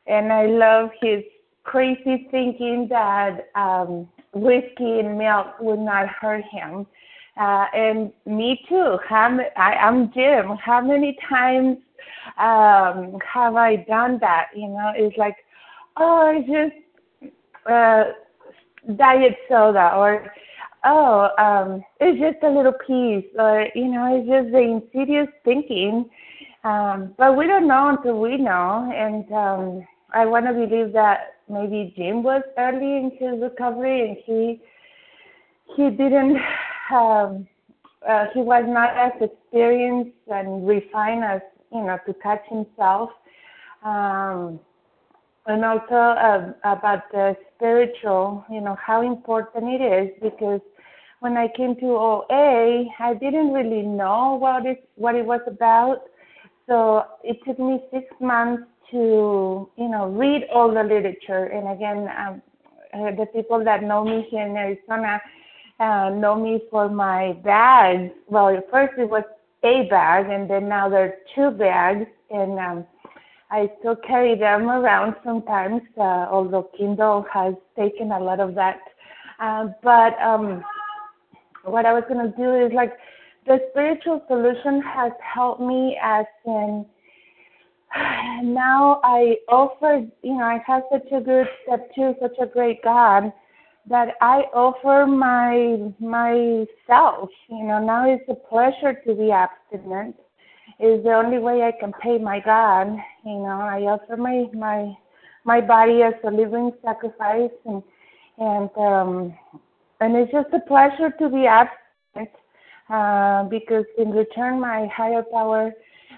And 0.06 0.32
I 0.32 0.46
love 0.46 0.90
his 1.02 1.22
crazy 1.64 2.26
thinking 2.30 2.86
that 2.88 3.48
um, 3.54 4.08
whiskey 4.32 5.00
and 5.00 5.18
milk 5.18 5.48
would 5.60 5.80
not 5.80 6.08
hurt 6.08 6.44
him. 6.50 6.86
Uh, 7.38 7.66
and 7.74 8.12
me 8.24 8.64
too. 8.68 8.96
How, 9.06 9.38
I, 9.56 9.74
I'm 9.74 10.10
Jim. 10.12 10.56
How 10.56 10.80
many 10.80 11.18
times 11.28 11.76
um, 12.38 13.18
have 13.30 13.56
I 13.56 13.84
done 13.88 14.18
that? 14.20 14.46
You 14.54 14.68
know, 14.68 14.92
it's 14.96 15.18
like, 15.18 15.36
oh, 15.98 16.32
I 16.34 16.40
just 16.40 16.81
uh, 17.70 18.04
diet 18.96 19.36
soda 19.48 19.92
or 19.94 20.32
oh 20.84 21.28
um 21.38 21.84
it's 22.00 22.18
just 22.20 22.42
a 22.42 22.50
little 22.50 22.72
piece 22.86 23.24
or 23.38 23.66
you 23.74 23.86
know 23.88 24.16
it's 24.16 24.28
just 24.28 24.52
the 24.52 24.58
insidious 24.58 25.28
thinking. 25.44 26.08
Um 26.64 27.14
but 27.18 27.36
we 27.36 27.46
don't 27.46 27.68
know 27.68 27.88
until 27.90 28.20
we 28.20 28.36
know. 28.36 28.90
And 28.94 29.30
um 29.32 29.86
i 30.12 30.26
want 30.26 30.46
to 30.46 30.52
believe 30.52 30.92
that 30.92 31.36
maybe 31.48 31.94
jim 31.96 32.22
was 32.22 32.42
early 32.58 32.96
in 32.96 33.12
his 33.18 33.40
recovery 33.40 34.08
and 34.08 34.16
he 34.26 34.60
he 35.76 35.90
didn't 35.90 36.38
um 36.92 37.46
uh, 38.08 38.26
he 38.34 38.40
was 38.40 38.64
not 38.66 38.96
as 38.96 39.12
experienced 39.20 40.16
and 40.26 40.66
refined 40.66 41.24
as 41.24 41.40
you 41.72 41.82
know 41.84 41.98
to 42.06 42.12
catch 42.14 42.42
himself. 42.48 43.10
Um 43.84 44.58
and 45.46 45.64
also 45.64 45.94
uh, 45.94 46.52
about 46.64 47.10
the 47.10 47.36
spiritual, 47.54 48.44
you 48.50 48.60
know, 48.60 48.76
how 48.84 49.02
important 49.02 49.64
it 49.80 49.82
is 49.82 50.10
because 50.22 50.60
when 51.20 51.36
I 51.36 51.48
came 51.56 51.76
to 51.76 51.86
OA, 51.86 52.86
I 52.98 53.14
didn't 53.14 53.52
really 53.52 53.82
know 53.82 54.36
what 54.40 54.66
it 54.66 54.88
what 54.96 55.14
it 55.14 55.24
was 55.24 55.40
about. 55.46 56.02
So 56.66 57.04
it 57.22 57.38
took 57.46 57.58
me 57.58 57.80
six 57.92 58.06
months 58.20 58.64
to, 58.90 59.68
you 59.76 59.88
know, 59.88 60.08
read 60.08 60.46
all 60.52 60.72
the 60.72 60.82
literature. 60.82 61.46
And 61.46 61.68
again, 61.68 62.08
um, 62.16 62.42
uh, 62.94 63.10
the 63.16 63.26
people 63.32 63.64
that 63.64 63.82
know 63.82 64.04
me 64.04 64.26
here 64.30 64.46
in 64.46 64.56
Arizona 64.56 65.20
uh, 65.80 66.10
know 66.10 66.36
me 66.36 66.62
for 66.70 66.88
my 66.88 67.32
bags. 67.44 68.12
Well, 68.28 68.60
first 68.70 68.94
it 68.98 69.08
was 69.08 69.24
a 69.64 69.88
bag, 69.88 70.26
and 70.28 70.48
then 70.48 70.68
now 70.68 70.88
there 70.88 71.04
are 71.04 71.14
two 71.34 71.56
bags. 71.56 72.06
And 72.30 72.58
um, 72.58 72.86
I 73.52 73.70
still 73.78 73.96
carry 73.96 74.34
them 74.34 74.70
around 74.70 75.14
sometimes, 75.22 75.82
uh, 75.98 76.26
although 76.32 76.70
Kindle 76.74 77.26
has 77.30 77.52
taken 77.76 78.10
a 78.10 78.18
lot 78.18 78.40
of 78.40 78.54
that. 78.54 78.80
Uh, 79.38 79.66
but 79.82 80.18
um, 80.22 80.64
what 81.64 81.84
I 81.84 81.92
was 81.92 82.02
going 82.08 82.32
to 82.32 82.34
do 82.34 82.54
is 82.54 82.72
like 82.72 82.94
the 83.46 83.58
spiritual 83.70 84.22
solution 84.26 84.80
has 84.80 85.12
helped 85.20 85.60
me 85.60 85.98
as 86.02 86.24
in 86.46 86.86
now 88.42 89.02
I 89.04 89.36
offer, 89.50 90.06
you 90.22 90.34
know, 90.34 90.44
I 90.44 90.58
have 90.66 90.84
such 90.90 91.12
a 91.12 91.20
good 91.20 91.46
step 91.66 91.94
two, 91.94 92.14
such 92.22 92.38
a 92.40 92.46
great 92.46 92.82
God 92.82 93.34
that 93.86 94.14
I 94.22 94.44
offer 94.54 95.06
my 95.06 95.92
myself. 96.00 97.28
You 97.50 97.64
know, 97.64 97.84
now 97.84 98.08
it's 98.08 98.24
a 98.30 98.34
pleasure 98.34 98.94
to 99.06 99.14
be 99.14 99.30
abstinent 99.30 100.16
is 100.82 101.02
the 101.04 101.12
only 101.12 101.38
way 101.38 101.62
I 101.62 101.72
can 101.78 101.92
pay 102.02 102.18
my 102.18 102.40
God. 102.40 102.88
You 103.24 103.38
know, 103.38 103.60
I 103.60 103.82
offer 103.82 104.16
my 104.16 104.46
my 104.52 104.92
my 105.44 105.60
body 105.60 106.02
as 106.02 106.14
a 106.24 106.30
living 106.30 106.72
sacrifice, 106.84 107.50
and 107.64 107.82
and 108.38 108.70
um, 108.76 109.34
and 110.00 110.16
it's 110.16 110.32
just 110.32 110.52
a 110.52 110.60
pleasure 110.60 111.10
to 111.18 111.28
be 111.28 111.46
absent 111.46 112.30
uh, 112.90 113.44
because 113.44 113.84
in 113.96 114.10
return, 114.10 114.60
my 114.60 114.86
higher 114.86 115.22
power 115.32 115.72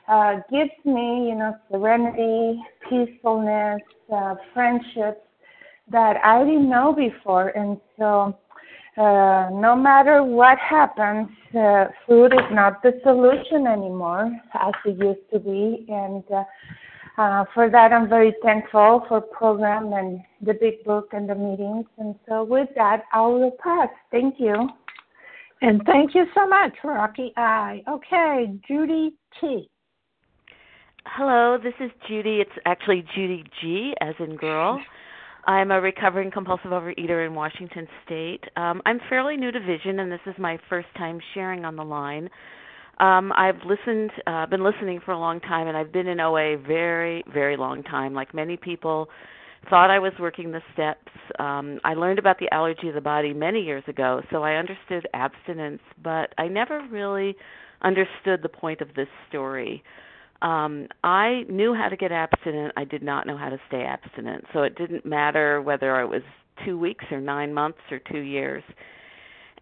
uh, 0.08 0.36
gives 0.50 0.72
me, 0.84 1.28
you 1.28 1.34
know, 1.34 1.54
serenity, 1.70 2.60
peacefulness, 2.88 3.80
uh, 4.12 4.34
friendships 4.52 5.20
that 5.90 6.16
I 6.24 6.42
didn't 6.44 6.68
know 6.70 6.94
before, 6.94 7.48
and 7.50 7.78
so 7.98 8.36
uh, 8.96 9.48
no 9.52 9.74
matter 9.74 10.22
what 10.22 10.58
happens, 10.58 11.28
uh, 11.58 11.86
food 12.06 12.32
is 12.32 12.48
not 12.52 12.82
the 12.82 12.92
solution 13.02 13.66
anymore 13.66 14.30
as 14.54 14.72
it 14.84 14.96
used 14.98 15.28
to 15.32 15.40
be. 15.40 15.84
And 15.88 16.22
uh, 16.30 16.44
uh, 17.20 17.44
for 17.52 17.68
that, 17.70 17.92
I'm 17.92 18.08
very 18.08 18.34
thankful 18.42 19.04
for 19.08 19.20
program 19.20 19.92
and 19.92 20.20
the 20.40 20.54
big 20.54 20.84
book 20.84 21.08
and 21.12 21.28
the 21.28 21.34
meetings. 21.34 21.86
And 21.98 22.14
so, 22.28 22.44
with 22.44 22.68
that, 22.76 23.02
I 23.12 23.22
will 23.22 23.52
pass. 23.62 23.88
Thank 24.10 24.36
you. 24.38 24.68
And 25.60 25.82
thank 25.86 26.14
you 26.14 26.26
so 26.34 26.46
much, 26.46 26.74
Rocky 26.84 27.32
I. 27.36 27.82
Okay, 27.88 28.52
Judy 28.66 29.14
T. 29.40 29.68
Hello, 31.06 31.58
this 31.62 31.74
is 31.80 31.90
Judy. 32.08 32.40
It's 32.40 32.58
actually 32.64 33.04
Judy 33.14 33.44
G, 33.60 33.94
as 34.00 34.14
in 34.18 34.36
girl. 34.36 34.80
I'm 35.46 35.70
a 35.70 35.80
recovering 35.80 36.30
compulsive 36.30 36.70
overeater 36.70 37.26
in 37.26 37.34
Washington 37.34 37.86
State. 38.04 38.40
Um, 38.56 38.80
I'm 38.86 38.98
fairly 39.08 39.36
new 39.36 39.52
to 39.52 39.60
Vision, 39.60 40.00
and 40.00 40.10
this 40.10 40.20
is 40.26 40.34
my 40.38 40.58
first 40.68 40.88
time 40.96 41.20
sharing 41.34 41.64
on 41.64 41.76
the 41.76 41.84
line. 41.84 42.30
Um, 42.98 43.32
I've 43.36 43.58
listened, 43.66 44.10
uh, 44.26 44.46
been 44.46 44.64
listening 44.64 45.00
for 45.04 45.12
a 45.12 45.18
long 45.18 45.40
time, 45.40 45.66
and 45.68 45.76
I've 45.76 45.92
been 45.92 46.06
in 46.06 46.20
OA 46.20 46.56
very, 46.56 47.24
very 47.32 47.56
long 47.56 47.82
time. 47.82 48.14
Like 48.14 48.32
many 48.34 48.56
people, 48.56 49.08
thought 49.68 49.90
I 49.90 49.98
was 49.98 50.12
working 50.18 50.52
the 50.52 50.60
steps. 50.72 51.10
Um, 51.38 51.80
I 51.84 51.94
learned 51.94 52.18
about 52.18 52.38
the 52.38 52.52
allergy 52.52 52.88
of 52.88 52.94
the 52.94 53.00
body 53.00 53.32
many 53.32 53.60
years 53.60 53.84
ago, 53.88 54.22
so 54.30 54.42
I 54.42 54.54
understood 54.54 55.08
abstinence, 55.14 55.80
but 56.02 56.34
I 56.38 56.48
never 56.48 56.86
really 56.90 57.36
understood 57.82 58.40
the 58.42 58.48
point 58.48 58.80
of 58.80 58.88
this 58.94 59.08
story. 59.28 59.82
Um, 60.44 60.88
I 61.02 61.44
knew 61.48 61.74
how 61.74 61.88
to 61.88 61.96
get 61.96 62.12
abstinent. 62.12 62.74
I 62.76 62.84
did 62.84 63.02
not 63.02 63.26
know 63.26 63.36
how 63.36 63.48
to 63.48 63.58
stay 63.68 63.82
abstinent. 63.82 64.44
So 64.52 64.62
it 64.62 64.76
didn't 64.76 65.06
matter 65.06 65.62
whether 65.62 66.00
it 66.02 66.06
was 66.08 66.22
two 66.64 66.78
weeks 66.78 67.06
or 67.10 67.20
nine 67.20 67.54
months 67.54 67.80
or 67.90 67.98
two 67.98 68.20
years. 68.20 68.62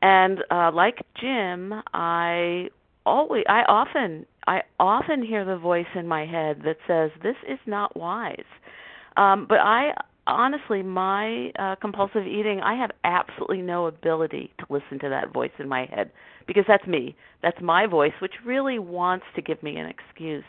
And 0.03 0.45
uh, 0.51 0.73
like 0.75 0.99
Jim, 1.21 1.73
I 1.95 2.69
always 3.07 3.45
I 3.49 3.63
often 3.69 4.27
I 4.49 4.63
often 4.81 5.23
hear 5.23 5.45
the 5.45 5.57
voice 5.57 5.87
in 5.95 6.07
my 6.09 6.27
head 6.27 6.63
that 6.65 6.79
says 6.89 7.11
this 7.23 7.37
is 7.49 7.59
not 7.67 7.97
wise. 7.97 8.45
Um 9.17 9.47
but 9.49 9.61
I 9.61 9.95
honestly 10.27 10.83
my 10.83 11.53
uh 11.59 11.77
compulsive 11.77 12.27
eating 12.27 12.61
I 12.61 12.75
have 12.75 12.91
absolutely 13.05 13.63
no 13.63 13.87
ability 13.87 14.53
to 14.59 14.67
listen 14.71 14.99
to 15.01 15.09
that 15.09 15.33
voice 15.33 15.51
in 15.59 15.69
my 15.69 15.87
head 15.87 16.11
because 16.47 16.65
that's 16.69 16.87
me. 16.87 17.17
That's 17.43 17.61
my 17.61 17.87
voice 17.87 18.13
which 18.21 18.35
really 18.45 18.79
wants 18.79 19.27
to 19.37 19.43
give 19.43 19.63
me 19.63 19.77
an 19.77 19.87
excuse. 19.87 20.45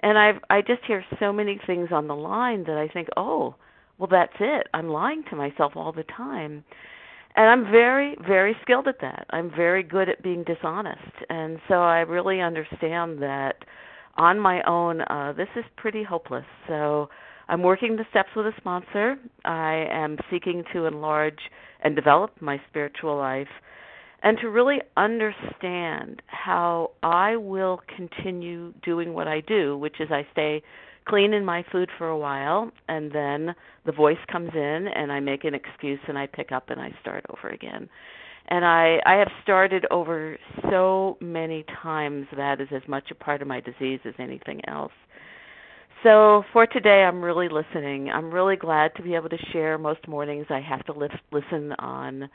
And 0.00 0.18
I've 0.18 0.40
I 0.48 0.62
just 0.62 0.82
hear 0.86 1.04
so 1.18 1.32
many 1.32 1.60
things 1.66 1.88
on 1.92 2.08
the 2.08 2.16
line 2.16 2.64
that 2.64 2.76
I 2.76 2.88
think, 2.88 3.08
"Oh, 3.16 3.54
well 3.98 4.08
that's 4.10 4.36
it. 4.40 4.66
I'm 4.74 4.88
lying 4.88 5.24
to 5.30 5.36
myself 5.36 5.72
all 5.76 5.92
the 5.92 6.04
time." 6.04 6.64
and 7.36 7.46
I'm 7.46 7.70
very, 7.70 8.16
very 8.26 8.56
skilled 8.62 8.88
at 8.88 9.00
that. 9.00 9.26
I'm 9.30 9.50
very 9.50 9.82
good 9.82 10.08
at 10.08 10.22
being 10.22 10.44
dishonest, 10.44 11.12
and 11.28 11.58
so 11.68 11.74
I 11.74 12.00
really 12.00 12.40
understand 12.40 13.22
that 13.22 13.56
on 14.16 14.38
my 14.38 14.62
own, 14.62 15.02
uh, 15.02 15.32
this 15.36 15.48
is 15.56 15.64
pretty 15.76 16.02
hopeless. 16.02 16.44
So 16.66 17.08
I'm 17.48 17.62
working 17.62 17.96
the 17.96 18.04
steps 18.10 18.30
with 18.34 18.46
a 18.46 18.52
sponsor. 18.56 19.16
I 19.44 19.86
am 19.90 20.18
seeking 20.30 20.64
to 20.72 20.86
enlarge 20.86 21.38
and 21.82 21.94
develop 21.94 22.32
my 22.40 22.60
spiritual 22.68 23.16
life, 23.16 23.48
and 24.22 24.38
to 24.38 24.48
really 24.48 24.80
understand 24.96 26.22
how 26.26 26.90
I 27.02 27.36
will 27.36 27.80
continue 27.96 28.74
doing 28.82 29.14
what 29.14 29.28
I 29.28 29.40
do, 29.40 29.76
which 29.78 30.00
is 30.00 30.08
I 30.10 30.26
stay 30.32 30.62
clean 31.08 31.32
in 31.32 31.44
my 31.44 31.64
food 31.72 31.88
for 31.98 32.08
a 32.08 32.18
while 32.18 32.70
and 32.88 33.10
then 33.10 33.54
the 33.86 33.92
voice 33.92 34.18
comes 34.30 34.50
in 34.54 34.88
and 34.94 35.10
I 35.10 35.20
make 35.20 35.44
an 35.44 35.54
excuse 35.54 35.98
and 36.06 36.18
I 36.18 36.26
pick 36.26 36.52
up 36.52 36.70
and 36.70 36.80
I 36.80 36.94
start 37.00 37.24
over 37.30 37.48
again. 37.48 37.88
And 38.48 38.64
I 38.64 38.98
I 39.06 39.14
have 39.14 39.28
started 39.42 39.86
over 39.90 40.36
so 40.70 41.16
many 41.20 41.64
times 41.82 42.26
that 42.36 42.60
is 42.60 42.68
as 42.74 42.82
much 42.88 43.10
a 43.10 43.14
part 43.14 43.42
of 43.42 43.48
my 43.48 43.60
disease 43.60 44.00
as 44.04 44.14
anything 44.18 44.60
else. 44.68 44.92
So 46.02 46.44
for 46.52 46.66
today 46.66 47.04
I'm 47.06 47.22
really 47.22 47.48
listening. 47.48 48.10
I'm 48.10 48.30
really 48.30 48.56
glad 48.56 48.94
to 48.96 49.02
be 49.02 49.14
able 49.14 49.28
to 49.30 49.38
share 49.52 49.78
most 49.78 50.06
mornings 50.06 50.46
I 50.50 50.60
have 50.60 50.84
to 50.86 50.92
lift, 50.92 51.16
listen 51.32 51.72
on 51.78 52.28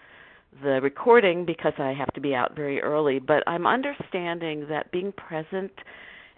the 0.63 0.79
recording 0.81 1.45
because 1.45 1.73
I 1.77 1.93
have 1.93 2.13
to 2.13 2.21
be 2.21 2.33
out 2.33 2.55
very 2.55 2.81
early, 2.81 3.19
but 3.19 3.43
I'm 3.47 3.67
understanding 3.67 4.67
that 4.69 4.91
being 4.91 5.11
present 5.11 5.71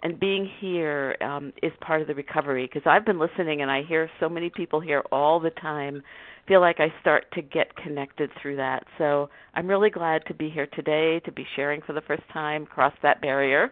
and 0.02 0.18
being 0.18 0.48
here 0.60 1.16
um, 1.20 1.52
is 1.62 1.72
part 1.80 2.00
of 2.00 2.06
the 2.06 2.14
recovery 2.14 2.66
because 2.66 2.86
I've 2.86 3.04
been 3.04 3.18
listening 3.18 3.62
and 3.62 3.70
I 3.70 3.82
hear 3.82 4.08
so 4.20 4.28
many 4.28 4.50
people 4.50 4.80
here 4.80 5.02
all 5.10 5.40
the 5.40 5.50
time. 5.50 6.02
Feel 6.46 6.60
like 6.60 6.78
I 6.78 6.92
start 7.00 7.26
to 7.34 7.42
get 7.42 7.74
connected 7.76 8.30
through 8.40 8.56
that. 8.56 8.84
So 8.96 9.28
I'm 9.54 9.66
really 9.66 9.90
glad 9.90 10.22
to 10.28 10.34
be 10.34 10.50
here 10.50 10.68
today, 10.72 11.20
to 11.24 11.32
be 11.32 11.46
sharing 11.56 11.82
for 11.82 11.92
the 11.92 12.00
first 12.02 12.22
time, 12.32 12.64
cross 12.64 12.94
that 13.02 13.20
barrier, 13.20 13.70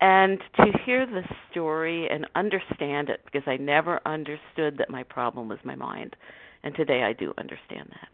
and 0.00 0.38
to 0.56 0.64
hear 0.84 1.06
the 1.06 1.22
story 1.50 2.08
and 2.10 2.26
understand 2.34 3.08
it 3.08 3.20
because 3.24 3.46
I 3.46 3.56
never 3.56 4.00
understood 4.04 4.76
that 4.78 4.90
my 4.90 5.04
problem 5.04 5.48
was 5.48 5.58
my 5.64 5.76
mind. 5.76 6.16
And 6.64 6.74
today 6.74 7.02
I 7.02 7.12
do 7.12 7.32
understand 7.38 7.88
that. 7.90 8.08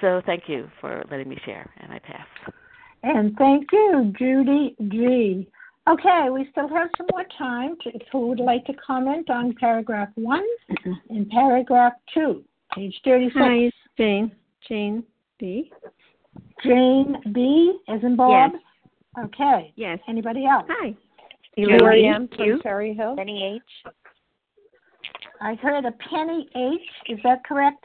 So 0.00 0.20
thank 0.26 0.44
you 0.48 0.68
for 0.80 1.04
letting 1.10 1.28
me 1.28 1.38
share, 1.44 1.70
and 1.80 1.92
I 1.92 1.98
pass. 1.98 2.26
And 3.02 3.36
thank 3.36 3.66
you, 3.72 4.12
Judy 4.18 4.74
G. 4.90 5.48
Okay, 5.86 6.28
we 6.32 6.48
still 6.50 6.68
have 6.68 6.88
some 6.96 7.06
more 7.12 7.24
time. 7.36 7.76
To, 7.82 7.90
who 8.10 8.28
would 8.28 8.40
like 8.40 8.64
to 8.66 8.72
comment 8.74 9.28
on 9.28 9.54
paragraph 9.60 10.08
one 10.14 10.46
mm-hmm. 10.70 10.92
and 11.10 11.28
paragraph 11.28 11.92
two, 12.12 12.42
page 12.74 12.94
36? 13.04 13.34
Hi, 13.38 13.70
Jane. 13.98 14.32
Jane 14.66 15.04
B. 15.38 15.70
Jane 16.64 17.16
B. 17.32 17.78
as 17.88 18.02
in 18.02 18.16
Bob? 18.16 18.52
Yes. 18.52 19.26
Okay. 19.26 19.72
Yes. 19.76 19.98
Anybody 20.08 20.46
else? 20.46 20.64
Hi. 20.68 20.94
Lori 21.56 22.06
M. 22.06 22.28
from 22.34 22.60
Cherry 22.62 22.94
Hill. 22.94 23.16
Penny 23.16 23.60
H. 23.60 23.92
I 25.40 25.54
heard 25.56 25.84
a 25.84 25.92
Penny 25.92 26.48
H. 26.56 26.80
Is 27.10 27.18
that 27.24 27.44
correct? 27.44 27.84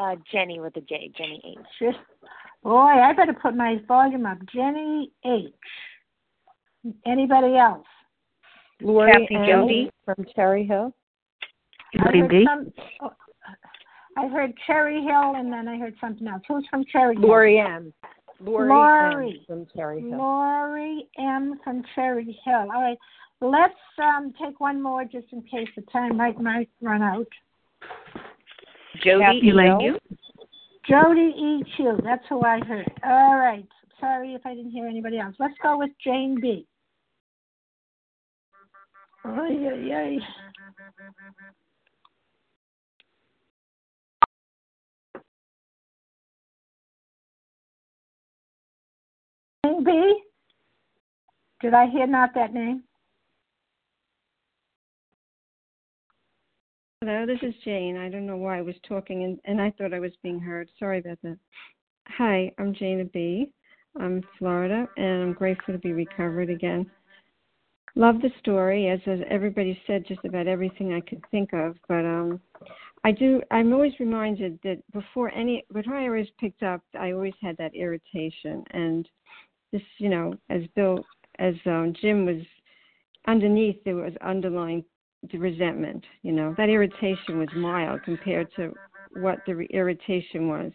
Uh, 0.00 0.16
Jenny 0.32 0.60
with 0.60 0.74
a 0.76 0.80
J. 0.80 1.12
Jenny 1.16 1.58
H. 1.82 1.94
Boy, 2.62 2.78
I 2.78 3.12
better 3.12 3.34
put 3.34 3.54
my 3.54 3.76
volume 3.86 4.24
up. 4.24 4.38
Jenny 4.54 5.12
H. 5.26 5.52
Anybody 7.06 7.56
else? 7.56 7.86
Lori 8.80 9.12
Kathy 9.12 9.34
M. 9.36 9.46
Jody. 9.46 9.90
from 10.06 10.24
Cherry 10.34 10.64
Hill. 10.64 10.94
I 11.98 12.16
heard, 12.16 12.32
some, 12.46 12.72
oh, 13.02 13.12
I 14.16 14.28
heard 14.28 14.54
Cherry 14.66 15.02
Hill 15.02 15.34
and 15.36 15.52
then 15.52 15.68
I 15.68 15.76
heard 15.76 15.94
something 16.00 16.26
else. 16.26 16.42
Who's 16.48 16.64
from 16.70 16.84
Cherry 16.90 17.16
Hill? 17.16 17.28
Lori 17.28 17.58
M. 17.58 17.92
Lori, 18.40 18.68
Lori. 18.68 19.28
M. 19.28 19.44
from 19.46 19.66
Cherry 19.76 20.00
Hill. 20.00 20.16
Lori 20.16 21.08
M. 21.18 21.60
from 21.62 21.82
Cherry 21.94 22.38
Hill. 22.44 22.68
All 22.74 22.82
right. 22.82 22.98
Let's 23.42 23.74
um, 23.98 24.32
take 24.42 24.60
one 24.60 24.80
more 24.80 25.04
just 25.04 25.26
in 25.32 25.42
case 25.42 25.68
the 25.76 25.82
time 25.92 26.16
might 26.16 26.40
might 26.40 26.70
run 26.80 27.02
out. 27.02 27.26
Jody 29.02 29.48
Elaine. 29.48 29.96
Jody 30.88 31.32
E. 31.36 31.64
Chu. 31.76 31.98
That's 32.04 32.24
who 32.28 32.42
I 32.42 32.60
heard. 32.60 32.90
All 33.04 33.36
right. 33.36 33.66
Sorry 34.00 34.34
if 34.34 34.44
I 34.44 34.54
didn't 34.54 34.70
hear 34.70 34.86
anybody 34.86 35.18
else. 35.18 35.34
Let's 35.38 35.54
go 35.62 35.78
with 35.78 35.90
Jane 36.02 36.38
B. 36.40 36.66
Ay, 39.24 39.68
ay, 39.68 39.94
ay. 39.94 40.18
Jane 49.64 49.84
B. 49.84 50.22
Did 51.60 51.74
I 51.74 51.86
hear 51.90 52.06
not 52.06 52.30
that 52.34 52.54
name? 52.54 52.84
Hello, 57.02 57.24
this 57.24 57.38
is 57.40 57.54
Jane. 57.64 57.96
I 57.96 58.10
don't 58.10 58.26
know 58.26 58.36
why 58.36 58.58
I 58.58 58.60
was 58.60 58.74
talking 58.86 59.24
and, 59.24 59.40
and 59.46 59.58
I 59.58 59.70
thought 59.70 59.94
I 59.94 60.00
was 60.00 60.12
being 60.22 60.38
heard. 60.38 60.68
Sorry 60.78 60.98
about 60.98 61.16
that. 61.22 61.38
Hi, 62.08 62.52
I'm 62.58 62.74
Jana 62.74 63.06
B. 63.06 63.50
I'm 63.98 64.22
Florida 64.38 64.86
and 64.98 65.22
I'm 65.22 65.32
grateful 65.32 65.72
to 65.72 65.80
be 65.80 65.94
recovered 65.94 66.50
again. 66.50 66.90
Love 67.94 68.16
the 68.20 68.28
story, 68.38 68.90
as, 68.90 69.00
as 69.06 69.20
everybody 69.30 69.80
said, 69.86 70.04
just 70.06 70.22
about 70.26 70.46
everything 70.46 70.92
I 70.92 71.00
could 71.00 71.22
think 71.30 71.54
of. 71.54 71.76
But 71.88 72.04
um, 72.04 72.38
I 73.02 73.12
do. 73.12 73.40
I'm 73.50 73.72
always 73.72 73.98
reminded 73.98 74.58
that 74.62 74.82
before 74.92 75.32
any, 75.32 75.64
before 75.72 75.94
I 75.94 76.04
always 76.04 76.28
picked 76.38 76.62
up, 76.62 76.82
I 77.00 77.12
always 77.12 77.32
had 77.40 77.56
that 77.56 77.74
irritation, 77.74 78.62
and 78.72 79.08
this, 79.72 79.80
you 79.96 80.10
know, 80.10 80.34
as 80.50 80.64
Bill, 80.76 81.02
as 81.38 81.54
um, 81.64 81.94
Jim 81.98 82.26
was 82.26 82.42
underneath, 83.26 83.82
there 83.84 83.96
was 83.96 84.12
underlying 84.20 84.84
the 85.30 85.38
resentment. 85.38 86.04
You 86.22 86.32
know, 86.32 86.54
that 86.56 86.68
irritation 86.68 87.38
was 87.38 87.48
mild 87.56 88.02
compared 88.04 88.48
to 88.56 88.74
what 89.12 89.38
the 89.46 89.56
re- 89.56 89.68
irritation 89.70 90.48
was. 90.48 90.72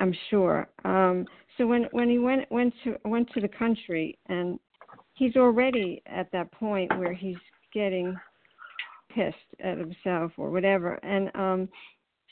I'm 0.00 0.14
sure. 0.30 0.68
Um, 0.84 1.26
so 1.56 1.66
when 1.66 1.84
when 1.92 2.08
he 2.08 2.18
went 2.18 2.50
went 2.50 2.74
to 2.84 2.96
went 3.04 3.30
to 3.32 3.40
the 3.40 3.48
country 3.48 4.18
and 4.28 4.58
he's 5.14 5.36
already 5.36 6.02
at 6.06 6.30
that 6.32 6.50
point 6.52 6.90
where 6.98 7.12
he's 7.12 7.36
getting 7.72 8.16
pissed 9.14 9.36
at 9.62 9.78
himself 9.78 10.32
or 10.36 10.50
whatever 10.50 10.94
and 11.04 11.30
um 11.36 11.68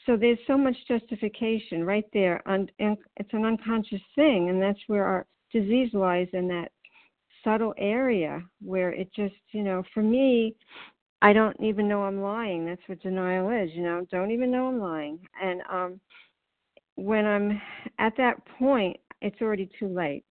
so 0.06 0.16
there's 0.16 0.38
so 0.46 0.56
much 0.56 0.74
justification 0.88 1.84
right 1.84 2.06
there 2.14 2.42
and, 2.46 2.72
it's 2.78 3.32
an 3.32 3.44
unconscious 3.44 4.00
thing 4.14 4.48
and 4.48 4.60
that's 4.62 4.78
where 4.86 5.04
our 5.04 5.26
disease 5.52 5.90
lies 5.92 6.28
in 6.32 6.48
that 6.48 6.72
subtle 7.44 7.74
area 7.76 8.42
where 8.62 8.92
it 8.92 9.12
just 9.14 9.34
you 9.52 9.62
know 9.62 9.82
for 9.92 10.02
me 10.02 10.54
I 11.22 11.32
don't 11.32 11.56
even 11.60 11.86
know 11.86 12.02
I'm 12.02 12.22
lying. 12.22 12.64
That's 12.64 12.80
what 12.86 13.00
denial 13.00 13.50
is, 13.50 13.70
you 13.74 13.82
know. 13.82 14.06
Don't 14.10 14.30
even 14.30 14.50
know 14.50 14.68
I'm 14.68 14.80
lying. 14.80 15.18
And 15.42 15.62
um 15.70 16.00
when 16.96 17.26
I'm 17.26 17.60
at 17.98 18.16
that 18.16 18.44
point, 18.58 18.96
it's 19.20 19.40
already 19.40 19.68
too 19.78 19.88
late. 19.88 20.24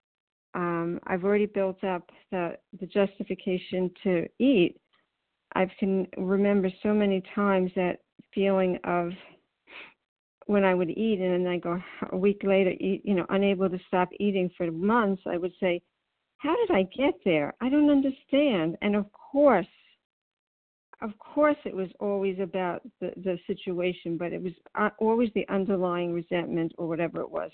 Um 0.56 1.00
I've 1.06 1.24
already 1.24 1.46
built 1.46 1.84
up 1.84 2.10
the 2.32 2.58
the 2.80 2.88
justification 2.88 3.92
to 4.04 4.28
eat. 4.40 4.78
I 5.56 5.68
can 5.80 6.08
remember 6.18 6.70
so 6.84 6.94
many 6.94 7.24
times 7.36 7.72
that 7.76 8.00
feeling 8.34 8.80
of 8.84 9.12
when 10.46 10.64
I 10.64 10.74
would 10.74 10.90
eat 10.90 11.20
and 11.20 11.46
then 11.46 11.52
I 11.52 11.58
go 11.58 11.80
a 12.12 12.18
week 12.18 12.42
later, 12.44 12.72
you 12.80 13.14
know, 13.14 13.26
unable 13.30 13.70
to 13.70 13.80
stop 13.88 14.10
eating 14.20 14.50
for 14.58 14.72
months, 14.72 15.22
I 15.28 15.38
would 15.38 15.54
say, 15.60 15.82
"How 16.38 16.56
did 16.56 16.72
I 16.72 16.84
get 16.84 17.14
there? 17.24 17.54
I 17.62 17.70
don't 17.70 17.92
understand." 17.92 18.76
And 18.82 18.96
of 18.96 19.12
course, 19.12 19.68
of 21.02 21.18
course, 21.18 21.56
it 21.66 21.76
was 21.76 21.90
always 22.00 22.40
about 22.40 22.82
the 23.00 23.12
the 23.18 23.38
situation, 23.48 24.18
but 24.18 24.34
it 24.34 24.42
was 24.42 24.54
uh, 24.76 24.90
always 25.00 25.30
the 25.34 25.48
underlying 25.50 26.14
resentment 26.14 26.74
or 26.78 26.88
whatever 26.88 27.22
it 27.22 27.30
was, 27.30 27.52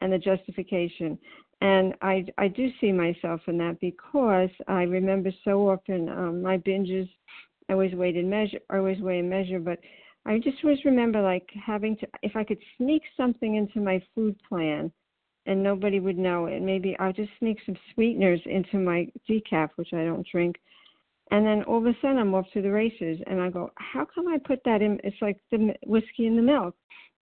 and 0.00 0.12
the 0.12 0.18
justification. 0.18 1.18
And 1.60 1.94
I 2.02 2.26
I 2.38 2.48
do 2.48 2.68
see 2.80 2.92
myself 2.92 3.40
in 3.46 3.58
that 3.58 3.78
because 3.80 4.50
I 4.66 4.82
remember 4.82 5.30
so 5.44 5.70
often 5.70 6.08
um, 6.08 6.42
my 6.42 6.58
binges. 6.58 7.08
I 7.68 7.74
always 7.74 7.94
weighed 7.94 8.16
and 8.16 8.28
measure. 8.28 8.58
I 8.70 8.78
always 8.78 9.00
weigh 9.00 9.20
and 9.20 9.30
measure, 9.30 9.60
but 9.60 9.78
I 10.26 10.38
just 10.38 10.58
always 10.64 10.84
remember 10.84 11.20
like 11.22 11.48
having 11.64 11.96
to 11.98 12.06
if 12.22 12.34
I 12.36 12.44
could 12.44 12.58
sneak 12.76 13.02
something 13.16 13.54
into 13.54 13.80
my 13.80 14.02
food 14.14 14.36
plan 14.48 14.92
and 15.46 15.62
nobody 15.62 16.00
would 16.00 16.18
know 16.18 16.46
it. 16.46 16.62
Maybe 16.62 16.96
I'll 16.98 17.12
just 17.12 17.30
sneak 17.38 17.58
some 17.66 17.76
sweeteners 17.94 18.40
into 18.46 18.78
my 18.78 19.08
decaf, 19.28 19.70
which 19.76 19.92
I 19.92 20.04
don't 20.04 20.26
drink. 20.30 20.56
And 21.32 21.46
then 21.46 21.62
all 21.62 21.78
of 21.78 21.86
a 21.86 21.96
sudden 22.02 22.18
I'm 22.18 22.34
off 22.34 22.44
to 22.52 22.60
the 22.60 22.70
races 22.70 23.18
and 23.26 23.40
I 23.40 23.48
go, 23.48 23.70
How 23.76 24.04
come 24.04 24.28
I 24.28 24.36
put 24.36 24.62
that 24.66 24.82
in 24.82 25.00
it's 25.02 25.16
like 25.22 25.38
the 25.50 25.74
whiskey 25.86 26.26
and 26.26 26.36
the 26.36 26.42
milk. 26.42 26.76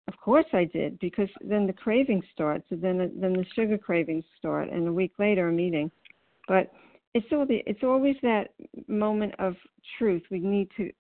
Of 0.08 0.14
course 0.18 0.46
I 0.52 0.64
did 0.64 0.98
because 0.98 1.28
then 1.40 1.68
the 1.68 1.72
craving 1.72 2.20
starts, 2.32 2.64
and 2.70 2.82
then 2.82 2.98
the, 2.98 3.12
then 3.14 3.34
the 3.34 3.44
sugar 3.54 3.78
cravings 3.78 4.24
start, 4.36 4.68
and 4.68 4.88
a 4.88 4.92
week 4.92 5.12
later 5.20 5.48
I'm 5.48 5.61
eating. 5.61 5.92
But 6.48 6.72
it's 7.14 7.26
all 7.30 7.46
the, 7.46 7.62
it's 7.66 7.84
always 7.84 8.16
that 8.22 8.48
moment 8.88 9.34
of 9.38 9.54
truth. 9.96 10.22
We 10.28 10.40
need 10.40 10.68
to 10.78 10.90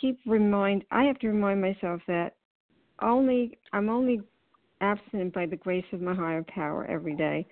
keep 0.00 0.20
remind 0.24 0.84
I 0.92 1.02
have 1.04 1.18
to 1.20 1.28
remind 1.28 1.60
myself 1.60 2.00
that 2.06 2.36
only 3.02 3.58
I'm 3.72 3.88
only 3.88 4.20
absent 4.80 5.34
by 5.34 5.46
the 5.46 5.56
grace 5.56 5.84
of 5.92 6.00
my 6.00 6.14
higher 6.14 6.44
power 6.44 6.86
every 6.86 7.16
day. 7.16 7.48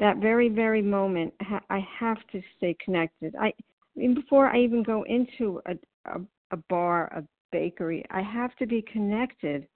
That 0.00 0.16
very 0.16 0.48
very 0.48 0.80
moment 0.80 1.34
I 1.68 1.86
have 2.00 2.26
to 2.32 2.40
stay 2.56 2.74
connected. 2.82 3.34
I, 3.38 3.52
Before 3.96 4.48
I 4.48 4.58
even 4.58 4.82
go 4.82 5.04
into 5.04 5.60
a, 5.66 5.74
a 6.06 6.20
a 6.52 6.56
bar, 6.68 7.06
a 7.16 7.24
bakery, 7.50 8.04
I 8.10 8.22
have 8.22 8.54
to 8.56 8.66
be 8.66 8.82
connected 8.82 9.66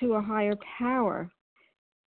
to 0.00 0.14
a 0.14 0.20
higher 0.20 0.56
power 0.78 1.30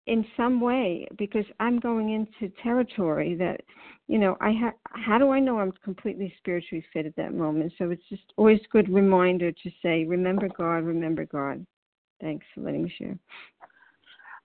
in 0.07 0.26
some 0.36 0.61
way 0.61 1.07
because 1.16 1.45
I'm 1.61 1.78
going 1.78 2.11
into 2.11 2.53
territory 2.62 3.36
that, 3.36 3.61
you 4.09 4.18
know, 4.18 4.36
I 4.40 4.51
have. 4.51 4.74
How 4.84 5.18
do 5.18 5.30
I 5.30 5.38
know 5.38 5.59
I'm 5.59 5.72
completely 5.84 6.34
spiritually 6.38 6.84
fit 6.93 7.07
at 7.07 7.16
that 7.16 7.34
moment? 7.34 7.72
So 7.78 7.90
it's 7.90 8.03
just 8.09 8.24
always 8.36 8.59
a 8.59 8.72
good 8.72 8.88
reminder 8.88 9.53
to 9.53 9.70
say, 9.82 10.05
remember 10.05 10.49
God, 10.49 10.84
remember 10.84 11.24
God. 11.24 11.64
Thanks 12.20 12.45
for 12.55 12.62
letting 12.62 12.84
me 12.84 12.95
share. 12.99 13.18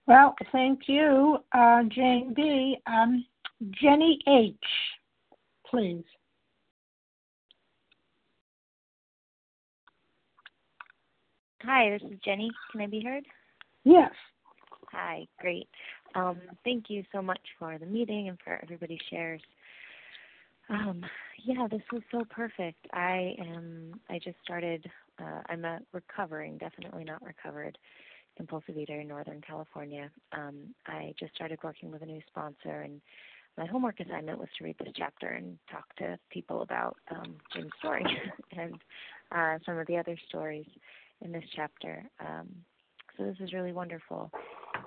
Well, 0.08 0.36
thank 0.52 0.82
you, 0.88 1.38
uh, 1.52 1.84
Jane 1.89 2.34
B. 2.36 2.78
Um, 2.88 3.26
Jenny 3.82 4.20
H., 4.28 4.56
please. 5.70 6.06
Hi, 11.68 11.89
this 11.89 12.09
is 12.09 12.18
Jenny. 12.24 12.49
Can 12.72 12.80
I 12.80 12.88
be 12.88 13.01
heard? 13.01 13.26
Yes. 13.84 14.11
Hi, 14.93 15.28
great. 15.38 15.68
Um, 16.15 16.39
thank 16.63 16.86
you 16.88 17.03
so 17.11 17.22
much 17.22 17.41
for 17.59 17.78
the 17.78 17.86
meeting 17.86 18.30
and 18.30 18.38
for 18.41 18.57
everybody's 18.63 19.01
shares. 19.09 19.41
Um, 20.70 21.03
yeah, 21.43 21.68
this 21.70 21.82
was 21.91 22.03
so 22.09 22.24
perfect. 22.30 22.88
I 22.93 23.36
am. 23.38 23.99
I 24.09 24.18
just 24.18 24.38
started. 24.45 24.89
Uh, 25.20 25.41
I'm 25.49 25.65
a 25.65 25.80
recovering, 25.91 26.57
definitely 26.57 27.03
not 27.03 27.22
recovered, 27.22 27.78
compulsive 28.38 28.78
eater 28.78 29.01
in 29.01 29.09
Northern 29.09 29.41
California. 29.41 30.09
Um, 30.32 30.74
I 30.86 31.13
just 31.20 31.36
started 31.36 31.59
working 31.65 31.91
with 31.91 32.01
a 32.01 32.05
new 32.05 32.22
sponsor, 32.30 32.84
and 32.84 33.01
my 33.57 33.65
homework 33.65 33.99
assignment 33.99 34.39
was 34.39 34.47
to 34.57 34.63
read 34.63 34.78
this 34.80 34.93
chapter 34.95 35.28
and 35.28 35.57
talk 35.70 35.93
to 35.97 36.18
people 36.30 36.61
about 36.61 36.95
um, 37.11 37.36
Jim's 37.53 37.72
story 37.80 38.05
and 38.57 38.76
uh, 39.34 39.59
some 39.65 39.78
of 39.78 39.86
the 39.88 39.97
other 39.97 40.18
stories 40.30 40.65
in 41.22 41.32
this 41.32 41.43
chapter. 41.55 42.03
Um, 42.20 42.47
so 43.18 43.26
this 43.26 43.38
is 43.39 43.53
really 43.53 43.74
wonderful. 43.74 44.32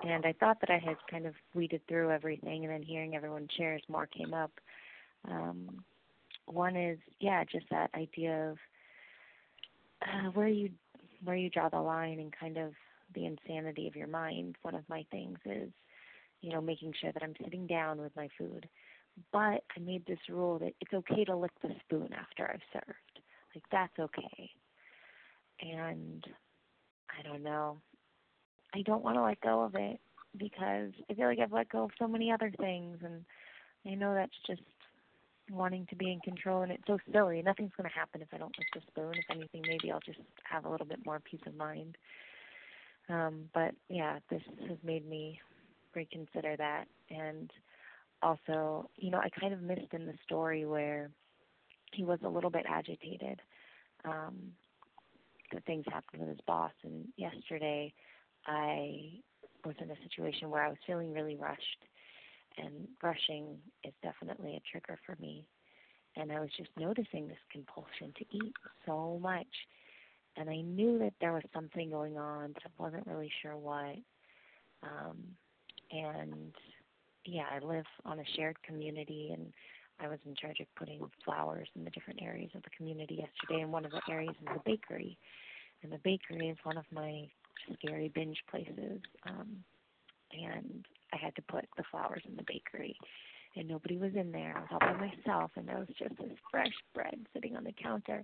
And 0.03 0.25
I 0.25 0.33
thought 0.33 0.59
that 0.61 0.69
I 0.69 0.77
had 0.77 0.95
kind 1.09 1.25
of 1.25 1.33
weeded 1.53 1.81
through 1.87 2.11
everything, 2.11 2.63
and 2.63 2.73
then 2.73 2.81
hearing 2.81 3.15
everyone 3.15 3.47
shares, 3.57 3.81
more 3.89 4.07
came 4.07 4.33
up. 4.33 4.51
Um, 5.29 5.83
one 6.45 6.75
is, 6.75 6.97
yeah, 7.19 7.43
just 7.43 7.65
that 7.69 7.91
idea 7.93 8.51
of 8.51 8.57
uh, 10.01 10.29
where 10.33 10.47
you 10.47 10.69
where 11.23 11.35
you 11.35 11.49
draw 11.51 11.69
the 11.69 11.79
line 11.79 12.19
and 12.19 12.33
kind 12.37 12.57
of 12.57 12.73
the 13.13 13.25
insanity 13.25 13.87
of 13.87 13.95
your 13.95 14.07
mind. 14.07 14.55
One 14.63 14.73
of 14.73 14.87
my 14.89 15.05
things 15.11 15.37
is, 15.45 15.69
you 16.41 16.51
know, 16.51 16.61
making 16.61 16.93
sure 16.99 17.11
that 17.11 17.21
I'm 17.21 17.35
sitting 17.43 17.67
down 17.67 18.01
with 18.01 18.15
my 18.15 18.27
food. 18.37 18.67
But 19.31 19.63
I 19.75 19.79
made 19.79 20.05
this 20.07 20.19
rule 20.29 20.57
that 20.59 20.73
it's 20.79 20.93
okay 20.93 21.25
to 21.25 21.35
lick 21.35 21.51
the 21.61 21.69
spoon 21.85 22.09
after 22.13 22.49
I've 22.49 22.61
served. 22.73 23.19
Like 23.53 23.63
that's 23.71 23.99
okay. 23.99 24.49
And 25.61 26.25
I 27.17 27.21
don't 27.27 27.43
know. 27.43 27.77
I 28.73 28.81
don't 28.83 29.03
want 29.03 29.17
to 29.17 29.23
let 29.23 29.41
go 29.41 29.63
of 29.63 29.75
it 29.75 29.99
because 30.37 30.91
I 31.09 31.13
feel 31.13 31.27
like 31.27 31.39
I've 31.39 31.51
let 31.51 31.69
go 31.69 31.83
of 31.83 31.91
so 31.99 32.07
many 32.07 32.31
other 32.31 32.51
things, 32.57 32.97
and 33.03 33.25
I 33.85 33.95
know 33.95 34.13
that's 34.13 34.31
just 34.47 34.61
wanting 35.49 35.85
to 35.89 35.95
be 35.95 36.11
in 36.11 36.19
control, 36.21 36.61
and 36.61 36.71
it's 36.71 36.87
so 36.87 36.97
silly. 37.11 37.41
Nothing's 37.41 37.73
going 37.75 37.89
to 37.89 37.95
happen 37.95 38.21
if 38.21 38.29
I 38.33 38.37
don't 38.37 38.55
lick 38.57 38.67
the 38.73 38.81
spoon. 38.87 39.13
If 39.13 39.25
anything, 39.29 39.63
maybe 39.67 39.91
I'll 39.91 39.99
just 40.05 40.19
have 40.43 40.65
a 40.65 40.69
little 40.69 40.85
bit 40.85 41.05
more 41.05 41.19
peace 41.19 41.41
of 41.45 41.55
mind. 41.55 41.97
Um, 43.09 43.49
but 43.53 43.73
yeah, 43.89 44.19
this 44.29 44.41
has 44.69 44.77
made 44.83 45.07
me 45.07 45.39
reconsider 45.93 46.55
that, 46.57 46.85
and 47.09 47.51
also, 48.21 48.89
you 48.95 49.11
know, 49.11 49.17
I 49.17 49.29
kind 49.29 49.53
of 49.53 49.61
missed 49.61 49.93
in 49.93 50.05
the 50.05 50.13
story 50.23 50.65
where 50.65 51.09
he 51.91 52.03
was 52.03 52.19
a 52.23 52.29
little 52.29 52.49
bit 52.49 52.65
agitated. 52.69 53.41
Um, 54.05 54.53
that 55.53 55.65
things 55.65 55.85
happened 55.91 56.21
with 56.21 56.29
his 56.29 56.41
boss, 56.47 56.71
and 56.83 57.07
yesterday 57.17 57.93
I 58.45 59.19
was 59.65 59.75
in 59.79 59.91
a 59.91 60.01
situation 60.03 60.49
where 60.49 60.63
I 60.63 60.69
was 60.69 60.77
feeling 60.85 61.13
really 61.13 61.35
rushed, 61.35 61.85
and 62.57 62.87
rushing 63.01 63.57
is 63.83 63.93
definitely 64.01 64.55
a 64.55 64.61
trigger 64.71 64.97
for 65.05 65.15
me. 65.21 65.45
And 66.17 66.31
I 66.31 66.39
was 66.39 66.49
just 66.57 66.69
noticing 66.77 67.27
this 67.27 67.37
compulsion 67.51 68.13
to 68.17 68.25
eat 68.31 68.53
so 68.85 69.17
much. 69.21 69.47
And 70.35 70.49
I 70.49 70.61
knew 70.61 70.99
that 70.99 71.13
there 71.21 71.33
was 71.33 71.43
something 71.53 71.89
going 71.89 72.17
on, 72.17 72.53
but 72.53 72.63
I 72.65 72.83
wasn't 72.83 73.07
really 73.07 73.31
sure 73.41 73.55
what. 73.57 73.95
Um, 74.83 75.17
and 75.91 76.53
yeah, 77.25 77.45
I 77.51 77.59
live 77.59 77.85
on 78.05 78.19
a 78.19 78.25
shared 78.35 78.61
community, 78.63 79.31
and 79.33 79.53
I 79.99 80.07
was 80.07 80.19
in 80.25 80.35
charge 80.35 80.59
of 80.59 80.67
putting 80.75 80.99
flowers 81.23 81.67
in 81.75 81.83
the 81.83 81.91
different 81.91 82.21
areas 82.21 82.51
of 82.55 82.63
the 82.63 82.69
community 82.75 83.15
yesterday. 83.15 83.61
And 83.61 83.71
one 83.71 83.85
of 83.85 83.91
the 83.91 84.01
areas 84.09 84.35
is 84.41 84.47
the 84.53 84.61
bakery. 84.65 85.17
And 85.83 85.91
the 85.91 85.99
bakery 86.03 86.49
is 86.49 86.57
one 86.63 86.77
of 86.77 86.85
my 86.91 87.27
scary 87.73 88.11
binge 88.13 88.37
places. 88.49 89.01
Um, 89.27 89.63
and 90.31 90.85
I 91.13 91.17
had 91.17 91.35
to 91.35 91.41
put 91.43 91.65
the 91.77 91.83
flowers 91.91 92.23
in 92.27 92.35
the 92.35 92.43
bakery. 92.47 92.95
And 93.55 93.67
nobody 93.67 93.97
was 93.97 94.11
in 94.15 94.31
there. 94.31 94.55
I 94.55 94.61
was 94.61 94.69
all 94.71 94.79
by 94.79 94.93
myself, 94.93 95.51
and 95.57 95.67
there 95.67 95.77
was 95.77 95.89
just 95.99 96.17
this 96.17 96.37
fresh 96.49 96.71
bread 96.93 97.19
sitting 97.33 97.57
on 97.57 97.65
the 97.65 97.73
counter. 97.73 98.23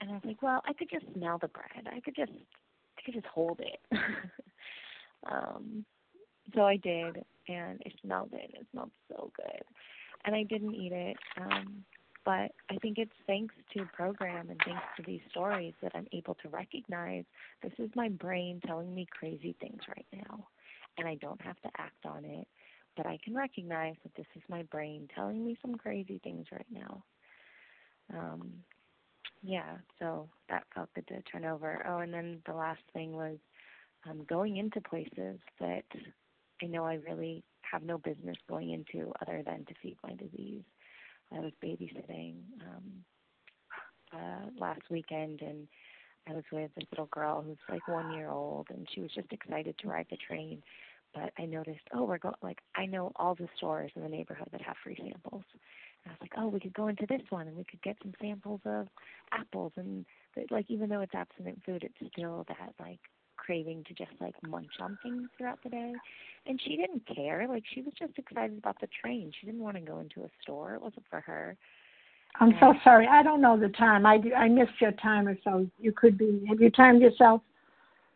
And 0.00 0.10
I 0.10 0.14
was 0.14 0.22
like, 0.24 0.42
well, 0.42 0.60
I 0.66 0.74
could 0.74 0.90
just 0.90 1.06
smell 1.14 1.38
the 1.38 1.48
bread. 1.48 1.88
I 1.90 2.00
could 2.00 2.14
just, 2.14 2.32
I 2.32 3.02
could 3.04 3.14
just 3.14 3.26
hold 3.26 3.60
it. 3.60 3.80
um, 5.30 5.84
so 6.54 6.62
I 6.62 6.76
did, 6.76 7.24
and 7.48 7.80
I 7.86 7.90
smelled 8.02 8.30
it. 8.32 8.50
It 8.52 8.66
smelled 8.72 8.90
so 9.08 9.30
good, 9.36 9.62
and 10.24 10.34
I 10.34 10.42
didn't 10.42 10.74
eat 10.74 10.92
it. 10.92 11.16
Um, 11.40 11.84
but 12.24 12.52
I 12.70 12.76
think 12.80 12.96
it's 12.98 13.12
thanks 13.26 13.54
to 13.74 13.84
program 13.92 14.48
and 14.48 14.58
thanks 14.64 14.82
to 14.96 15.02
these 15.02 15.20
stories 15.30 15.74
that 15.82 15.92
I'm 15.94 16.06
able 16.12 16.34
to 16.36 16.48
recognize 16.48 17.24
this 17.62 17.72
is 17.78 17.90
my 17.94 18.08
brain 18.08 18.60
telling 18.66 18.94
me 18.94 19.06
crazy 19.10 19.54
things 19.60 19.82
right 19.88 20.06
now. 20.12 20.46
And 20.96 21.06
I 21.06 21.16
don't 21.16 21.40
have 21.42 21.60
to 21.62 21.68
act 21.76 22.06
on 22.06 22.24
it, 22.24 22.46
but 22.96 23.06
I 23.06 23.18
can 23.22 23.34
recognize 23.34 23.96
that 24.04 24.14
this 24.16 24.26
is 24.36 24.42
my 24.48 24.62
brain 24.62 25.08
telling 25.14 25.44
me 25.44 25.58
some 25.60 25.74
crazy 25.74 26.18
things 26.22 26.46
right 26.50 26.66
now. 26.70 27.02
Um, 28.16 28.52
yeah, 29.42 29.76
so 29.98 30.28
that 30.48 30.64
felt 30.74 30.88
good 30.94 31.06
to 31.08 31.20
turn 31.22 31.44
over. 31.44 31.84
Oh, 31.86 31.98
and 31.98 32.14
then 32.14 32.40
the 32.46 32.54
last 32.54 32.80
thing 32.94 33.12
was 33.12 33.36
um, 34.08 34.24
going 34.28 34.56
into 34.56 34.80
places 34.80 35.38
that 35.60 35.84
I 36.62 36.66
know 36.66 36.84
I 36.84 36.94
really 36.94 37.42
have 37.70 37.82
no 37.82 37.98
business 37.98 38.36
going 38.48 38.70
into 38.70 39.12
other 39.22 39.42
than 39.44 39.64
to 39.66 39.74
feed 39.82 39.96
my 40.02 40.14
disease. 40.14 40.62
I 41.34 41.40
was 41.40 41.52
babysitting 41.62 42.34
um, 42.60 43.04
a 44.12 44.60
last 44.60 44.82
weekend, 44.90 45.40
and 45.40 45.66
I 46.28 46.32
was 46.32 46.44
with 46.52 46.70
this 46.76 46.86
little 46.92 47.08
girl 47.10 47.42
who's 47.42 47.58
like 47.68 47.86
one 47.88 48.12
year 48.12 48.30
old, 48.30 48.66
and 48.70 48.86
she 48.94 49.00
was 49.00 49.10
just 49.14 49.32
excited 49.32 49.76
to 49.78 49.88
ride 49.88 50.06
the 50.10 50.16
train. 50.16 50.62
But 51.14 51.32
I 51.38 51.46
noticed, 51.46 51.82
oh, 51.94 52.04
we're 52.04 52.18
going 52.18 52.34
like 52.42 52.58
I 52.74 52.86
know 52.86 53.12
all 53.16 53.34
the 53.34 53.48
stores 53.56 53.92
in 53.94 54.02
the 54.02 54.08
neighborhood 54.08 54.48
that 54.52 54.62
have 54.62 54.76
free 54.82 54.96
samples. 54.96 55.44
And 56.04 56.10
I 56.10 56.10
was 56.10 56.18
like, 56.20 56.32
oh, 56.36 56.48
we 56.48 56.60
could 56.60 56.74
go 56.74 56.88
into 56.88 57.06
this 57.08 57.22
one 57.30 57.46
and 57.46 57.56
we 57.56 57.64
could 57.64 57.82
get 57.82 57.96
some 58.02 58.12
samples 58.20 58.60
of 58.64 58.88
apples 59.32 59.72
and 59.76 60.04
like 60.50 60.66
even 60.68 60.88
though 60.88 61.00
it's 61.00 61.14
abstinent 61.14 61.62
food, 61.64 61.84
it's 61.84 62.12
still 62.12 62.44
that 62.48 62.74
like 62.80 63.00
craving 63.44 63.84
to 63.88 63.94
just 63.94 64.10
like 64.20 64.34
munch 64.46 64.70
on 64.80 64.98
things 65.02 65.28
throughout 65.36 65.58
the 65.62 65.70
day. 65.70 65.92
And 66.46 66.60
she 66.62 66.76
didn't 66.76 67.02
care. 67.14 67.46
Like 67.48 67.64
she 67.74 67.82
was 67.82 67.92
just 67.98 68.18
excited 68.18 68.58
about 68.58 68.80
the 68.80 68.88
train. 69.00 69.32
She 69.38 69.46
didn't 69.46 69.62
want 69.62 69.76
to 69.76 69.82
go 69.82 69.98
into 69.98 70.22
a 70.22 70.30
store. 70.42 70.74
It 70.74 70.82
wasn't 70.82 71.04
for 71.10 71.20
her. 71.20 71.56
I'm 72.40 72.54
so 72.58 72.74
sorry. 72.82 73.06
I 73.06 73.22
don't 73.22 73.40
know 73.40 73.58
the 73.58 73.68
time. 73.68 74.06
I, 74.06 74.20
I 74.36 74.48
missed 74.48 74.80
your 74.80 74.90
timer, 74.92 75.38
so 75.44 75.66
you 75.78 75.92
could 75.92 76.18
be. 76.18 76.44
Have 76.48 76.60
you 76.60 76.68
timed 76.70 77.00
yourself? 77.00 77.42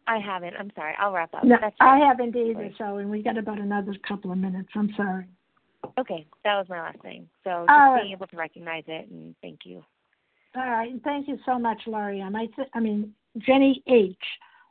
I 0.09 0.18
haven't. 0.18 0.55
I'm 0.59 0.72
sorry. 0.74 0.95
I'll 0.99 1.12
wrap 1.12 1.33
up. 1.35 1.45
No, 1.45 1.57
That's 1.61 1.76
I 1.81 1.99
haven't 1.99 2.35
either. 2.35 2.70
So, 2.79 2.97
and 2.97 3.11
we 3.11 3.22
got 3.22 3.39
about 3.39 3.61
another 3.61 3.95
couple 4.07 4.33
of 4.33 4.39
minutes. 4.39 4.70
I'm 4.74 4.93
sorry. 4.97 5.26
Okay, 5.99 6.26
that 6.45 6.57
was 6.57 6.66
my 6.68 6.81
last 6.81 7.01
thing. 7.03 7.29
So 7.45 7.51
just 7.51 7.70
All 7.70 7.93
right. 7.93 8.03
being 8.03 8.12
able 8.12 8.26
to 8.26 8.37
recognize 8.37 8.85
it 8.89 9.09
and 9.11 9.35
thank 9.41 9.61
you. 9.64 9.85
All 10.57 10.68
right. 10.68 10.91
Thank 11.05 11.29
you 11.29 11.39
so 11.47 11.59
much, 11.59 11.79
Laurie. 11.87 12.22
I, 12.22 12.47
th- 12.57 12.68
I 12.74 12.81
mean, 12.81 13.14
Jenny 13.39 13.83
H. 13.87 14.16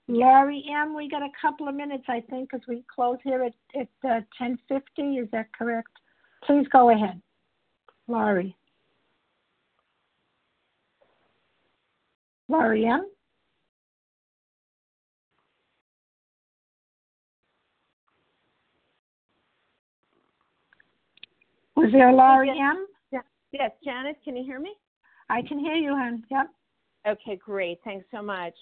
Laurie 0.08 0.66
M. 0.70 0.96
We 0.96 1.10
got 1.10 1.22
a 1.22 1.30
couple 1.42 1.68
of 1.68 1.76
minutes, 1.76 2.06
I 2.08 2.22
think, 2.30 2.50
because 2.52 2.66
we 2.68 2.84
close 2.94 3.18
here 3.24 3.44
at 3.44 3.54
at 3.80 3.88
uh, 4.10 4.22
10:50. 4.42 5.22
Is 5.22 5.30
that 5.32 5.52
correct? 5.54 5.90
Please 6.46 6.66
go 6.72 6.92
ahead, 6.92 7.22
Laurie. 8.08 8.56
Laurie 12.48 12.86
M. 12.86 13.06
Was 21.76 21.92
there 21.92 22.10
a 22.10 22.16
Laurie 22.16 22.50
M? 22.50 22.88
Yeah. 23.12 23.20
Yes, 23.52 23.72
Janice, 23.84 24.16
can 24.24 24.36
you 24.36 24.44
hear 24.44 24.60
me? 24.60 24.74
I 25.30 25.42
can 25.42 25.60
hear 25.60 25.76
you, 25.76 25.92
hon. 25.92 26.24
Yep. 26.32 26.48
Okay, 27.08 27.36
great. 27.36 27.80
Thanks 27.84 28.06
so 28.12 28.22
much. 28.22 28.54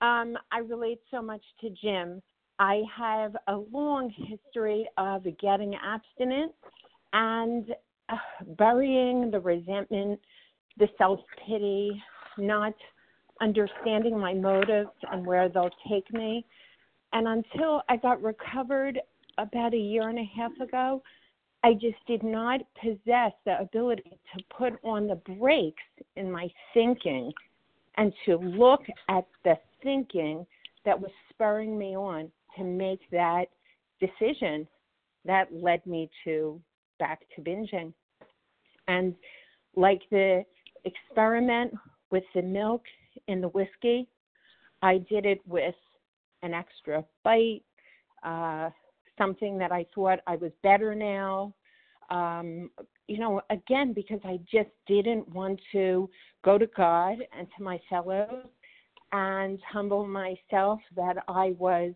Um, 0.00 0.36
I 0.52 0.58
relate 0.58 1.00
so 1.10 1.20
much 1.20 1.42
to 1.60 1.70
Jim. 1.70 2.22
I 2.58 2.82
have 2.96 3.36
a 3.46 3.56
long 3.72 4.10
history 4.10 4.88
of 4.96 5.24
getting 5.40 5.74
abstinent 5.74 6.52
and 7.12 7.74
uh, 8.08 8.16
burying 8.56 9.30
the 9.30 9.40
resentment, 9.40 10.20
the 10.78 10.88
self 10.98 11.20
pity, 11.46 12.00
not 12.36 12.74
understanding 13.40 14.18
my 14.18 14.34
motives 14.34 14.90
and 15.10 15.24
where 15.26 15.48
they'll 15.48 15.70
take 15.88 16.12
me. 16.12 16.44
And 17.12 17.26
until 17.26 17.82
I 17.88 17.96
got 17.96 18.22
recovered 18.22 19.00
about 19.38 19.72
a 19.74 19.78
year 19.78 20.08
and 20.08 20.18
a 20.18 20.30
half 20.36 20.52
ago, 20.60 21.02
I 21.64 21.74
just 21.74 21.96
did 22.06 22.22
not 22.22 22.60
possess 22.80 23.32
the 23.44 23.60
ability 23.60 24.18
to 24.36 24.44
put 24.56 24.74
on 24.84 25.08
the 25.08 25.16
brakes 25.16 25.82
in 26.16 26.30
my 26.30 26.48
thinking 26.74 27.32
and 27.98 28.12
to 28.24 28.36
look 28.36 28.82
at 29.08 29.26
the 29.44 29.54
thinking 29.82 30.46
that 30.84 30.98
was 30.98 31.10
spurring 31.30 31.76
me 31.76 31.96
on 31.96 32.30
to 32.56 32.64
make 32.64 33.00
that 33.10 33.46
decision 34.00 34.66
that 35.24 35.52
led 35.52 35.84
me 35.84 36.08
to 36.24 36.60
back 36.98 37.20
to 37.34 37.42
binging. 37.42 37.92
And 38.86 39.14
like 39.76 40.00
the 40.10 40.44
experiment 40.84 41.74
with 42.10 42.24
the 42.34 42.42
milk 42.42 42.82
in 43.26 43.40
the 43.40 43.48
whiskey, 43.48 44.08
I 44.80 44.98
did 44.98 45.26
it 45.26 45.40
with 45.46 45.74
an 46.42 46.54
extra 46.54 47.04
bite, 47.24 47.62
uh, 48.22 48.70
something 49.18 49.58
that 49.58 49.72
I 49.72 49.84
thought 49.94 50.20
I 50.26 50.36
was 50.36 50.52
better 50.62 50.94
now. 50.94 51.52
Um, 52.10 52.70
you 53.08 53.18
know, 53.18 53.40
again, 53.50 53.92
because 53.92 54.20
I 54.24 54.38
just 54.50 54.70
didn't 54.86 55.28
want 55.30 55.60
to 55.72 56.08
go 56.44 56.58
to 56.58 56.66
God 56.76 57.16
and 57.36 57.48
to 57.56 57.62
my 57.62 57.80
fellows 57.88 58.44
and 59.12 59.58
humble 59.70 60.06
myself 60.06 60.80
that 60.94 61.16
I 61.26 61.54
was 61.58 61.94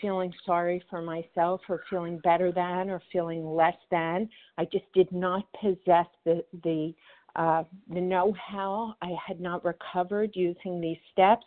feeling 0.00 0.32
sorry 0.44 0.82
for 0.90 1.02
myself 1.02 1.60
or 1.68 1.82
feeling 1.88 2.18
better 2.24 2.50
than 2.50 2.90
or 2.90 3.00
feeling 3.12 3.54
less 3.54 3.76
than. 3.90 4.28
I 4.58 4.64
just 4.64 4.90
did 4.94 5.10
not 5.12 5.46
possess 5.60 6.06
the 6.24 6.44
the 6.62 6.94
uh, 7.36 7.64
the 7.92 8.00
know-how. 8.00 8.94
I 9.02 9.10
had 9.26 9.40
not 9.40 9.64
recovered 9.64 10.30
using 10.34 10.80
these 10.80 10.98
steps. 11.12 11.44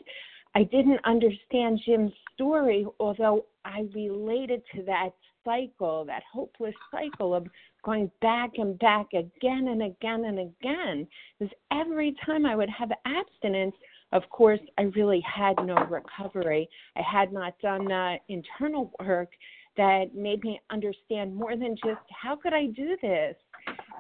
I 0.54 0.64
didn't 0.64 1.00
understand 1.06 1.80
Jim's 1.86 2.12
story, 2.34 2.86
although 3.00 3.46
I 3.64 3.88
related 3.94 4.64
to 4.76 4.84
that 4.84 5.12
cycle, 5.46 6.04
that 6.06 6.24
hopeless 6.32 6.76
cycle 6.92 7.34
of 7.34 7.48
going 7.88 8.12
back 8.22 8.52
and 8.58 8.78
back 8.80 9.08
again 9.14 9.70
and 9.70 9.82
again 9.82 10.26
and 10.26 10.40
again. 10.40 11.08
Because 11.40 11.54
every 11.72 12.14
time 12.26 12.46
I 12.46 12.54
would 12.54 12.70
have 12.70 12.92
abstinence, 13.06 13.74
of 14.12 14.24
course, 14.30 14.60
I 14.78 14.84
really 14.84 15.22
had 15.22 15.56
no 15.66 15.76
recovery. 15.90 16.70
I 16.98 17.02
had 17.02 17.32
not 17.32 17.58
done 17.60 17.86
the 17.86 18.18
internal 18.28 18.92
work 19.00 19.30
that 19.78 20.14
made 20.14 20.44
me 20.44 20.60
understand 20.70 21.34
more 21.34 21.56
than 21.56 21.78
just 21.78 22.02
how 22.22 22.36
could 22.36 22.54
I 22.54 22.66
do 22.68 22.98
this? 23.02 23.36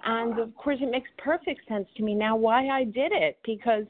And 0.03 0.37
of 0.37 0.53
course, 0.55 0.79
it 0.81 0.91
makes 0.91 1.09
perfect 1.17 1.61
sense 1.69 1.87
to 1.95 2.03
me 2.03 2.13
now 2.13 2.35
why 2.35 2.67
I 2.67 2.83
did 2.83 3.13
it 3.13 3.39
because 3.45 3.85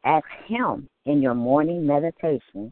Ask 0.06 0.26
Him 0.48 0.88
in 1.06 1.22
your 1.22 1.36
morning 1.36 1.86
meditation 1.86 2.72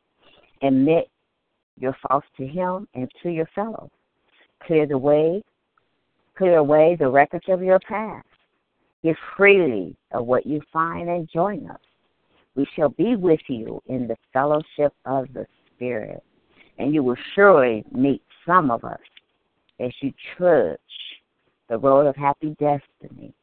Admit 0.61 1.09
your 1.79 1.95
faults 2.07 2.27
to 2.37 2.47
Him 2.47 2.87
and 2.93 3.09
to 3.23 3.29
your 3.29 3.47
fellows. 3.55 3.89
Clear 4.65 4.85
the 4.85 4.97
way, 4.97 5.43
clear 6.37 6.57
away 6.57 6.95
the 6.99 7.09
records 7.09 7.45
of 7.47 7.63
your 7.63 7.79
past. 7.79 8.27
Give 9.03 9.15
freely 9.35 9.95
of 10.11 10.27
what 10.27 10.45
you 10.45 10.61
find 10.71 11.09
and 11.09 11.27
join 11.33 11.69
us. 11.69 11.79
We 12.55 12.67
shall 12.75 12.89
be 12.89 13.15
with 13.15 13.39
you 13.47 13.81
in 13.87 14.07
the 14.07 14.17
fellowship 14.33 14.93
of 15.05 15.27
the 15.33 15.47
Spirit, 15.75 16.21
and 16.77 16.93
you 16.93 17.01
will 17.01 17.17
surely 17.33 17.83
meet 17.91 18.21
some 18.45 18.69
of 18.69 18.83
us 18.83 18.99
as 19.79 19.91
you 20.01 20.13
trudge 20.37 20.79
the 21.69 21.77
road 21.77 22.05
of 22.05 22.15
happy 22.15 22.55
destiny. 22.59 23.33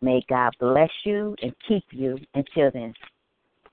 May 0.00 0.24
God 0.28 0.52
bless 0.58 0.90
you 1.04 1.36
and 1.42 1.52
keep 1.66 1.84
you 1.90 2.18
until 2.34 2.70
then. 2.72 2.94